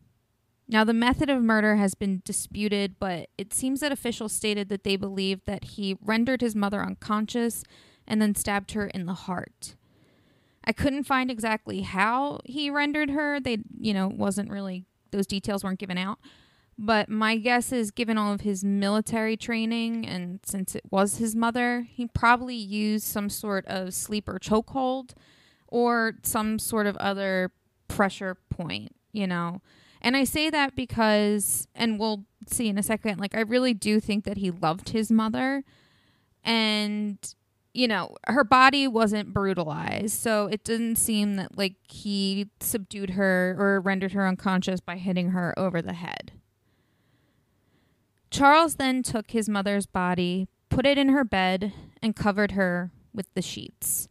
Now, 0.67 0.83
the 0.83 0.93
method 0.93 1.29
of 1.29 1.43
murder 1.43 1.75
has 1.75 1.95
been 1.95 2.21
disputed, 2.23 2.95
but 2.97 3.29
it 3.37 3.53
seems 3.53 3.81
that 3.81 3.91
officials 3.91 4.31
stated 4.31 4.69
that 4.69 4.83
they 4.83 4.95
believed 4.95 5.45
that 5.45 5.65
he 5.65 5.97
rendered 6.01 6.41
his 6.41 6.55
mother 6.55 6.81
unconscious 6.81 7.63
and 8.07 8.21
then 8.21 8.35
stabbed 8.35 8.71
her 8.71 8.87
in 8.87 9.05
the 9.05 9.13
heart. 9.13 9.75
I 10.63 10.71
couldn't 10.71 11.03
find 11.03 11.29
exactly 11.29 11.81
how 11.81 12.39
he 12.45 12.69
rendered 12.69 13.09
her. 13.09 13.39
They, 13.39 13.59
you 13.77 13.93
know, 13.93 14.07
wasn't 14.07 14.49
really, 14.49 14.85
those 15.11 15.27
details 15.27 15.63
weren't 15.63 15.79
given 15.79 15.97
out. 15.97 16.19
But 16.77 17.09
my 17.09 17.37
guess 17.37 17.71
is, 17.71 17.91
given 17.91 18.17
all 18.17 18.33
of 18.33 18.41
his 18.41 18.63
military 18.63 19.37
training, 19.37 20.07
and 20.07 20.39
since 20.43 20.73
it 20.73 20.83
was 20.89 21.17
his 21.17 21.35
mother, 21.35 21.87
he 21.89 22.07
probably 22.07 22.55
used 22.55 23.05
some 23.05 23.29
sort 23.29 23.65
of 23.67 23.93
sleeper 23.93 24.39
chokehold 24.39 25.11
or 25.67 26.13
some 26.23 26.57
sort 26.57 26.87
of 26.87 26.97
other 26.97 27.51
pressure 27.87 28.37
point, 28.49 28.95
you 29.11 29.27
know. 29.27 29.61
And 30.01 30.17
I 30.17 30.23
say 30.23 30.49
that 30.49 30.75
because, 30.75 31.67
and 31.75 31.99
we'll 31.99 32.25
see 32.47 32.67
in 32.67 32.77
a 32.79 32.83
second, 32.83 33.19
like, 33.19 33.35
I 33.35 33.41
really 33.41 33.75
do 33.75 33.99
think 33.99 34.23
that 34.23 34.37
he 34.37 34.49
loved 34.49 34.89
his 34.89 35.11
mother. 35.11 35.63
And, 36.43 37.17
you 37.73 37.87
know, 37.87 38.15
her 38.27 38.43
body 38.43 38.87
wasn't 38.87 39.33
brutalized. 39.33 40.19
So 40.19 40.47
it 40.47 40.63
didn't 40.63 40.97
seem 40.97 41.35
that, 41.35 41.57
like, 41.57 41.75
he 41.87 42.49
subdued 42.59 43.11
her 43.11 43.55
or 43.57 43.79
rendered 43.79 44.11
her 44.11 44.27
unconscious 44.27 44.79
by 44.79 44.97
hitting 44.97 45.29
her 45.29 45.57
over 45.57 45.81
the 45.81 45.93
head. 45.93 46.33
Charles 48.29 48.75
then 48.75 49.03
took 49.03 49.31
his 49.31 49.49
mother's 49.49 49.85
body, 49.85 50.47
put 50.69 50.85
it 50.85 50.97
in 50.97 51.09
her 51.09 51.23
bed, 51.23 51.73
and 52.01 52.15
covered 52.15 52.51
her 52.51 52.91
with 53.13 53.27
the 53.33 53.41
sheets. 53.41 54.07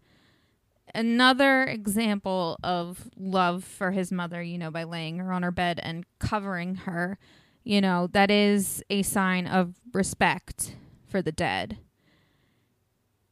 Another 0.94 1.64
example 1.64 2.58
of 2.62 3.08
love 3.16 3.64
for 3.64 3.92
his 3.92 4.11
mother, 4.11 4.42
you 4.42 4.58
know, 4.58 4.70
by 4.70 4.84
laying 4.84 5.18
her 5.18 5.32
on 5.32 5.42
her 5.42 5.50
bed 5.50 5.80
and 5.82 6.04
covering 6.18 6.74
her, 6.74 7.16
you 7.62 7.80
know, 7.80 8.08
that 8.08 8.30
is 8.30 8.82
a 8.90 9.02
sign 9.02 9.46
of 9.46 9.74
respect 9.92 10.74
for 11.06 11.22
the 11.22 11.32
dead. 11.32 11.78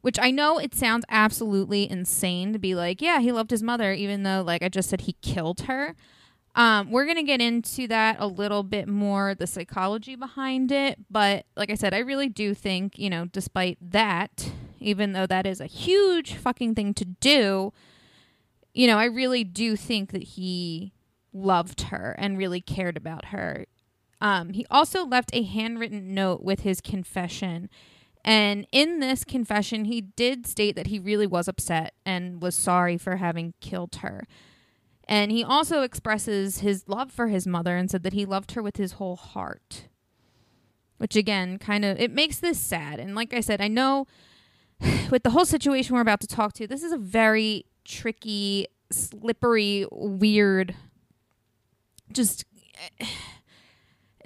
Which 0.01 0.17
I 0.17 0.31
know 0.31 0.57
it 0.57 0.73
sounds 0.73 1.03
absolutely 1.09 1.89
insane 1.89 2.53
to 2.53 2.59
be 2.59 2.73
like, 2.73 3.01
yeah, 3.01 3.19
he 3.19 3.33
loved 3.33 3.51
his 3.51 3.61
mother, 3.61 3.91
even 3.91 4.23
though, 4.23 4.41
like 4.41 4.63
I 4.63 4.69
just 4.69 4.89
said, 4.89 5.01
he 5.01 5.17
killed 5.21 5.61
her. 5.61 5.95
Um, 6.55 6.89
we're 6.89 7.05
going 7.05 7.17
to 7.17 7.23
get 7.23 7.41
into 7.41 7.87
that 7.87 8.17
a 8.19 8.27
little 8.27 8.63
bit 8.63 8.87
more, 8.87 9.35
the 9.35 9.45
psychology 9.45 10.15
behind 10.15 10.71
it. 10.71 10.99
But 11.09 11.45
like 11.55 11.69
I 11.69 11.75
said, 11.75 11.93
I 11.93 11.99
really 11.99 12.29
do 12.29 12.53
think, 12.53 12.97
you 12.97 13.09
know, 13.09 13.25
despite 13.25 13.77
that, 13.91 14.51
even 14.79 15.11
though 15.11 15.27
that 15.27 15.45
is 15.45 15.59
a 15.59 15.65
huge 15.65 16.33
fucking 16.33 16.75
thing 16.75 16.93
to 16.93 17.05
do, 17.05 17.73
you 18.73 18.87
know, 18.87 18.97
I 18.97 19.05
really 19.05 19.43
do 19.43 19.75
think 19.75 20.11
that 20.11 20.23
he 20.23 20.93
loved 21.33 21.81
her 21.83 22.15
and 22.17 22.37
really 22.37 22.61
cared 22.61 22.97
about 22.97 23.25
her. 23.25 23.65
Um, 24.21 24.53
he 24.53 24.65
also 24.71 25.05
left 25.05 25.29
a 25.33 25.43
handwritten 25.43 26.13
note 26.13 26.41
with 26.41 26.61
his 26.61 26.81
confession. 26.81 27.69
And 28.23 28.67
in 28.71 28.99
this 28.99 29.23
confession, 29.23 29.85
he 29.85 30.01
did 30.01 30.45
state 30.45 30.75
that 30.75 30.87
he 30.87 30.99
really 30.99 31.27
was 31.27 31.47
upset 31.47 31.93
and 32.05 32.41
was 32.41 32.55
sorry 32.55 32.97
for 32.97 33.15
having 33.15 33.53
killed 33.61 33.95
her. 33.97 34.25
And 35.07 35.31
he 35.31 35.43
also 35.43 35.81
expresses 35.81 36.59
his 36.59 36.83
love 36.87 37.11
for 37.11 37.27
his 37.27 37.47
mother 37.47 37.75
and 37.75 37.89
said 37.89 38.03
that 38.03 38.13
he 38.13 38.25
loved 38.25 38.51
her 38.51 38.61
with 38.61 38.77
his 38.77 38.93
whole 38.93 39.15
heart. 39.15 39.87
Which 40.97 41.15
again, 41.15 41.57
kind 41.57 41.85
of 41.85 41.99
it 41.99 42.11
makes 42.11 42.39
this 42.39 42.59
sad. 42.59 42.99
And 42.99 43.15
like 43.15 43.33
I 43.33 43.39
said, 43.39 43.61
I 43.61 43.69
know 43.69 44.05
with 45.09 45.23
the 45.23 45.31
whole 45.31 45.45
situation 45.45 45.95
we're 45.95 46.01
about 46.01 46.21
to 46.21 46.27
talk 46.27 46.53
to, 46.53 46.67
this 46.67 46.83
is 46.83 46.91
a 46.91 46.97
very 46.97 47.65
tricky, 47.85 48.67
slippery, 48.91 49.85
weird 49.91 50.75
just 52.11 52.45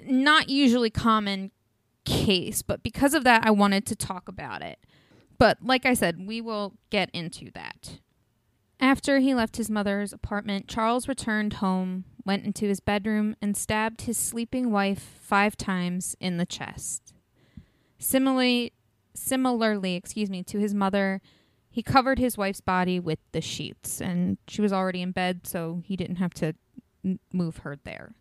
not 0.06 0.48
usually 0.48 0.90
common 0.90 1.50
case, 2.04 2.62
but 2.62 2.82
because 2.82 3.14
of 3.14 3.24
that 3.24 3.46
I 3.46 3.50
wanted 3.50 3.86
to 3.86 3.96
talk 3.96 4.28
about 4.28 4.62
it. 4.62 4.78
But 5.38 5.58
like 5.62 5.84
I 5.84 5.94
said, 5.94 6.26
we 6.26 6.40
will 6.40 6.74
get 6.90 7.10
into 7.12 7.50
that. 7.54 7.98
After 8.80 9.18
he 9.18 9.34
left 9.34 9.56
his 9.56 9.70
mother's 9.70 10.12
apartment, 10.12 10.68
Charles 10.68 11.08
returned 11.08 11.54
home, 11.54 12.04
went 12.24 12.44
into 12.44 12.66
his 12.66 12.80
bedroom, 12.80 13.36
and 13.40 13.56
stabbed 13.56 14.02
his 14.02 14.18
sleeping 14.18 14.70
wife 14.70 15.18
five 15.20 15.56
times 15.56 16.16
in 16.20 16.36
the 16.36 16.46
chest. 16.46 17.14
Similarly, 17.98 18.72
similarly, 19.14 19.94
excuse 19.94 20.28
me, 20.28 20.42
to 20.44 20.58
his 20.58 20.74
mother, 20.74 21.20
he 21.70 21.82
covered 21.82 22.18
his 22.18 22.36
wife's 22.36 22.60
body 22.60 23.00
with 23.00 23.18
the 23.32 23.40
sheets, 23.40 24.00
and 24.00 24.38
she 24.46 24.60
was 24.60 24.72
already 24.72 25.02
in 25.02 25.12
bed, 25.12 25.46
so 25.46 25.82
he 25.84 25.96
didn't 25.96 26.16
have 26.16 26.34
to 26.34 26.54
move 27.32 27.58
her 27.58 27.78
there. 27.84 28.14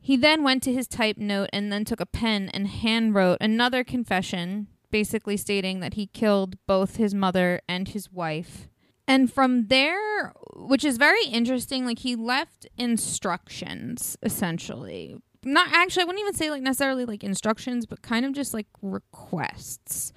He 0.00 0.16
then 0.16 0.42
went 0.42 0.62
to 0.64 0.72
his 0.72 0.88
type 0.88 1.18
note 1.18 1.50
and 1.52 1.70
then 1.70 1.84
took 1.84 2.00
a 2.00 2.06
pen 2.06 2.48
and 2.52 2.66
hand 2.66 3.14
wrote 3.14 3.38
another 3.40 3.84
confession, 3.84 4.68
basically 4.90 5.36
stating 5.36 5.80
that 5.80 5.94
he 5.94 6.06
killed 6.06 6.56
both 6.66 6.96
his 6.96 7.14
mother 7.14 7.60
and 7.68 7.88
his 7.88 8.10
wife. 8.10 8.68
And 9.06 9.32
from 9.32 9.66
there, 9.66 10.32
which 10.54 10.84
is 10.84 10.96
very 10.96 11.24
interesting, 11.24 11.84
like 11.84 11.98
he 11.98 12.16
left 12.16 12.66
instructions 12.78 14.16
essentially. 14.22 15.16
Not 15.44 15.68
actually, 15.72 16.02
I 16.02 16.04
wouldn't 16.04 16.22
even 16.22 16.34
say 16.34 16.50
like 16.50 16.62
necessarily 16.62 17.04
like 17.04 17.24
instructions, 17.24 17.86
but 17.86 18.02
kind 18.02 18.24
of 18.24 18.32
just 18.32 18.54
like 18.54 18.66
requests. 18.82 20.12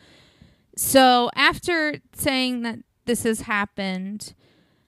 So 0.78 1.30
after 1.36 1.96
saying 2.16 2.62
that 2.64 2.80
this 3.06 3.24
has 3.24 3.42
happened, 3.42 4.34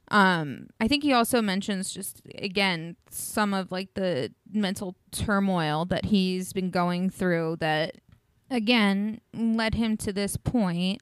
um, 0.09 0.67
I 0.79 0.87
think 0.87 1.03
he 1.03 1.13
also 1.13 1.41
mentions 1.41 1.91
just 1.91 2.21
again 2.35 2.95
some 3.09 3.53
of 3.53 3.71
like 3.71 3.93
the 3.95 4.31
mental 4.51 4.95
turmoil 5.11 5.85
that 5.85 6.05
he's 6.05 6.53
been 6.53 6.69
going 6.69 7.09
through 7.09 7.57
that 7.59 7.97
again 8.49 9.19
led 9.33 9.75
him 9.75 9.97
to 9.97 10.13
this 10.13 10.37
point. 10.37 11.01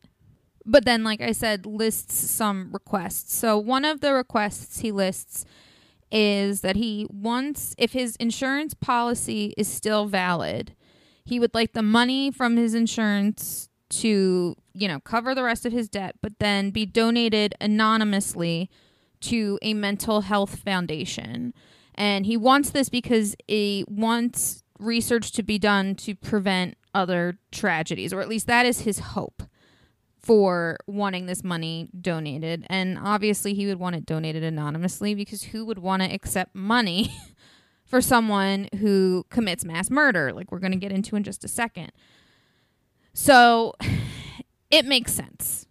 But 0.65 0.85
then, 0.85 1.03
like 1.03 1.19
I 1.19 1.33
said, 1.33 1.65
lists 1.65 2.15
some 2.15 2.69
requests. 2.71 3.35
So 3.35 3.57
one 3.57 3.83
of 3.83 3.99
the 3.99 4.13
requests 4.13 4.79
he 4.79 4.93
lists 4.93 5.43
is 6.09 6.61
that 6.61 6.77
he 6.77 7.05
wants, 7.09 7.75
if 7.77 7.91
his 7.91 8.15
insurance 8.15 8.73
policy 8.73 9.53
is 9.57 9.67
still 9.67 10.05
valid, 10.05 10.73
he 11.25 11.37
would 11.37 11.53
like 11.53 11.73
the 11.73 11.81
money 11.81 12.31
from 12.31 12.55
his 12.55 12.73
insurance 12.73 13.67
to, 13.89 14.55
you 14.73 14.87
know, 14.87 15.01
cover 15.01 15.35
the 15.35 15.43
rest 15.43 15.65
of 15.65 15.73
his 15.73 15.89
debt, 15.89 16.15
but 16.21 16.39
then 16.39 16.69
be 16.69 16.85
donated 16.85 17.55
anonymously 17.59 18.69
to 19.23 19.59
a 19.61 19.73
mental 19.73 20.21
health 20.21 20.59
foundation. 20.59 21.53
And 21.95 22.25
he 22.25 22.37
wants 22.37 22.71
this 22.71 22.89
because 22.89 23.35
he 23.47 23.85
wants 23.87 24.63
research 24.79 25.31
to 25.33 25.43
be 25.43 25.59
done 25.59 25.95
to 25.95 26.15
prevent 26.15 26.75
other 26.93 27.37
tragedies, 27.51 28.13
or 28.13 28.21
at 28.21 28.29
least 28.29 28.47
that 28.47 28.65
is 28.65 28.81
his 28.81 28.99
hope 28.99 29.43
for 30.17 30.77
wanting 30.87 31.25
this 31.25 31.43
money 31.43 31.89
donated. 31.99 32.65
And 32.69 32.97
obviously, 32.97 33.53
he 33.53 33.67
would 33.67 33.79
want 33.79 33.95
it 33.95 34.05
donated 34.05 34.43
anonymously 34.43 35.15
because 35.15 35.43
who 35.43 35.65
would 35.65 35.79
want 35.79 36.01
to 36.01 36.13
accept 36.13 36.55
money 36.55 37.13
for 37.85 38.01
someone 38.01 38.69
who 38.79 39.25
commits 39.29 39.65
mass 39.65 39.89
murder, 39.89 40.31
like 40.31 40.51
we're 40.51 40.59
going 40.59 40.71
to 40.71 40.77
get 40.77 40.91
into 40.91 41.15
in 41.15 41.23
just 41.23 41.43
a 41.43 41.47
second? 41.47 41.91
So 43.13 43.73
it 44.71 44.85
makes 44.85 45.13
sense. 45.13 45.67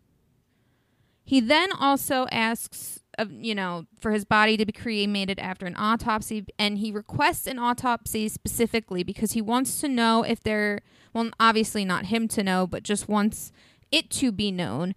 He 1.25 1.41
then 1.41 1.73
also 1.73 2.27
asks 2.31 3.01
you 3.31 3.55
know 3.55 3.87
for 4.01 4.11
his 4.11 4.25
body 4.25 4.57
to 4.57 4.67
be 4.67 4.73
cremated 4.73 5.39
after 5.39 5.67
an 5.67 5.75
autopsy 5.77 6.45
and 6.59 6.79
he 6.79 6.91
requests 6.91 7.47
an 7.47 7.59
autopsy 7.59 8.29
specifically 8.29 9.03
because 9.03 9.33
he 9.33 9.43
wants 9.43 9.81
to 9.81 9.89
know 9.89 10.23
if 10.23 10.43
there 10.43 10.81
well 11.13 11.31
obviously 11.39 11.85
not 11.85 12.07
him 12.07 12.29
to 12.29 12.43
know 12.43 12.67
but 12.67 12.83
just 12.83 13.09
wants 13.09 13.53
it 13.91 14.11
to 14.11 14.33
be 14.33 14.51
known 14.51 14.95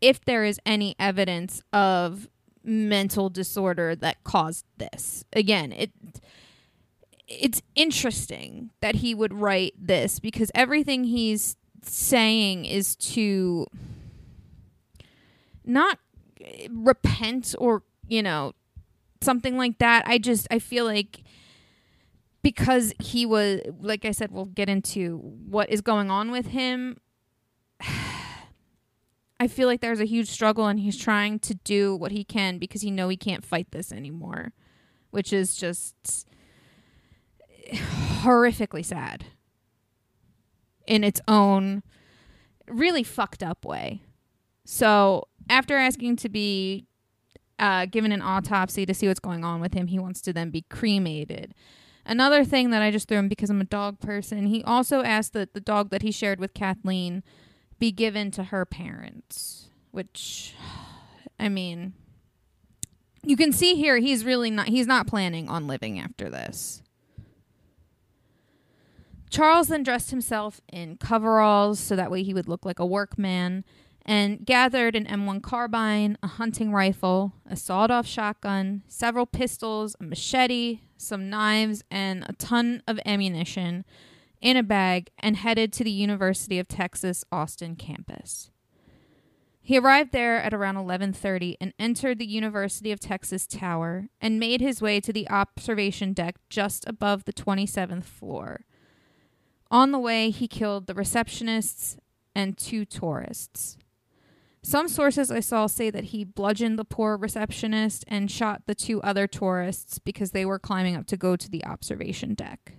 if 0.00 0.24
there 0.24 0.44
is 0.44 0.60
any 0.64 0.94
evidence 0.98 1.62
of 1.72 2.28
mental 2.62 3.30
disorder 3.30 3.94
that 3.94 4.22
caused 4.24 4.64
this. 4.78 5.24
Again 5.32 5.72
it 5.72 5.90
it's 7.28 7.60
interesting 7.74 8.70
that 8.80 8.96
he 8.96 9.14
would 9.14 9.34
write 9.34 9.74
this 9.76 10.20
because 10.20 10.50
everything 10.54 11.04
he's 11.04 11.56
saying 11.82 12.64
is 12.64 12.94
to 12.96 13.66
not 15.64 15.98
repent 16.70 17.54
or 17.58 17.82
you 18.06 18.22
know 18.22 18.52
something 19.20 19.56
like 19.56 19.78
that. 19.78 20.04
I 20.06 20.18
just 20.18 20.46
i 20.50 20.58
feel 20.58 20.84
like 20.84 21.22
because 22.42 22.92
he 23.00 23.26
was 23.26 23.60
like 23.80 24.04
i 24.04 24.12
said 24.12 24.30
we'll 24.30 24.44
get 24.44 24.68
into 24.68 25.18
what 25.18 25.68
is 25.68 25.80
going 25.80 26.10
on 26.12 26.30
with 26.30 26.46
him 26.46 26.96
i 29.40 29.48
feel 29.48 29.66
like 29.66 29.80
there's 29.80 29.98
a 29.98 30.04
huge 30.04 30.28
struggle 30.28 30.68
and 30.68 30.78
he's 30.78 30.96
trying 30.96 31.40
to 31.40 31.54
do 31.54 31.96
what 31.96 32.12
he 32.12 32.22
can 32.22 32.58
because 32.58 32.82
he 32.82 32.90
know 32.90 33.08
he 33.08 33.16
can't 33.16 33.44
fight 33.44 33.72
this 33.72 33.90
anymore 33.90 34.52
which 35.10 35.32
is 35.32 35.56
just 35.56 36.28
horrifically 37.72 38.84
sad 38.84 39.24
in 40.86 41.02
its 41.02 41.20
own 41.26 41.82
really 42.68 43.02
fucked 43.02 43.42
up 43.42 43.64
way. 43.64 44.02
So 44.64 45.28
after 45.48 45.76
asking 45.76 46.16
to 46.16 46.28
be 46.28 46.86
uh, 47.58 47.86
given 47.86 48.12
an 48.12 48.22
autopsy 48.22 48.84
to 48.86 48.94
see 48.94 49.08
what's 49.08 49.20
going 49.20 49.44
on 49.44 49.60
with 49.60 49.74
him, 49.74 49.86
he 49.86 49.98
wants 49.98 50.20
to 50.22 50.32
then 50.32 50.50
be 50.50 50.62
cremated. 50.62 51.54
Another 52.04 52.44
thing 52.44 52.70
that 52.70 52.82
I 52.82 52.90
just 52.90 53.08
threw 53.08 53.18
him 53.18 53.28
because 53.28 53.50
I'm 53.50 53.60
a 53.60 53.64
dog 53.64 53.98
person, 53.98 54.46
he 54.46 54.62
also 54.62 55.02
asked 55.02 55.32
that 55.32 55.54
the 55.54 55.60
dog 55.60 55.90
that 55.90 56.02
he 56.02 56.12
shared 56.12 56.38
with 56.38 56.54
Kathleen 56.54 57.22
be 57.78 57.90
given 57.90 58.30
to 58.32 58.44
her 58.44 58.64
parents, 58.64 59.68
which, 59.90 60.54
I 61.40 61.48
mean, 61.48 61.94
you 63.22 63.36
can 63.36 63.52
see 63.52 63.74
here 63.74 63.98
he's 63.98 64.24
really 64.24 64.50
not, 64.50 64.68
he's 64.68 64.86
not 64.86 65.06
planning 65.06 65.48
on 65.48 65.66
living 65.66 65.98
after 65.98 66.30
this. 66.30 66.82
Charles 69.28 69.68
then 69.68 69.82
dressed 69.82 70.10
himself 70.10 70.60
in 70.72 70.96
coveralls 70.98 71.80
so 71.80 71.96
that 71.96 72.10
way 72.10 72.22
he 72.22 72.32
would 72.32 72.48
look 72.48 72.64
like 72.64 72.78
a 72.78 72.86
workman 72.86 73.64
and 74.06 74.46
gathered 74.46 74.94
an 74.94 75.04
M1 75.04 75.42
carbine, 75.42 76.16
a 76.22 76.28
hunting 76.28 76.72
rifle, 76.72 77.32
a 77.44 77.56
sawed 77.56 77.90
off 77.90 78.06
shotgun, 78.06 78.82
several 78.86 79.26
pistols, 79.26 79.96
a 80.00 80.04
machete, 80.04 80.80
some 80.96 81.28
knives, 81.28 81.82
and 81.90 82.24
a 82.28 82.32
ton 82.34 82.82
of 82.86 83.00
ammunition 83.04 83.84
in 84.40 84.56
a 84.56 84.62
bag 84.62 85.10
and 85.18 85.36
headed 85.36 85.72
to 85.72 85.84
the 85.84 85.90
University 85.90 86.58
of 86.58 86.68
Texas 86.68 87.24
Austin 87.32 87.74
campus. 87.74 88.50
He 89.60 89.76
arrived 89.76 90.12
there 90.12 90.40
at 90.40 90.54
around 90.54 90.76
11:30 90.76 91.56
and 91.60 91.74
entered 91.76 92.20
the 92.20 92.26
University 92.26 92.92
of 92.92 93.00
Texas 93.00 93.48
Tower 93.48 94.08
and 94.20 94.38
made 94.38 94.60
his 94.60 94.80
way 94.80 95.00
to 95.00 95.12
the 95.12 95.28
observation 95.28 96.12
deck 96.12 96.36
just 96.48 96.86
above 96.86 97.24
the 97.24 97.32
27th 97.32 98.04
floor. 98.04 98.64
On 99.68 99.90
the 99.90 99.98
way, 99.98 100.30
he 100.30 100.46
killed 100.46 100.86
the 100.86 100.94
receptionists 100.94 101.98
and 102.32 102.56
two 102.56 102.84
tourists. 102.84 103.76
Some 104.66 104.88
sources 104.88 105.30
I 105.30 105.38
saw 105.38 105.68
say 105.68 105.90
that 105.90 106.06
he 106.06 106.24
bludgeoned 106.24 106.76
the 106.76 106.84
poor 106.84 107.16
receptionist 107.16 108.04
and 108.08 108.28
shot 108.28 108.62
the 108.66 108.74
two 108.74 109.00
other 109.02 109.28
tourists 109.28 110.00
because 110.00 110.32
they 110.32 110.44
were 110.44 110.58
climbing 110.58 110.96
up 110.96 111.06
to 111.06 111.16
go 111.16 111.36
to 111.36 111.48
the 111.48 111.64
observation 111.64 112.34
deck. 112.34 112.72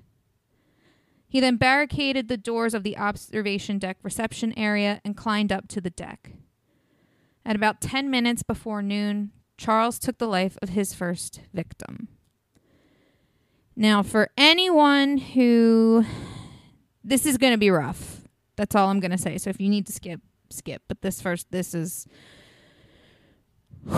He 1.29 1.39
then 1.39 1.55
barricaded 1.55 2.27
the 2.27 2.35
doors 2.35 2.73
of 2.73 2.83
the 2.83 2.97
observation 2.97 3.79
deck 3.79 3.99
reception 4.03 4.53
area 4.59 4.99
and 5.05 5.15
climbed 5.15 5.53
up 5.53 5.69
to 5.69 5.79
the 5.79 5.89
deck. 5.89 6.33
At 7.45 7.55
about 7.55 7.79
10 7.79 8.09
minutes 8.09 8.43
before 8.43 8.81
noon, 8.81 9.31
Charles 9.57 9.97
took 9.97 10.17
the 10.17 10.27
life 10.27 10.57
of 10.61 10.67
his 10.67 10.93
first 10.93 11.39
victim. 11.53 12.09
Now, 13.77 14.03
for 14.03 14.29
anyone 14.37 15.19
who. 15.19 16.03
This 17.01 17.25
is 17.25 17.37
going 17.37 17.53
to 17.53 17.57
be 17.57 17.69
rough. 17.69 18.23
That's 18.57 18.75
all 18.75 18.89
I'm 18.89 18.99
going 18.99 19.11
to 19.11 19.17
say. 19.17 19.37
So 19.37 19.49
if 19.49 19.61
you 19.61 19.69
need 19.69 19.85
to 19.87 19.93
skip, 19.93 20.19
skip, 20.53 20.83
but 20.87 21.01
this 21.01 21.21
first, 21.21 21.51
this 21.51 21.73
is. 21.73 22.07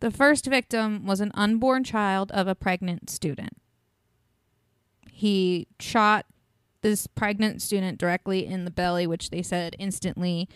The 0.00 0.12
first 0.12 0.46
victim 0.46 1.06
was 1.06 1.20
an 1.20 1.32
unborn 1.34 1.82
child 1.82 2.30
of 2.30 2.46
a 2.46 2.54
pregnant 2.54 3.10
student. 3.10 3.60
He 5.10 5.66
shot 5.80 6.24
this 6.82 7.08
pregnant 7.08 7.60
student 7.62 7.98
directly 7.98 8.46
in 8.46 8.64
the 8.64 8.70
belly, 8.70 9.08
which 9.08 9.30
they 9.30 9.42
said 9.42 9.74
instantly 9.78 10.48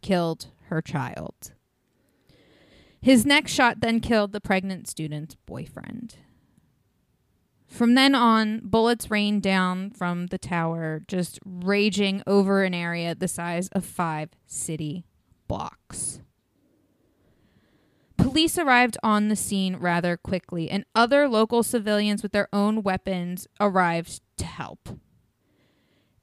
killed 0.00 0.46
her 0.68 0.80
child. 0.80 1.52
His 3.00 3.26
next 3.26 3.52
shot 3.52 3.80
then 3.80 4.00
killed 4.00 4.32
the 4.32 4.40
pregnant 4.40 4.88
student's 4.88 5.34
boyfriend. 5.34 6.16
From 7.66 7.94
then 7.94 8.14
on, 8.14 8.60
bullets 8.62 9.10
rained 9.10 9.42
down 9.42 9.90
from 9.90 10.28
the 10.28 10.38
tower, 10.38 11.02
just 11.06 11.38
raging 11.44 12.22
over 12.26 12.62
an 12.62 12.74
area 12.74 13.14
the 13.14 13.28
size 13.28 13.68
of 13.72 13.84
five 13.84 14.30
city 14.46 15.04
blocks. 15.48 16.20
Police 18.16 18.58
arrived 18.58 18.96
on 19.02 19.28
the 19.28 19.36
scene 19.36 19.76
rather 19.76 20.16
quickly, 20.16 20.70
and 20.70 20.84
other 20.94 21.28
local 21.28 21.62
civilians 21.62 22.22
with 22.22 22.32
their 22.32 22.48
own 22.52 22.82
weapons 22.82 23.46
arrived 23.60 24.20
to 24.38 24.44
help. 24.44 24.88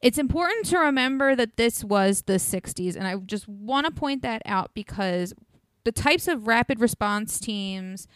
It's 0.01 0.17
important 0.17 0.65
to 0.65 0.77
remember 0.79 1.35
that 1.35 1.55
this 1.55 1.83
was 1.83 2.23
the 2.23 2.33
60s, 2.33 2.95
and 2.95 3.07
I 3.07 3.15
just 3.15 3.47
want 3.47 3.85
to 3.85 3.91
point 3.91 4.21
that 4.21 4.41
out 4.45 4.71
because 4.73 5.33
the 5.85 5.91
types 5.93 6.27
of 6.27 6.47
rapid 6.47 6.81
response 6.81 7.39
teams, 7.39 8.07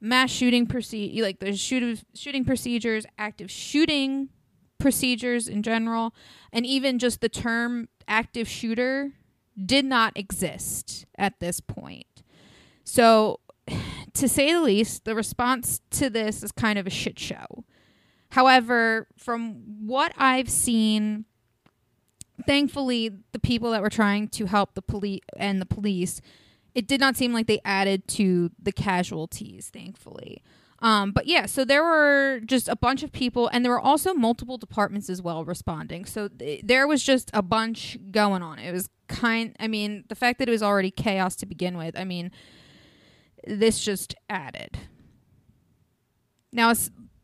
mass 0.00 0.30
shooting 0.30 0.66
procedure, 0.66 1.22
like 1.22 1.40
the 1.40 1.56
shoot- 1.56 2.04
shooting 2.14 2.44
procedures, 2.44 3.04
active 3.18 3.50
shooting 3.50 4.30
procedures 4.78 5.46
in 5.46 5.62
general, 5.62 6.14
and 6.52 6.64
even 6.64 6.98
just 6.98 7.20
the 7.20 7.28
term 7.28 7.88
active 8.08 8.48
shooter 8.48 9.12
did 9.62 9.84
not 9.84 10.16
exist 10.16 11.06
at 11.18 11.38
this 11.40 11.60
point. 11.60 12.06
So, 12.84 13.40
to 14.14 14.28
say 14.28 14.52
the 14.52 14.62
least, 14.62 15.04
the 15.04 15.14
response 15.14 15.80
to 15.90 16.10
this 16.10 16.42
is 16.42 16.52
kind 16.52 16.78
of 16.78 16.86
a 16.86 16.90
shit 16.90 17.18
show. 17.18 17.64
However, 18.30 19.08
from 19.16 19.86
what 19.86 20.12
I've 20.16 20.48
seen, 20.48 21.24
thankfully, 22.46 23.10
the 23.32 23.38
people 23.38 23.72
that 23.72 23.82
were 23.82 23.90
trying 23.90 24.28
to 24.28 24.46
help 24.46 24.74
the 24.74 24.82
police 24.82 25.20
and 25.36 25.60
the 25.60 25.66
police, 25.66 26.20
it 26.74 26.86
did 26.86 27.00
not 27.00 27.16
seem 27.16 27.32
like 27.32 27.46
they 27.46 27.60
added 27.64 28.06
to 28.08 28.50
the 28.62 28.72
casualties, 28.72 29.70
thankfully. 29.72 30.42
Um, 30.82 31.12
but 31.12 31.26
yeah, 31.26 31.46
so 31.46 31.64
there 31.64 31.82
were 31.82 32.40
just 32.44 32.68
a 32.68 32.76
bunch 32.76 33.02
of 33.02 33.12
people, 33.12 33.48
and 33.48 33.64
there 33.64 33.72
were 33.72 33.80
also 33.80 34.14
multiple 34.14 34.56
departments 34.56 35.10
as 35.10 35.20
well 35.20 35.44
responding. 35.44 36.06
So 36.06 36.28
th- 36.28 36.62
there 36.64 36.86
was 36.86 37.02
just 37.02 37.30
a 37.34 37.42
bunch 37.42 37.98
going 38.10 38.42
on. 38.42 38.58
It 38.58 38.72
was 38.72 38.88
kind. 39.08 39.54
I 39.60 39.68
mean, 39.68 40.04
the 40.08 40.14
fact 40.14 40.38
that 40.38 40.48
it 40.48 40.52
was 40.52 40.62
already 40.62 40.90
chaos 40.90 41.36
to 41.36 41.46
begin 41.46 41.76
with. 41.76 41.98
I 41.98 42.04
mean, 42.04 42.30
this 43.46 43.84
just 43.84 44.14
added. 44.30 44.78
Now, 46.52 46.72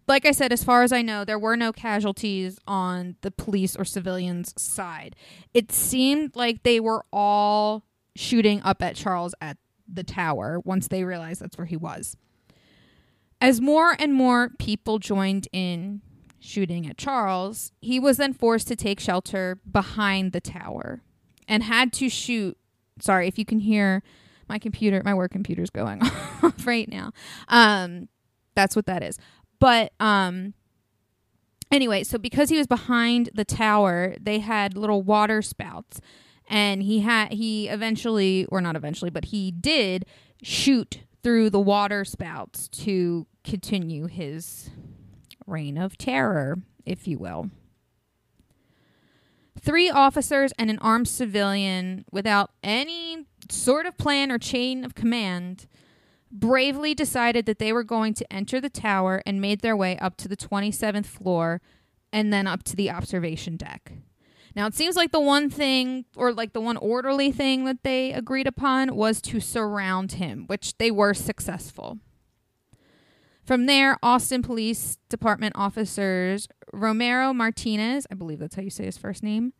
like 0.07 0.27
I 0.27 0.33
said, 0.33 0.53
as 0.53 0.63
far 0.63 0.83
as 0.83 0.93
I 0.93 1.03
know, 1.03 1.25
there 1.25 1.39
were 1.39 1.57
no 1.57 1.73
casualties 1.73 2.59
on 2.67 3.17
the 3.23 3.31
police 3.31 3.75
or 3.75 3.85
civilians' 3.85 4.55
side. 4.61 5.17
It 5.55 5.73
seemed 5.73 6.37
like 6.37 6.63
they 6.63 6.79
were 6.79 7.05
all 7.11 7.85
shooting 8.17 8.61
up 8.63 8.83
at 8.83 8.97
Charles 8.97 9.35
at 9.41 9.57
the 9.91 10.05
tower 10.05 10.61
once 10.65 10.89
they 10.89 11.05
realized 11.05 11.41
that's 11.41 11.57
where 11.57 11.67
he 11.67 11.77
was. 11.77 12.17
As 13.41 13.61
more 13.61 13.95
and 13.99 14.15
more 14.15 14.51
people 14.59 14.99
joined 14.99 15.47
in 15.53 16.01
shooting 16.39 16.87
at 16.87 16.97
Charles, 16.97 17.73
he 17.81 18.01
was 18.01 18.17
then 18.17 18.33
forced 18.33 18.69
to 18.69 18.77
take 18.77 18.99
shelter 18.99 19.61
behind 19.71 20.33
the 20.33 20.41
tower 20.41 21.03
and 21.47 21.63
had 21.63 21.93
to 21.95 22.09
shoot. 22.09 22.57
Sorry 23.01 23.29
if 23.29 23.39
you 23.39 23.45
can 23.45 23.61
hear 23.61 24.03
my 24.49 24.59
computer, 24.59 25.03
my 25.05 25.15
work 25.15 25.33
computer's 25.33 25.71
going 25.71 26.03
off 26.43 26.67
right 26.67 26.89
now. 26.89 27.13
Um, 27.49 28.09
that's 28.55 28.75
what 28.75 28.87
that 28.87 29.03
is. 29.03 29.19
But 29.59 29.93
um, 30.01 30.55
anyway, 31.71 32.05
so 32.05 32.19
because 32.19 32.49
he 32.49 32.57
was 32.57 32.67
behind 32.67 33.31
the 33.35 33.45
tower, 33.45 34.15
they 34.21 34.39
had 34.39 34.77
little 34.77 35.03
water 35.03 35.43
spouts, 35.43 36.01
and 36.49 36.83
he 36.83 37.01
had 37.01 37.33
he 37.33 37.69
eventually, 37.69 38.47
or 38.47 38.61
not 38.61 38.77
eventually, 38.77 39.11
but 39.11 39.27
he 39.27 39.51
did 39.51 40.07
shoot 40.43 41.01
through 41.23 41.51
the 41.51 41.61
water 41.61 42.05
spouts 42.05 42.69
to 42.69 43.27
continue 43.43 44.07
his 44.07 44.71
reign 45.47 45.77
of 45.77 45.99
terror, 45.99 46.59
if 46.85 47.09
you 47.09 47.19
will. 47.19 47.51
Three 49.59 49.91
officers 49.91 50.53
and 50.59 50.71
an 50.71 50.79
armed 50.79 51.09
civilian, 51.09 52.05
without 52.13 52.51
any 52.63 53.27
sort 53.51 53.87
of 53.87 53.97
plan 53.97 54.31
or 54.31 54.39
chain 54.39 54.85
of 54.85 54.95
command, 54.95 55.67
bravely 56.31 56.95
decided 56.95 57.47
that 57.47 57.59
they 57.59 57.73
were 57.73 57.85
going 57.85 58.15
to 58.15 58.33
enter 58.33 58.61
the 58.61 58.71
tower 58.71 59.23
and 59.25 59.41
made 59.41 59.61
their 59.61 59.77
way 59.77 59.99
up 59.99 60.17
to 60.19 60.29
the 60.29 60.37
27th 60.37 61.07
floor 61.07 61.61
and 62.13 62.33
then 62.33 62.47
up 62.47 62.63
to 62.65 62.77
the 62.77 62.91
observation 62.91 63.57
deck. 63.57 63.93
Now, 64.57 64.67
it 64.67 64.75
seems 64.75 64.97
like 64.97 65.13
the 65.13 65.21
one 65.21 65.51
thing, 65.51 66.07
or 66.17 66.33
like 66.33 66.55
the 66.55 66.63
one 66.63 66.79
orderly 66.79 67.31
thing 67.31 67.67
that 67.67 67.83
they 67.83 68.15
agreed 68.15 68.47
upon 68.47 68.97
was 68.97 69.21
to 69.23 69.39
surround 69.39 70.13
him, 70.13 70.45
which 70.47 70.79
they 70.79 70.91
were 70.91 71.13
successful. 71.13 71.99
From 73.45 73.67
there, 73.67 73.99
Austin 74.03 74.43
Police 74.43 74.97
Department 75.11 75.55
officers 75.57 76.49
Ramiro 76.73 77.35
Martinez, 77.35 78.07
I 78.11 78.15
believe 78.15 78.39
that's 78.39 78.57
how 78.57 78.63
you 78.63 78.71
say 78.71 78.87
his 78.87 78.97
first 78.97 79.23
name, 79.23 79.53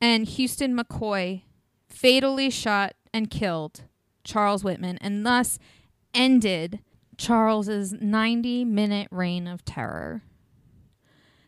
and 0.00 0.26
Houston 0.26 0.76
McCoy 0.76 1.42
fatally 1.88 2.50
shot 2.50 2.94
and 3.14 3.30
killed 3.30 3.82
Charles 4.24 4.64
Whitman 4.64 4.98
and 5.00 5.24
thus 5.24 5.60
ended 6.12 6.80
Charles's 7.16 7.92
90 7.92 8.64
minute 8.64 9.06
reign 9.12 9.46
of 9.46 9.64
terror. 9.64 10.22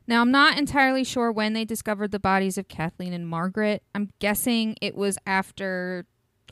Now, 0.07 0.21
I'm 0.21 0.31
not 0.31 0.57
entirely 0.57 1.03
sure 1.03 1.33
when 1.33 1.53
they 1.53 1.65
discovered 1.65 2.13
the 2.13 2.21
bodies 2.21 2.59
of 2.59 2.69
Kathleen 2.69 3.13
and 3.13 3.29
Margaret. 3.29 3.83
I'm 3.95 4.11
guessing 4.19 4.77
it 4.81 4.95
was 4.95 5.19
after 5.27 6.07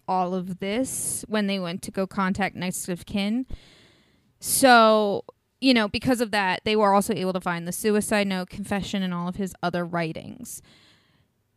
all 0.08 0.34
of 0.34 0.58
this 0.58 1.24
when 1.28 1.46
they 1.46 1.58
went 1.58 1.82
to 1.82 1.90
go 1.90 2.06
contact 2.06 2.56
next 2.56 2.88
of 2.88 3.06
kin. 3.06 3.46
So, 4.40 5.24
you 5.60 5.72
know, 5.72 5.88
because 5.88 6.20
of 6.20 6.30
that, 6.32 6.62
they 6.64 6.76
were 6.76 6.92
also 6.92 7.14
able 7.14 7.32
to 7.32 7.40
find 7.40 7.66
the 7.66 7.72
suicide 7.72 8.26
note, 8.26 8.50
confession, 8.50 9.02
and 9.02 9.14
all 9.14 9.28
of 9.28 9.36
his 9.36 9.54
other 9.62 9.84
writings. 9.84 10.60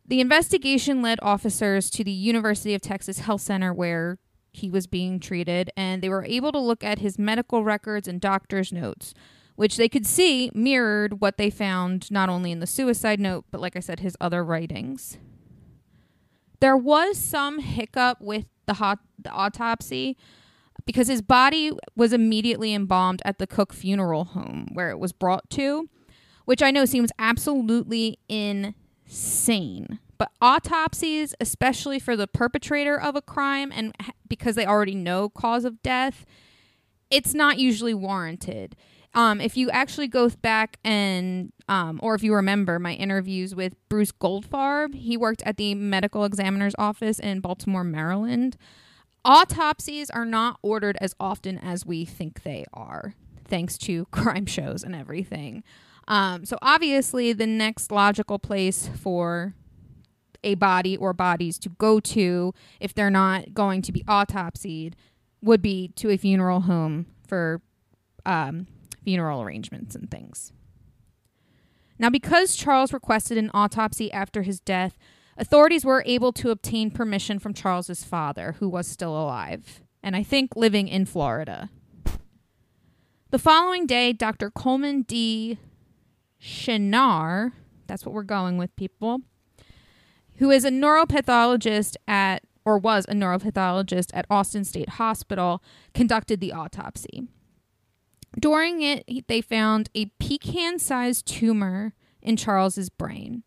The 0.06 0.20
investigation 0.20 1.02
led 1.02 1.18
officers 1.20 1.90
to 1.90 2.04
the 2.04 2.10
University 2.12 2.74
of 2.74 2.80
Texas 2.80 3.18
Health 3.18 3.42
Center 3.42 3.74
where 3.74 4.18
he 4.52 4.70
was 4.70 4.86
being 4.86 5.20
treated, 5.20 5.70
and 5.76 6.00
they 6.00 6.08
were 6.08 6.24
able 6.24 6.52
to 6.52 6.58
look 6.58 6.82
at 6.82 7.00
his 7.00 7.18
medical 7.18 7.62
records 7.62 8.08
and 8.08 8.20
doctor's 8.20 8.72
notes 8.72 9.12
which 9.58 9.76
they 9.76 9.88
could 9.88 10.06
see 10.06 10.52
mirrored 10.54 11.20
what 11.20 11.36
they 11.36 11.50
found 11.50 12.08
not 12.12 12.28
only 12.28 12.52
in 12.52 12.60
the 12.60 12.66
suicide 12.66 13.18
note, 13.18 13.44
but 13.50 13.60
like 13.60 13.74
I 13.74 13.80
said, 13.80 13.98
his 13.98 14.16
other 14.20 14.44
writings. 14.44 15.18
There 16.60 16.76
was 16.76 17.18
some 17.18 17.58
hiccup 17.58 18.20
with 18.20 18.46
the, 18.66 18.74
hot, 18.74 19.00
the 19.20 19.30
autopsy 19.30 20.16
because 20.86 21.08
his 21.08 21.22
body 21.22 21.72
was 21.96 22.12
immediately 22.12 22.72
embalmed 22.72 23.20
at 23.24 23.38
the 23.38 23.48
Cook 23.48 23.72
Funeral 23.72 24.26
Home 24.26 24.68
where 24.74 24.90
it 24.90 25.00
was 25.00 25.10
brought 25.10 25.50
to, 25.50 25.88
which 26.44 26.62
I 26.62 26.70
know 26.70 26.84
seems 26.84 27.10
absolutely 27.18 28.20
insane. 28.28 29.98
But 30.18 30.30
autopsies, 30.40 31.34
especially 31.40 31.98
for 31.98 32.14
the 32.14 32.28
perpetrator 32.28 32.96
of 32.98 33.16
a 33.16 33.22
crime 33.22 33.72
and 33.74 33.92
because 34.28 34.54
they 34.54 34.66
already 34.66 34.94
know 34.94 35.28
cause 35.28 35.64
of 35.64 35.82
death, 35.82 36.24
it's 37.10 37.34
not 37.34 37.58
usually 37.58 37.94
warranted. 37.94 38.76
Um, 39.14 39.40
if 39.40 39.56
you 39.56 39.70
actually 39.70 40.08
go 40.08 40.28
back 40.28 40.78
and, 40.84 41.52
um, 41.68 41.98
or 42.02 42.14
if 42.14 42.22
you 42.22 42.34
remember 42.34 42.78
my 42.78 42.92
interviews 42.92 43.54
with 43.54 43.74
Bruce 43.88 44.12
Goldfarb, 44.12 44.94
he 44.94 45.16
worked 45.16 45.42
at 45.42 45.56
the 45.56 45.74
medical 45.74 46.24
examiner's 46.24 46.74
office 46.78 47.18
in 47.18 47.40
Baltimore, 47.40 47.84
Maryland. 47.84 48.56
Autopsies 49.24 50.10
are 50.10 50.24
not 50.24 50.58
ordered 50.62 50.96
as 51.00 51.14
often 51.18 51.58
as 51.58 51.84
we 51.84 52.04
think 52.04 52.42
they 52.42 52.64
are, 52.72 53.14
thanks 53.46 53.76
to 53.78 54.04
crime 54.10 54.46
shows 54.46 54.84
and 54.84 54.94
everything. 54.94 55.64
Um, 56.06 56.44
so 56.44 56.58
obviously, 56.62 57.32
the 57.32 57.46
next 57.46 57.90
logical 57.90 58.38
place 58.38 58.88
for 59.00 59.54
a 60.42 60.54
body 60.54 60.96
or 60.96 61.12
bodies 61.12 61.58
to 61.58 61.68
go 61.68 62.00
to, 62.00 62.54
if 62.80 62.94
they're 62.94 63.10
not 63.10 63.52
going 63.54 63.82
to 63.82 63.92
be 63.92 64.02
autopsied, 64.04 64.94
would 65.42 65.60
be 65.60 65.88
to 65.96 66.10
a 66.10 66.16
funeral 66.16 66.60
home 66.60 67.06
for 67.26 67.60
um, 68.24 68.66
funeral 69.02 69.42
arrangements 69.42 69.94
and 69.94 70.10
things. 70.10 70.52
Now, 71.98 72.10
because 72.10 72.54
Charles 72.54 72.92
requested 72.92 73.38
an 73.38 73.50
autopsy 73.52 74.12
after 74.12 74.42
his 74.42 74.60
death, 74.60 74.96
authorities 75.36 75.84
were 75.84 76.04
able 76.06 76.32
to 76.34 76.50
obtain 76.50 76.90
permission 76.90 77.38
from 77.38 77.54
Charles's 77.54 78.04
father, 78.04 78.56
who 78.58 78.68
was 78.68 78.86
still 78.86 79.16
alive, 79.20 79.80
and 80.02 80.14
I 80.14 80.22
think 80.22 80.54
living 80.54 80.86
in 80.88 81.06
Florida. 81.06 81.70
The 83.30 83.38
following 83.38 83.86
day, 83.86 84.12
Dr. 84.12 84.50
Coleman 84.50 85.02
de 85.02 85.58
Chenar, 86.40 87.52
that's 87.86 88.06
what 88.06 88.14
we're 88.14 88.22
going 88.22 88.58
with, 88.58 88.74
people, 88.76 89.20
who 90.36 90.50
is 90.50 90.64
a 90.64 90.70
neuropathologist 90.70 91.96
at, 92.06 92.44
or 92.64 92.78
was 92.78 93.04
a 93.08 93.12
neuropathologist 93.12 94.10
at 94.14 94.24
Austin 94.30 94.64
State 94.64 94.90
Hospital, 94.90 95.62
conducted 95.94 96.40
the 96.40 96.52
autopsy. 96.52 97.26
During 98.38 98.82
it, 98.82 99.26
they 99.28 99.40
found 99.40 99.90
a 99.94 100.06
pecan 100.18 100.78
sized 100.78 101.26
tumor 101.26 101.94
in 102.20 102.36
Charles's 102.36 102.90
brain. 102.90 103.42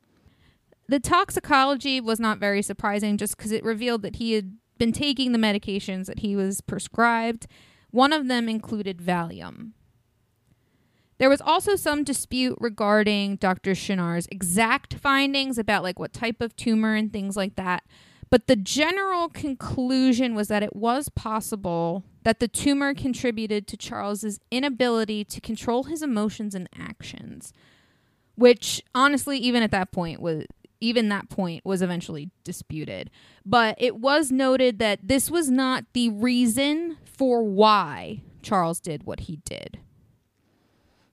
The 0.88 1.00
toxicology 1.00 2.02
was 2.02 2.20
not 2.20 2.40
very 2.40 2.62
surprising 2.62 3.18
just 3.18 3.38
because 3.38 3.52
it 3.52 3.64
revealed 3.64 4.02
that 4.02 4.18
he 4.18 4.34
had 4.34 4.58
been 4.78 4.92
taking 4.92 5.32
the 5.32 5.38
medications 5.38 6.08
that 6.08 6.20
he 6.20 6.36
was 6.36 6.60
prescribed. 6.60 7.48
One 7.92 8.12
of 8.12 8.28
them 8.28 8.50
included 8.50 8.98
Valium. 8.98 9.72
There 11.18 11.30
was 11.30 11.40
also 11.40 11.76
some 11.76 12.04
dispute 12.04 12.58
regarding 12.60 13.36
Dr. 13.36 13.72
Chenar's 13.72 14.28
exact 14.32 14.96
findings 14.96 15.60
about 15.60 15.84
like 15.84 16.00
what 16.00 16.14
type 16.14 16.42
of 16.42 16.56
tumor 16.56 16.96
and 16.96 17.14
things 17.14 17.38
like 17.38 17.56
that. 17.58 17.84
But 18.32 18.48
the 18.48 18.56
general 18.56 19.28
conclusion 19.28 20.34
was 20.36 20.48
that 20.48 20.64
it 20.64 20.74
was 20.76 21.10
possible 21.10 22.06
that 22.24 22.40
the 22.40 22.48
tumor 22.48 22.94
contributed 22.94 23.68
to 23.68 23.78
Charles's 23.78 24.40
inability 24.50 25.26
to 25.26 25.42
control 25.42 25.84
his 25.84 26.02
emotions 26.02 26.56
and 26.56 26.70
actions, 26.76 27.52
which 28.36 28.82
honestly, 28.96 29.38
even 29.38 29.62
at 29.62 29.72
that 29.72 29.92
point, 29.92 30.22
was 30.22 30.46
even 30.80 31.10
that 31.10 31.30
point 31.30 31.66
was 31.66 31.82
eventually 31.82 32.32
disputed. 32.44 33.12
But 33.46 33.76
it 33.78 33.98
was 33.98 34.32
noted 34.32 34.80
that 34.80 35.00
this 35.04 35.30
was 35.30 35.52
not 35.52 35.84
the 35.94 36.10
reason 36.10 36.98
for 37.04 37.44
why 37.44 38.22
Charles 38.42 38.80
did 38.80 39.04
what 39.04 39.22
he 39.22 39.38
did. 39.46 39.80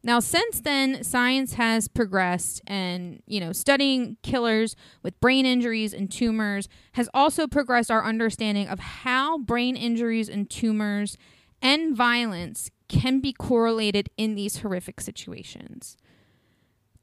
Now, 0.03 0.20
since 0.20 0.61
then, 0.61 1.03
science 1.03 1.55
has 1.55 1.88
progressed, 1.88 2.62
and 2.66 3.20
you 3.26 3.40
know, 3.40 3.53
studying 3.53 4.16
killers 4.22 4.76
with 5.03 5.18
brain 5.20 5.44
injuries 5.44 5.92
and 5.92 6.11
tumors 6.11 6.68
has 6.92 7.09
also 7.12 7.46
progressed 7.46 7.90
our 7.90 8.05
understanding 8.05 8.68
of 8.68 8.78
how 8.78 9.38
brain 9.38 9.76
injuries 9.76 10.28
and 10.28 10.49
tumors 10.49 11.18
and 11.61 11.96
violence 11.96 12.70
can 12.88 13.20
be 13.20 13.32
correlated 13.32 14.09
in 14.16 14.34
these 14.34 14.59
horrific 14.59 15.01
situations. 15.01 15.96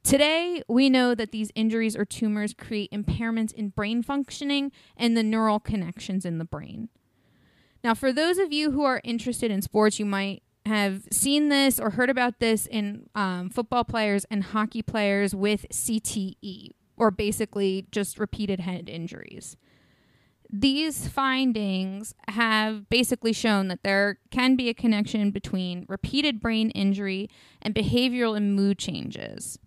Today, 0.04 0.62
we 0.68 0.90
know 0.90 1.16
that 1.16 1.32
these 1.32 1.52
injuries 1.56 1.96
or 1.96 2.06
tumors 2.06 2.54
create 2.54 2.92
impairments 2.92 3.52
in 3.52 3.70
brain 3.70 4.04
functioning 4.04 4.72
and 4.96 5.18
the 5.18 5.24
neural 5.24 5.60
connections 5.60 6.26
in 6.26 6.38
the 6.38 6.46
brain. 6.46 6.90
Now, 7.84 7.94
for 7.94 8.14
those 8.14 8.38
of 8.38 8.54
you 8.54 8.72
who 8.72 8.84
are 8.84 9.02
interested 9.04 9.52
in 9.52 9.62
sports, 9.62 10.00
you 10.00 10.06
might 10.06 10.44
have 10.66 11.04
seen 11.12 11.50
this 11.50 11.80
or 11.80 11.92
heard 11.92 12.10
about 12.10 12.40
this 12.40 12.66
in 12.66 13.08
um, 13.14 13.50
football 13.50 13.84
players 13.84 14.26
and 14.32 14.44
hockey 14.44 14.82
players 14.82 15.36
with 15.36 15.66
CTE, 15.72 16.72
or 16.98 17.12
basically 17.12 17.88
just 17.92 18.20
repeated 18.20 18.60
head 18.60 18.90
injuries. 18.90 19.58
These 20.50 21.08
findings 21.08 22.14
have 22.30 22.90
basically 22.90 23.34
shown 23.34 23.68
that 23.68 23.84
there 23.84 24.20
can 24.32 24.56
be 24.56 24.70
a 24.70 24.74
connection 24.74 25.32
between 25.32 25.86
repeated 25.88 26.40
brain 26.40 26.70
injury 26.72 27.30
and 27.62 27.76
behavioral 27.76 28.38
and 28.38 28.56
mood 28.56 28.80
changes. 28.80 29.60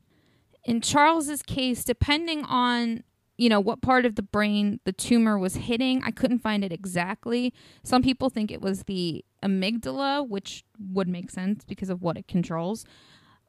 In 0.65 0.81
Charles's 0.81 1.43
case, 1.43 1.85
depending 1.85 2.45
on 2.45 3.03
you 3.37 3.49
know 3.49 3.61
what 3.61 3.83
part 3.83 4.05
of 4.05 4.17
the 4.17 4.23
brain 4.23 4.81
the 4.85 4.93
tumor 4.93 5.39
was 5.39 5.55
hitting, 5.55 6.03
I 6.05 6.11
couldn't 6.11 6.41
find 6.41 6.65
it 6.65 6.73
exactly. 6.73 7.55
Some 7.85 8.03
people 8.03 8.31
think 8.31 8.51
it 8.51 8.61
was 8.61 8.85
the 8.85 9.25
amygdala, 9.43 10.29
which 10.29 10.65
would 10.93 11.09
make 11.09 11.31
sense 11.31 11.65
because 11.65 11.91
of 11.91 12.03
what 12.03 12.17
it 12.17 12.29
controls. 12.29 12.85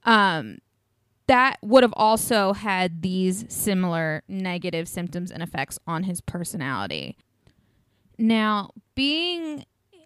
Um, 0.03 0.59
that 1.27 1.57
would 1.61 1.83
have 1.83 1.93
also 1.95 2.53
had 2.53 3.01
these 3.01 3.45
similar 3.49 4.23
negative 4.27 4.87
symptoms 4.87 5.31
and 5.31 5.43
effects 5.43 5.77
on 5.85 6.03
his 6.03 6.21
personality. 6.21 7.17
Now, 8.17 8.71
being 8.95 9.65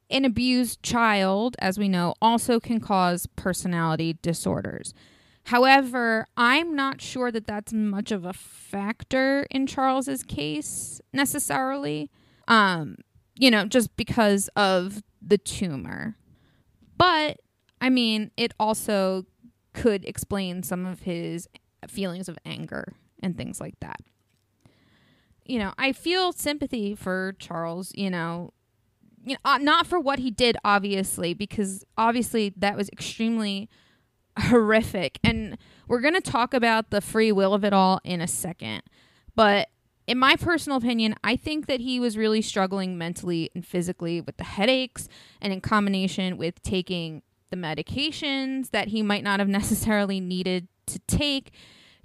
an 0.09 0.25
abused 0.25 0.83
child, 0.83 1.55
as 1.59 1.79
we 1.79 1.87
know, 1.87 2.13
also 2.21 2.59
can 2.59 2.79
cause 2.79 3.25
personality 3.35 4.17
disorders. 4.21 4.93
However, 5.45 6.27
I'm 6.37 6.75
not 6.75 7.01
sure 7.01 7.31
that 7.31 7.47
that's 7.47 7.73
much 7.73 8.11
of 8.11 8.23
a 8.25 8.33
factor 8.33 9.45
in 9.49 9.65
Charles's 9.65 10.23
case 10.23 11.01
necessarily. 11.11 12.09
Um, 12.47 12.97
you 13.35 13.51
know, 13.51 13.65
just 13.65 13.95
because 13.95 14.49
of 14.55 15.03
the 15.21 15.37
tumor. 15.37 16.17
But 16.97 17.39
I 17.81 17.89
mean, 17.89 18.31
it 18.37 18.53
also 18.59 19.25
could 19.73 20.05
explain 20.05 20.63
some 20.63 20.85
of 20.85 21.01
his 21.01 21.47
feelings 21.87 22.29
of 22.29 22.37
anger 22.45 22.93
and 23.21 23.35
things 23.35 23.59
like 23.59 23.79
that 23.81 24.01
you 25.45 25.59
know, 25.59 25.73
I 25.77 25.91
feel 25.91 26.31
sympathy 26.31 26.95
for 26.95 27.35
Charles, 27.39 27.91
you 27.95 28.09
know, 28.09 28.53
you 29.25 29.33
know, 29.33 29.39
uh, 29.45 29.57
not 29.57 29.87
for 29.87 29.99
what 29.99 30.19
he 30.19 30.31
did 30.31 30.57
obviously 30.63 31.33
because 31.33 31.85
obviously 31.97 32.53
that 32.57 32.75
was 32.75 32.89
extremely 32.89 33.69
horrific 34.39 35.19
and 35.23 35.57
we're 35.87 36.01
going 36.01 36.15
to 36.15 36.21
talk 36.21 36.53
about 36.53 36.89
the 36.89 37.01
free 37.01 37.31
will 37.31 37.53
of 37.53 37.63
it 37.63 37.73
all 37.73 37.99
in 38.03 38.21
a 38.21 38.27
second. 38.27 38.83
But 39.35 39.69
in 40.07 40.17
my 40.17 40.35
personal 40.35 40.77
opinion, 40.77 41.15
I 41.23 41.35
think 41.35 41.67
that 41.67 41.79
he 41.79 41.99
was 41.99 42.17
really 42.17 42.41
struggling 42.41 42.97
mentally 42.97 43.49
and 43.55 43.65
physically 43.65 44.21
with 44.21 44.37
the 44.37 44.43
headaches 44.43 45.07
and 45.41 45.53
in 45.53 45.61
combination 45.61 46.37
with 46.37 46.61
taking 46.61 47.21
the 47.49 47.57
medications 47.57 48.71
that 48.71 48.89
he 48.89 49.01
might 49.01 49.23
not 49.23 49.39
have 49.39 49.49
necessarily 49.59 50.19
needed 50.19 50.67
to 50.87 50.99
take 51.07 51.51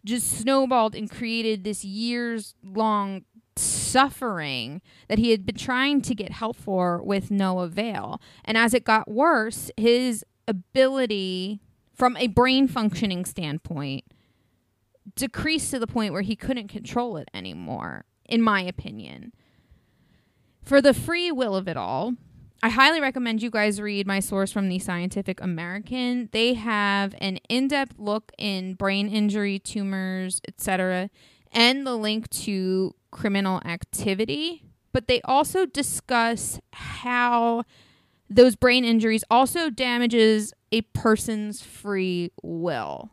just 0.05 0.31
snowballed 0.31 0.95
and 0.95 1.11
created 1.11 1.65
this 1.65 1.85
years 1.85 2.55
long 2.63 3.25
suffering 3.57 4.81
that 5.09 5.19
he 5.19 5.33
had 5.33 5.45
been 5.45 5.57
trying 5.57 6.01
to 6.01 6.15
get 6.15 6.31
help 6.31 6.57
for 6.57 7.03
with 7.03 7.31
no 7.31 7.59
avail. 7.59 8.21
And 8.45 8.57
as 8.57 8.73
it 8.73 8.85
got 8.85 9.11
worse, 9.11 9.71
his 9.77 10.25
ability 10.47 11.61
from 11.93 12.17
a 12.17 12.29
brain 12.29 12.69
functioning 12.69 13.25
standpoint 13.25 14.05
decreased 15.15 15.71
to 15.71 15.79
the 15.79 15.87
point 15.87 16.13
where 16.13 16.23
he 16.23 16.37
couldn't 16.37 16.69
control 16.69 17.17
it 17.17 17.29
anymore, 17.33 18.05
in 18.25 18.43
my 18.43 18.61
opinion. 18.63 19.33
For 20.63 20.81
the 20.83 20.95
free 20.95 21.33
will 21.33 21.57
of 21.57 21.69
it 21.69 21.77
all, 21.77 22.15
I 22.63 22.71
highly 22.71 23.01
recommend 23.01 23.41
you 23.41 23.51
guys 23.51 23.81
read 23.81 24.07
my 24.07 24.19
source 24.19 24.51
from 24.51 24.69
the 24.69 24.81
Scientific 24.81 25.41
American. 25.41 26.29
They 26.33 26.55
have 26.55 27.15
an 27.21 27.39
in-depth 27.49 27.95
look 27.99 28.33
in 28.37 28.75
brain 28.75 29.09
injury, 29.09 29.59
tumors, 29.59 30.41
etc., 30.49 31.09
and 31.53 31.87
the 31.87 31.97
link 31.97 32.29
to 32.31 32.95
criminal 33.11 33.63
activity, 33.65 34.65
but 34.93 35.07
they 35.07 35.21
also 35.23 35.65
discuss 35.65 36.61
how 36.73 37.63
those 38.29 38.57
brain 38.57 38.85
injuries 38.85 39.25
also 39.31 39.71
damages 39.71 40.53
a 40.73 40.83
person's 40.83 41.63
free 41.63 42.31
will. 42.43 43.11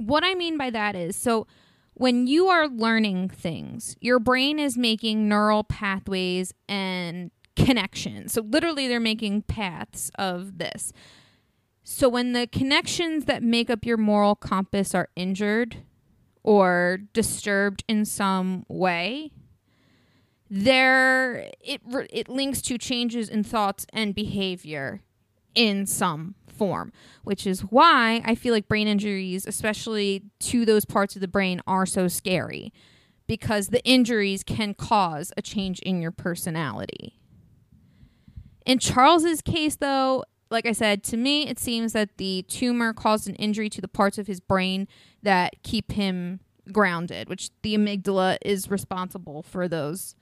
What 0.00 0.24
I 0.24 0.34
mean 0.34 0.56
by 0.56 0.70
that 0.70 0.96
is 0.96 1.16
so 1.16 1.46
when 1.94 2.26
you 2.26 2.46
are 2.46 2.66
learning 2.66 3.28
things, 3.28 3.96
your 4.00 4.18
brain 4.18 4.58
is 4.58 4.78
making 4.78 5.28
neural 5.28 5.64
pathways 5.64 6.54
and 6.68 7.30
connections. 7.56 8.32
So 8.32 8.40
literally 8.40 8.88
they're 8.88 9.00
making 9.00 9.42
paths 9.42 10.10
of 10.18 10.58
this. 10.58 10.92
So 11.82 12.08
when 12.08 12.32
the 12.32 12.46
connections 12.46 13.26
that 13.26 13.42
make 13.42 13.68
up 13.68 13.84
your 13.84 13.96
moral 13.96 14.34
compass 14.34 14.94
are 14.94 15.08
injured, 15.16 15.82
or 16.42 16.98
disturbed 17.12 17.84
in 17.86 18.04
some 18.04 18.64
way 18.68 19.30
there 20.50 21.50
it 21.60 21.80
it 22.10 22.28
links 22.28 22.60
to 22.60 22.76
changes 22.76 23.28
in 23.28 23.44
thoughts 23.44 23.86
and 23.92 24.14
behavior 24.14 25.00
in 25.54 25.86
some 25.86 26.34
form 26.60 26.92
which 27.24 27.46
is 27.46 27.60
why 27.62 28.20
i 28.24 28.34
feel 28.34 28.52
like 28.52 28.68
brain 28.68 28.86
injuries 28.86 29.46
especially 29.46 30.22
to 30.38 30.66
those 30.66 30.84
parts 30.84 31.14
of 31.14 31.20
the 31.20 31.28
brain 31.28 31.60
are 31.66 31.86
so 31.86 32.06
scary 32.06 32.72
because 33.26 33.68
the 33.68 33.82
injuries 33.84 34.42
can 34.42 34.74
cause 34.74 35.32
a 35.36 35.42
change 35.42 35.78
in 35.80 36.02
your 36.02 36.10
personality 36.10 37.18
in 38.66 38.78
charles's 38.78 39.40
case 39.40 39.76
though 39.76 40.22
like 40.50 40.66
i 40.66 40.72
said 40.72 41.02
to 41.02 41.16
me 41.16 41.48
it 41.48 41.58
seems 41.58 41.94
that 41.94 42.18
the 42.18 42.42
tumor 42.42 42.92
caused 42.92 43.26
an 43.26 43.34
injury 43.36 43.70
to 43.70 43.80
the 43.80 43.88
parts 43.88 44.18
of 44.18 44.26
his 44.26 44.40
brain 44.40 44.86
that 45.22 45.54
keep 45.62 45.92
him 45.92 46.40
grounded, 46.72 47.28
which 47.28 47.50
the 47.62 47.76
amygdala 47.76 48.38
is 48.42 48.70
responsible 48.70 49.42
for 49.42 49.68
those. 49.68 50.14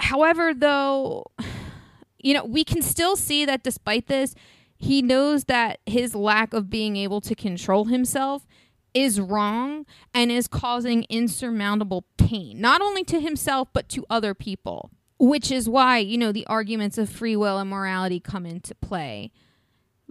However, 0.00 0.54
though, 0.54 1.26
you 2.18 2.34
know, 2.34 2.44
we 2.44 2.64
can 2.64 2.82
still 2.82 3.16
see 3.16 3.44
that 3.44 3.62
despite 3.62 4.06
this, 4.06 4.34
he 4.78 5.02
knows 5.02 5.44
that 5.44 5.80
his 5.86 6.14
lack 6.14 6.54
of 6.54 6.70
being 6.70 6.96
able 6.96 7.20
to 7.22 7.34
control 7.34 7.86
himself 7.86 8.46
is 8.94 9.20
wrong 9.20 9.84
and 10.14 10.30
is 10.30 10.48
causing 10.48 11.04
insurmountable 11.08 12.04
pain, 12.16 12.60
not 12.60 12.80
only 12.80 13.04
to 13.04 13.20
himself, 13.20 13.68
but 13.72 13.88
to 13.88 14.06
other 14.08 14.34
people, 14.34 14.90
which 15.18 15.50
is 15.50 15.68
why, 15.68 15.98
you 15.98 16.16
know, 16.16 16.32
the 16.32 16.46
arguments 16.46 16.96
of 16.96 17.10
free 17.10 17.36
will 17.36 17.58
and 17.58 17.68
morality 17.68 18.20
come 18.20 18.46
into 18.46 18.74
play. 18.76 19.32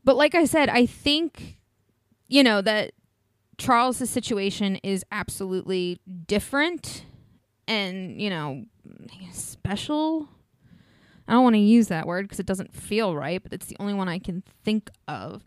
But 0.04 0.16
like 0.18 0.36
I 0.36 0.46
said, 0.46 0.70
I 0.70 0.86
think, 0.86 1.60
you 2.28 2.44
know, 2.44 2.62
that 2.62 2.92
Charles's 3.58 4.10
situation 4.10 4.76
is 4.78 5.04
absolutely 5.12 6.00
different 6.28 7.06
and, 7.68 8.22
you 8.22 8.30
know, 8.30 8.66
special. 9.32 10.30
I 11.28 11.34
don't 11.34 11.44
want 11.44 11.56
to 11.56 11.60
use 11.60 11.88
that 11.88 12.08
word 12.08 12.26
because 12.26 12.40
it 12.40 12.46
doesn't 12.46 12.74
feel 12.74 13.16
right, 13.16 13.42
but 13.42 13.54
it's 13.54 13.66
the 13.66 13.78
only 13.80 13.94
one 13.94 14.08
I 14.08 14.20
can 14.20 14.44
think 14.64 14.90
of. 15.08 15.44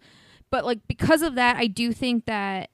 But 0.51 0.65
like 0.65 0.87
because 0.87 1.23
of 1.23 1.37
that, 1.37 1.57
I 1.57 1.67
do 1.67 1.93
think 1.93 2.27
that 2.27 2.71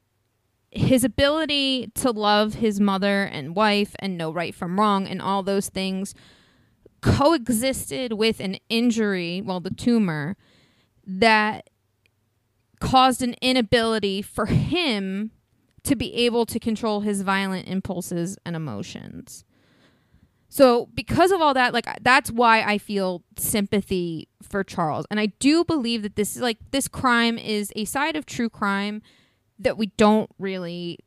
his 0.70 1.04
ability 1.04 1.90
to 1.94 2.11
love 2.11 2.54
his 2.54 2.80
mother 2.80 3.24
and 3.24 3.54
wife 3.54 3.94
and 3.98 4.18
know 4.18 4.32
right 4.32 4.54
from 4.54 4.78
wrong 4.78 5.07
and 5.07 5.22
all 5.22 5.42
those 5.42 5.68
things 5.68 6.14
coexisted 7.00 8.12
with 8.12 8.40
an 8.40 8.59
injury, 8.68 9.40
well, 9.40 9.61
the 9.61 9.70
tumor, 9.70 10.36
that 11.07 11.70
caused 12.80 13.22
an 13.22 13.34
inability 13.40 14.20
for 14.22 14.46
him 14.46 15.30
to 15.84 15.94
be 15.94 16.12
able 16.14 16.44
to 16.46 16.59
control 16.59 17.00
his 17.00 17.22
violent 17.22 17.68
impulses 17.68 18.36
and 18.44 18.57
emotions. 18.57 19.44
So, 20.49 20.88
because 20.94 21.32
of 21.32 21.40
all 21.40 21.55
that, 21.55 21.74
like 21.74 21.86
that's 22.03 22.30
why 22.30 22.62
I 22.62 22.78
feel 22.78 23.22
sympathy 23.36 24.28
for 24.42 24.62
Charles. 24.62 25.07
And 25.11 25.18
I 25.18 25.26
do 25.26 25.64
believe 25.64 26.03
that 26.03 26.16
this 26.16 26.36
is 26.36 26.42
like 26.42 26.59
this 26.70 26.88
crime 26.88 27.38
is 27.38 27.72
a 27.76 27.84
side 27.84 28.16
of 28.16 28.26
true 28.26 28.49
crime 28.49 29.03
that 29.59 29.76
we 29.76 29.86
don't 29.97 30.30
really 30.38 30.99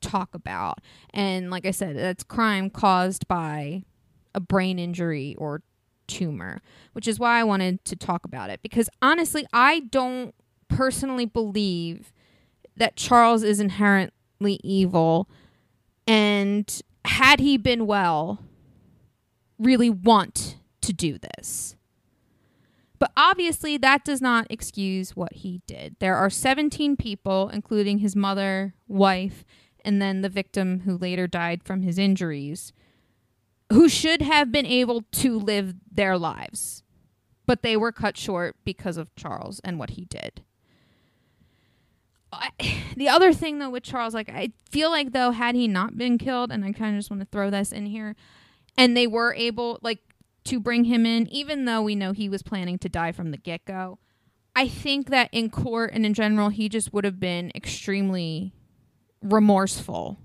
talk 0.00 0.34
about. 0.34 0.80
And 1.10 1.50
like 1.50 1.66
I 1.66 1.70
said, 1.70 1.96
that's 1.96 2.22
crime 2.22 2.70
caused 2.70 3.26
by 3.28 3.82
a 4.34 4.40
brain 4.40 4.78
injury 4.78 5.34
or 5.38 5.62
tumor, 6.06 6.60
which 6.92 7.08
is 7.08 7.18
why 7.18 7.40
I 7.40 7.44
wanted 7.44 7.84
to 7.86 7.96
talk 7.96 8.24
about 8.24 8.50
it. 8.50 8.60
Because 8.62 8.88
honestly, 9.00 9.46
I 9.52 9.80
don't 9.80 10.34
personally 10.68 11.26
believe 11.26 12.12
that 12.76 12.96
Charles 12.96 13.42
is 13.42 13.60
inherently 13.60 14.60
evil 14.62 15.28
and 16.06 16.82
had 17.04 17.40
he 17.40 17.56
been 17.56 17.86
well, 17.86 18.40
really 19.58 19.90
want 19.90 20.56
to 20.82 20.92
do 20.92 21.18
this. 21.18 21.76
But 22.98 23.12
obviously, 23.16 23.76
that 23.76 24.04
does 24.04 24.22
not 24.22 24.46
excuse 24.48 25.14
what 25.14 25.34
he 25.34 25.60
did. 25.66 25.96
There 25.98 26.16
are 26.16 26.30
17 26.30 26.96
people, 26.96 27.50
including 27.50 27.98
his 27.98 28.16
mother, 28.16 28.74
wife, 28.88 29.44
and 29.84 30.00
then 30.00 30.22
the 30.22 30.28
victim 30.28 30.80
who 30.80 30.96
later 30.96 31.26
died 31.26 31.62
from 31.62 31.82
his 31.82 31.98
injuries, 31.98 32.72
who 33.70 33.88
should 33.88 34.22
have 34.22 34.50
been 34.50 34.66
able 34.66 35.02
to 35.12 35.38
live 35.38 35.74
their 35.90 36.16
lives. 36.16 36.82
But 37.44 37.62
they 37.62 37.76
were 37.76 37.92
cut 37.92 38.16
short 38.16 38.56
because 38.64 38.96
of 38.96 39.14
Charles 39.14 39.60
and 39.62 39.78
what 39.78 39.90
he 39.90 40.06
did. 40.06 40.42
I, 42.32 42.50
the 42.96 43.08
other 43.08 43.32
thing, 43.32 43.58
though, 43.58 43.70
with 43.70 43.82
Charles, 43.82 44.14
like, 44.14 44.28
I 44.28 44.52
feel 44.70 44.90
like, 44.90 45.12
though, 45.12 45.32
had 45.32 45.54
he 45.54 45.68
not 45.68 45.98
been 45.98 46.18
killed, 46.18 46.50
and 46.50 46.64
I 46.64 46.72
kind 46.72 46.96
of 46.96 47.00
just 47.00 47.10
want 47.10 47.20
to 47.20 47.28
throw 47.30 47.50
this 47.50 47.72
in 47.72 47.86
here, 47.86 48.16
and 48.76 48.96
they 48.96 49.06
were 49.06 49.34
able, 49.34 49.78
like, 49.82 50.00
to 50.44 50.60
bring 50.60 50.84
him 50.84 51.04
in, 51.06 51.26
even 51.28 51.64
though 51.64 51.82
we 51.82 51.94
know 51.94 52.12
he 52.12 52.28
was 52.28 52.42
planning 52.42 52.78
to 52.78 52.88
die 52.88 53.12
from 53.12 53.30
the 53.30 53.36
get 53.36 53.64
go. 53.64 53.98
I 54.54 54.68
think 54.68 55.10
that 55.10 55.28
in 55.32 55.50
court 55.50 55.90
and 55.92 56.06
in 56.06 56.14
general, 56.14 56.48
he 56.48 56.68
just 56.68 56.92
would 56.92 57.04
have 57.04 57.20
been 57.20 57.52
extremely 57.54 58.54
remorseful. 59.22 60.18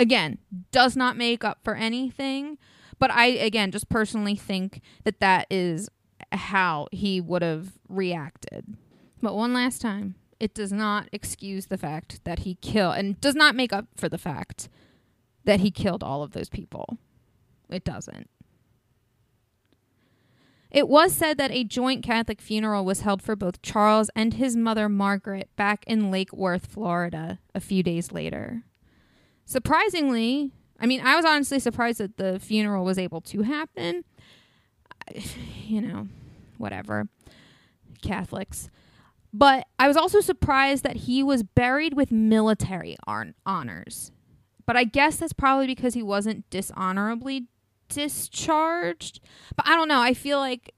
Again, 0.00 0.38
does 0.72 0.96
not 0.96 1.16
make 1.16 1.44
up 1.44 1.60
for 1.62 1.74
anything, 1.74 2.58
but 2.98 3.10
I, 3.10 3.26
again, 3.26 3.70
just 3.70 3.88
personally 3.88 4.36
think 4.36 4.80
that 5.04 5.20
that 5.20 5.46
is 5.48 5.88
how 6.32 6.88
he 6.90 7.20
would 7.20 7.42
have 7.42 7.72
reacted. 7.88 8.76
But 9.22 9.36
one 9.36 9.54
last 9.54 9.80
time, 9.80 10.16
it 10.40 10.52
does 10.52 10.72
not 10.72 11.08
excuse 11.12 11.66
the 11.66 11.78
fact 11.78 12.20
that 12.24 12.40
he 12.40 12.56
killed, 12.56 12.96
and 12.96 13.20
does 13.20 13.36
not 13.36 13.54
make 13.54 13.72
up 13.72 13.86
for 13.96 14.08
the 14.08 14.18
fact 14.18 14.68
that 15.44 15.60
he 15.60 15.70
killed 15.70 16.02
all 16.02 16.22
of 16.22 16.32
those 16.32 16.48
people. 16.48 16.98
It 17.68 17.84
doesn't. 17.84 18.28
It 20.74 20.88
was 20.88 21.12
said 21.12 21.38
that 21.38 21.52
a 21.52 21.62
joint 21.62 22.02
Catholic 22.02 22.40
funeral 22.40 22.84
was 22.84 23.02
held 23.02 23.22
for 23.22 23.36
both 23.36 23.62
Charles 23.62 24.10
and 24.16 24.34
his 24.34 24.56
mother 24.56 24.88
Margaret 24.88 25.48
back 25.54 25.84
in 25.86 26.10
Lake 26.10 26.32
Worth, 26.32 26.66
Florida, 26.66 27.38
a 27.54 27.60
few 27.60 27.84
days 27.84 28.10
later. 28.10 28.64
Surprisingly, 29.44 30.50
I 30.80 30.86
mean, 30.86 31.00
I 31.00 31.14
was 31.14 31.24
honestly 31.24 31.60
surprised 31.60 32.00
that 32.00 32.16
the 32.16 32.40
funeral 32.40 32.84
was 32.84 32.98
able 32.98 33.20
to 33.22 33.42
happen. 33.42 34.04
You 35.66 35.80
know, 35.80 36.08
whatever. 36.58 37.08
Catholics. 38.02 38.68
But 39.32 39.66
I 39.78 39.88
was 39.88 39.96
also 39.96 40.20
surprised 40.20 40.84
that 40.84 40.96
he 40.96 41.22
was 41.22 41.42
buried 41.42 41.94
with 41.94 42.12
military 42.12 42.96
honors. 43.06 44.12
But 44.66 44.76
I 44.76 44.84
guess 44.84 45.16
that's 45.16 45.32
probably 45.32 45.66
because 45.66 45.94
he 45.94 46.02
wasn't 46.02 46.48
dishonorably 46.50 47.46
discharged. 47.94 49.20
But 49.56 49.66
I 49.66 49.76
don't 49.76 49.88
know. 49.88 50.00
I 50.00 50.14
feel 50.14 50.38
like 50.38 50.74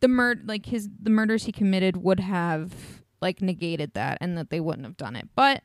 the 0.00 0.08
murder, 0.08 0.42
like 0.44 0.66
his 0.66 0.88
the 1.00 1.10
murders 1.10 1.44
he 1.44 1.52
committed 1.52 1.96
would 1.96 2.20
have 2.20 3.02
like 3.20 3.40
negated 3.40 3.94
that, 3.94 4.18
and 4.20 4.36
that 4.36 4.50
they 4.50 4.60
wouldn't 4.60 4.86
have 4.86 4.96
done 4.96 5.16
it. 5.16 5.28
But 5.34 5.62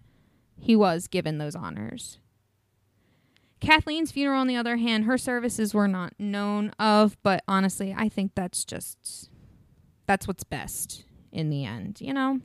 he 0.58 0.76
was 0.76 1.08
given 1.08 1.38
those 1.38 1.56
honors. 1.56 2.20
Kathleen's 3.60 4.12
funeral, 4.12 4.40
on 4.40 4.48
the 4.48 4.56
other 4.56 4.78
hand, 4.78 5.04
her 5.04 5.18
services 5.18 5.74
were 5.74 5.88
not 5.88 6.14
known 6.18 6.72
of, 6.80 7.18
but 7.24 7.44
honestly, 7.48 7.94
I 7.98 8.08
think 8.08 8.32
that's 8.36 8.64
just 8.64 9.30
that's 10.06 10.28
what's 10.28 10.44
best 10.44 11.04
in 11.32 11.50
the 11.50 11.66
end, 11.66 12.00
you 12.02 12.14
know? 12.14 12.40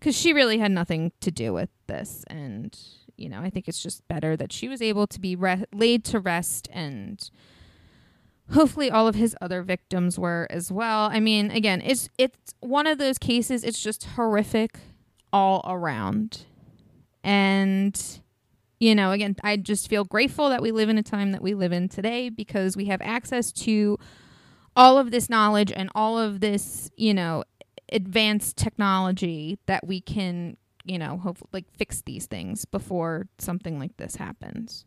Cuz 0.00 0.16
she 0.16 0.32
really 0.32 0.58
had 0.58 0.70
nothing 0.70 1.12
to 1.20 1.30
do 1.30 1.52
with 1.52 1.70
this 1.86 2.24
and 2.28 2.78
you 3.18 3.28
know, 3.28 3.40
I 3.40 3.50
think 3.50 3.68
it's 3.68 3.82
just 3.82 4.06
better 4.08 4.36
that 4.36 4.52
she 4.52 4.68
was 4.68 4.80
able 4.80 5.06
to 5.06 5.20
be 5.20 5.36
re- 5.36 5.64
laid 5.72 6.04
to 6.06 6.20
rest 6.20 6.68
and 6.72 7.28
hopefully 8.52 8.90
all 8.90 9.06
of 9.06 9.14
his 9.14 9.36
other 9.40 9.62
victims 9.62 10.18
were 10.18 10.46
as 10.50 10.72
well. 10.72 11.08
I 11.12 11.20
mean, 11.20 11.50
again, 11.50 11.82
it's 11.84 12.08
it's 12.18 12.54
one 12.60 12.86
of 12.86 12.98
those 12.98 13.18
cases 13.18 13.64
it's 13.64 13.82
just 13.82 14.04
horrific 14.04 14.78
all 15.32 15.62
around. 15.66 16.46
And 17.22 18.20
you 18.80 18.94
know, 18.94 19.10
again, 19.10 19.34
I 19.42 19.56
just 19.56 19.88
feel 19.88 20.04
grateful 20.04 20.48
that 20.50 20.62
we 20.62 20.70
live 20.70 20.88
in 20.88 20.98
a 20.98 21.02
time 21.02 21.32
that 21.32 21.42
we 21.42 21.54
live 21.54 21.72
in 21.72 21.88
today 21.88 22.28
because 22.28 22.76
we 22.76 22.86
have 22.86 23.02
access 23.02 23.50
to 23.52 23.98
all 24.76 24.98
of 24.98 25.10
this 25.10 25.28
knowledge 25.28 25.72
and 25.72 25.90
all 25.96 26.16
of 26.16 26.38
this, 26.38 26.88
you 26.96 27.12
know, 27.12 27.42
advanced 27.92 28.56
technology 28.56 29.58
that 29.66 29.86
we 29.86 30.00
can 30.00 30.56
you 30.88 30.98
know, 30.98 31.18
hope 31.18 31.38
like 31.52 31.66
fix 31.76 32.02
these 32.02 32.26
things 32.26 32.64
before 32.64 33.28
something 33.38 33.78
like 33.78 33.96
this 33.96 34.16
happens. 34.16 34.84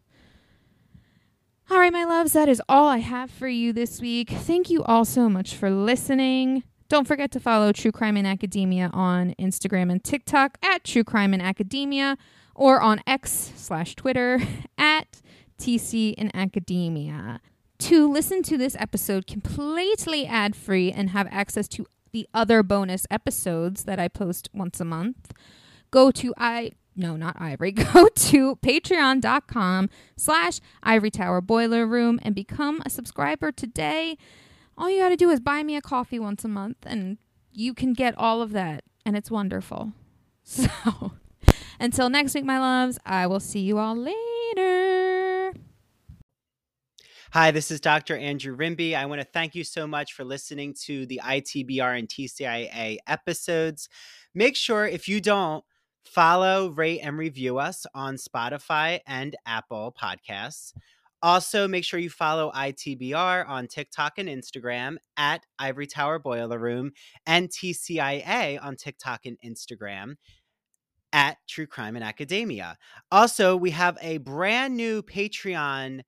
All 1.69 1.79
right, 1.79 1.93
my 1.93 2.03
loves, 2.03 2.33
that 2.33 2.49
is 2.49 2.61
all 2.67 2.89
I 2.89 2.97
have 2.97 3.31
for 3.31 3.47
you 3.47 3.71
this 3.71 4.01
week. 4.01 4.29
Thank 4.29 4.69
you 4.69 4.83
all 4.83 5.05
so 5.05 5.29
much 5.29 5.55
for 5.55 5.69
listening. 5.69 6.63
Don't 6.89 7.07
forget 7.07 7.31
to 7.31 7.39
follow 7.39 7.71
True 7.71 7.93
Crime 7.93 8.17
in 8.17 8.25
Academia 8.25 8.89
on 8.91 9.33
Instagram 9.39 9.89
and 9.89 10.03
TikTok 10.03 10.57
at 10.61 10.83
True 10.83 11.05
Crime 11.05 11.33
in 11.33 11.39
Academia 11.39 12.17
or 12.55 12.81
on 12.81 12.99
X 13.07 13.53
slash 13.55 13.95
Twitter 13.95 14.41
at 14.77 15.21
TC 15.57 16.13
in 16.15 16.35
Academia. 16.35 17.39
To 17.79 18.11
listen 18.11 18.43
to 18.43 18.57
this 18.57 18.75
episode 18.77 19.25
completely 19.25 20.27
ad 20.27 20.55
free 20.55 20.91
and 20.91 21.11
have 21.11 21.27
access 21.31 21.69
to 21.69 21.85
the 22.11 22.27
other 22.33 22.61
bonus 22.63 23.07
episodes 23.09 23.85
that 23.85 23.97
I 23.97 24.09
post 24.09 24.49
once 24.53 24.81
a 24.81 24.85
month, 24.85 25.31
go 25.91 26.11
to 26.11 26.33
I 26.37 26.71
no, 26.95 27.15
not 27.15 27.37
Ivory. 27.39 27.71
Go 27.93 28.09
to 28.09 28.55
patreon.com 28.57 29.89
slash 30.17 30.59
Ivory 30.83 31.09
Tower 31.09 31.39
Boiler 31.39 31.87
Room 31.87 32.19
and 32.21 32.35
become 32.35 32.81
a 32.85 32.89
subscriber 32.89 33.51
today. 33.51 34.17
All 34.77 34.89
you 34.89 34.99
got 34.99 35.09
to 35.09 35.15
do 35.15 35.29
is 35.29 35.39
buy 35.39 35.63
me 35.63 35.75
a 35.77 35.81
coffee 35.81 36.19
once 36.19 36.43
a 36.43 36.49
month 36.49 36.77
and 36.83 37.17
you 37.53 37.73
can 37.73 37.93
get 37.93 38.17
all 38.17 38.41
of 38.41 38.51
that. 38.51 38.83
And 39.05 39.15
it's 39.15 39.31
wonderful. 39.31 39.93
So 40.43 41.13
until 41.79 42.09
next 42.09 42.35
week, 42.35 42.45
my 42.45 42.59
loves, 42.59 42.99
I 43.05 43.25
will 43.27 43.39
see 43.39 43.59
you 43.59 43.77
all 43.77 43.95
later. 43.95 45.53
Hi, 47.31 47.51
this 47.51 47.71
is 47.71 47.79
Dr. 47.79 48.17
Andrew 48.17 48.55
Rimby. 48.55 48.93
I 48.95 49.05
want 49.05 49.21
to 49.21 49.25
thank 49.25 49.55
you 49.55 49.63
so 49.63 49.87
much 49.87 50.13
for 50.13 50.23
listening 50.23 50.75
to 50.83 51.05
the 51.05 51.21
ITBR 51.23 51.97
and 51.97 52.07
TCIA 52.07 52.97
episodes. 53.07 53.87
Make 54.35 54.55
sure 54.55 54.85
if 54.85 55.07
you 55.07 55.21
don't, 55.21 55.63
Follow, 56.03 56.69
rate, 56.69 56.99
and 57.01 57.17
review 57.17 57.57
us 57.57 57.85
on 57.93 58.15
Spotify 58.15 58.99
and 59.07 59.35
Apple 59.45 59.95
Podcasts. 60.01 60.73
Also, 61.23 61.67
make 61.67 61.85
sure 61.85 61.99
you 61.99 62.09
follow 62.09 62.51
ITBR 62.51 63.47
on 63.47 63.67
TikTok 63.67 64.17
and 64.17 64.27
Instagram 64.27 64.97
at 65.17 65.45
Ivory 65.59 65.85
Tower 65.85 66.17
Boiler 66.17 66.57
Room 66.57 66.91
and 67.27 67.49
TCIA 67.49 68.61
on 68.61 68.75
TikTok 68.75 69.25
and 69.25 69.37
Instagram 69.45 70.15
at 71.13 71.37
True 71.47 71.67
Crime 71.67 71.95
and 71.95 72.03
Academia. 72.03 72.77
Also, 73.11 73.55
we 73.55 73.71
have 73.71 73.97
a 74.01 74.17
brand 74.17 74.75
new 74.75 75.03
Patreon 75.03 76.01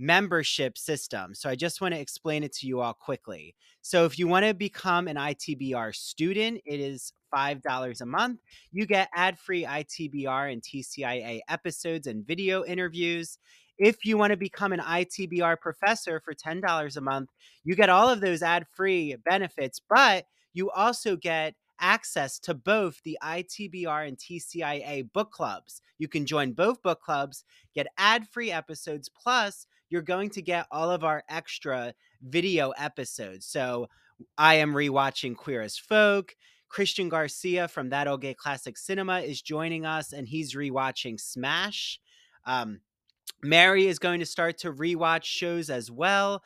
membership 0.00 0.78
system. 0.78 1.34
So 1.34 1.50
I 1.50 1.54
just 1.54 1.80
want 1.80 1.94
to 1.94 2.00
explain 2.00 2.42
it 2.42 2.52
to 2.54 2.66
you 2.66 2.80
all 2.80 2.94
quickly. 2.94 3.54
So 3.82 4.06
if 4.06 4.18
you 4.18 4.26
want 4.26 4.46
to 4.46 4.54
become 4.54 5.06
an 5.06 5.16
ITBR 5.16 5.94
student, 5.94 6.62
it 6.64 6.80
is 6.80 7.12
$5 7.32 8.00
a 8.00 8.06
month. 8.06 8.40
You 8.72 8.86
get 8.86 9.10
ad 9.14 9.38
free 9.38 9.64
ITBR 9.64 10.52
and 10.52 10.62
TCIA 10.62 11.40
episodes 11.48 12.06
and 12.06 12.26
video 12.26 12.64
interviews. 12.64 13.38
If 13.78 14.04
you 14.04 14.16
want 14.16 14.30
to 14.30 14.36
become 14.36 14.72
an 14.72 14.80
ITBR 14.80 15.60
professor 15.60 16.20
for 16.24 16.34
$10 16.34 16.96
a 16.96 17.00
month, 17.00 17.28
you 17.62 17.76
get 17.76 17.90
all 17.90 18.08
of 18.08 18.20
those 18.20 18.42
ad 18.42 18.66
free 18.74 19.16
benefits, 19.24 19.80
but 19.86 20.24
you 20.54 20.70
also 20.70 21.16
get 21.16 21.54
access 21.80 22.38
to 22.38 22.54
both 22.54 23.02
the 23.04 23.18
ITBR 23.22 24.08
and 24.08 24.18
TCIA 24.18 25.10
book 25.12 25.30
clubs. 25.30 25.82
You 25.98 26.08
can 26.08 26.26
join 26.26 26.52
both 26.52 26.82
book 26.82 27.00
clubs, 27.00 27.44
get 27.74 27.86
ad 27.96 28.28
free 28.28 28.50
episodes, 28.50 29.08
plus, 29.08 29.66
you're 29.90 30.02
going 30.02 30.30
to 30.30 30.42
get 30.42 30.66
all 30.70 30.90
of 30.90 31.04
our 31.04 31.22
extra 31.28 31.94
video 32.22 32.70
episodes. 32.70 33.46
So, 33.46 33.88
I 34.36 34.56
am 34.56 34.74
rewatching 34.74 35.36
Queer 35.36 35.62
as 35.62 35.78
Folk. 35.78 36.34
Christian 36.68 37.08
Garcia 37.08 37.66
from 37.66 37.90
That 37.90 38.06
Old 38.06 38.22
Gay 38.22 38.34
Classic 38.34 38.78
Cinema 38.78 39.20
is 39.20 39.42
joining 39.42 39.84
us, 39.84 40.12
and 40.12 40.28
he's 40.28 40.54
rewatching 40.54 41.18
Smash. 41.18 42.00
Um, 42.46 42.80
Mary 43.42 43.86
is 43.86 43.98
going 43.98 44.20
to 44.20 44.26
start 44.26 44.58
to 44.58 44.72
rewatch 44.72 45.24
shows 45.24 45.68
as 45.68 45.90
well. 45.90 46.42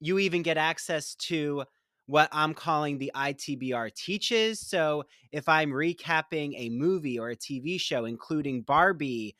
You 0.00 0.18
even 0.18 0.42
get 0.42 0.56
access 0.56 1.14
to 1.14 1.64
what 2.06 2.28
I'm 2.32 2.54
calling 2.54 2.98
the 2.98 3.12
ITBR 3.14 3.94
teaches. 3.94 4.60
So 4.60 5.04
if 5.32 5.48
I'm 5.48 5.70
recapping 5.70 6.54
a 6.56 6.70
movie 6.70 7.18
or 7.18 7.30
a 7.30 7.36
TV 7.36 7.80
show, 7.80 8.04
including 8.04 8.62
Barbie, 8.62 9.36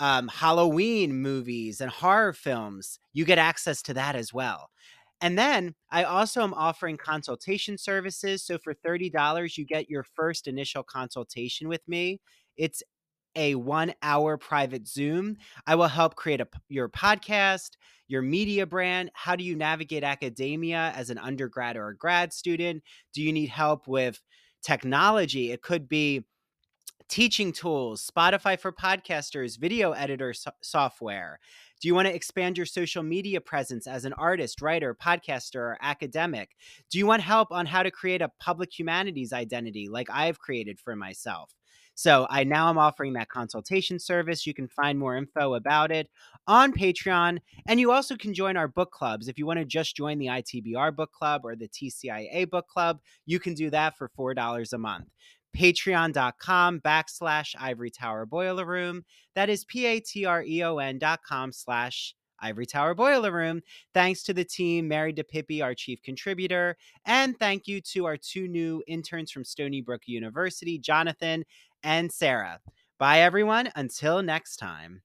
um, 0.00 0.28
Halloween 0.28 1.20
movies, 1.20 1.80
and 1.80 1.90
horror 1.90 2.32
films, 2.32 2.98
you 3.12 3.24
get 3.24 3.38
access 3.38 3.82
to 3.82 3.94
that 3.94 4.14
as 4.14 4.32
well. 4.32 4.70
And 5.20 5.36
then 5.36 5.74
I 5.90 6.04
also 6.04 6.42
am 6.42 6.54
offering 6.54 6.96
consultation 6.96 7.76
services. 7.76 8.44
So 8.44 8.58
for 8.58 8.74
$30, 8.74 9.58
you 9.58 9.66
get 9.66 9.90
your 9.90 10.04
first 10.04 10.46
initial 10.46 10.84
consultation 10.84 11.68
with 11.68 11.82
me. 11.88 12.20
It's 12.56 12.82
a 13.34 13.56
one 13.56 13.94
hour 14.02 14.36
private 14.36 14.86
Zoom. 14.86 15.36
I 15.66 15.74
will 15.74 15.88
help 15.88 16.14
create 16.14 16.40
a, 16.40 16.48
your 16.68 16.88
podcast, 16.88 17.70
your 18.06 18.22
media 18.22 18.66
brand. 18.66 19.10
How 19.14 19.36
do 19.36 19.44
you 19.44 19.56
navigate 19.56 20.04
academia 20.04 20.92
as 20.94 21.10
an 21.10 21.18
undergrad 21.18 21.76
or 21.76 21.88
a 21.88 21.96
grad 21.96 22.32
student? 22.32 22.82
Do 23.12 23.22
you 23.22 23.32
need 23.32 23.48
help 23.48 23.86
with 23.88 24.20
technology? 24.62 25.50
It 25.52 25.62
could 25.62 25.88
be 25.88 26.24
teaching 27.08 27.52
tools, 27.52 28.08
Spotify 28.08 28.58
for 28.58 28.72
podcasters, 28.72 29.58
video 29.58 29.92
editor 29.92 30.32
so- 30.32 30.50
software. 30.62 31.38
Do 31.80 31.88
you 31.88 31.94
want 31.94 32.08
to 32.08 32.14
expand 32.14 32.56
your 32.56 32.66
social 32.66 33.02
media 33.02 33.40
presence 33.40 33.86
as 33.86 34.04
an 34.04 34.12
artist, 34.14 34.60
writer, 34.60 34.94
podcaster, 34.94 35.60
or 35.60 35.78
academic? 35.80 36.56
Do 36.90 36.98
you 36.98 37.06
want 37.06 37.22
help 37.22 37.52
on 37.52 37.66
how 37.66 37.82
to 37.82 37.90
create 37.90 38.20
a 38.20 38.32
public 38.40 38.76
humanities 38.76 39.32
identity 39.32 39.88
like 39.88 40.08
I've 40.10 40.40
created 40.40 40.80
for 40.80 40.96
myself? 40.96 41.54
So 41.98 42.28
I 42.30 42.44
now 42.44 42.68
am 42.68 42.78
offering 42.78 43.14
that 43.14 43.28
consultation 43.28 43.98
service. 43.98 44.46
You 44.46 44.54
can 44.54 44.68
find 44.68 45.00
more 45.00 45.16
info 45.16 45.54
about 45.54 45.90
it 45.90 46.08
on 46.46 46.72
Patreon. 46.72 47.38
And 47.66 47.80
you 47.80 47.90
also 47.90 48.16
can 48.16 48.32
join 48.32 48.56
our 48.56 48.68
book 48.68 48.92
clubs. 48.92 49.26
If 49.26 49.36
you 49.36 49.46
want 49.46 49.58
to 49.58 49.64
just 49.64 49.96
join 49.96 50.18
the 50.18 50.26
ITBR 50.26 50.94
book 50.94 51.10
club 51.10 51.40
or 51.42 51.56
the 51.56 51.66
TCIA 51.66 52.48
book 52.48 52.68
club, 52.68 53.00
you 53.26 53.40
can 53.40 53.52
do 53.52 53.68
that 53.70 53.98
for 53.98 54.08
$4 54.16 54.72
a 54.72 54.78
month. 54.78 55.08
Patreon.com 55.56 56.80
backslash 56.80 57.54
Ivory 57.58 57.90
Tower 57.90 58.26
Boiler 58.26 58.64
Room. 58.64 59.04
That 59.34 59.48
is 59.48 59.64
P 59.64 59.86
A 59.86 60.00
T 60.00 60.24
R 60.24 60.42
E 60.42 60.62
O 60.62 60.78
N 60.78 60.98
dot 60.98 61.20
com 61.26 61.52
slash 61.52 62.14
Ivory 62.40 62.66
Tower 62.66 62.94
Boiler 62.94 63.32
Room. 63.32 63.62
Thanks 63.94 64.22
to 64.24 64.34
the 64.34 64.44
team, 64.44 64.88
Mary 64.88 65.12
DiPipi, 65.12 65.62
our 65.62 65.74
chief 65.74 66.02
contributor. 66.02 66.76
And 67.04 67.38
thank 67.38 67.66
you 67.66 67.80
to 67.92 68.04
our 68.06 68.16
two 68.16 68.48
new 68.48 68.82
interns 68.86 69.32
from 69.32 69.44
Stony 69.44 69.80
Brook 69.80 70.02
University, 70.06 70.78
Jonathan 70.78 71.44
and 71.82 72.12
Sara. 72.12 72.60
Bye, 72.98 73.20
everyone. 73.20 73.70
Until 73.76 74.22
next 74.22 74.56
time. 74.56 75.02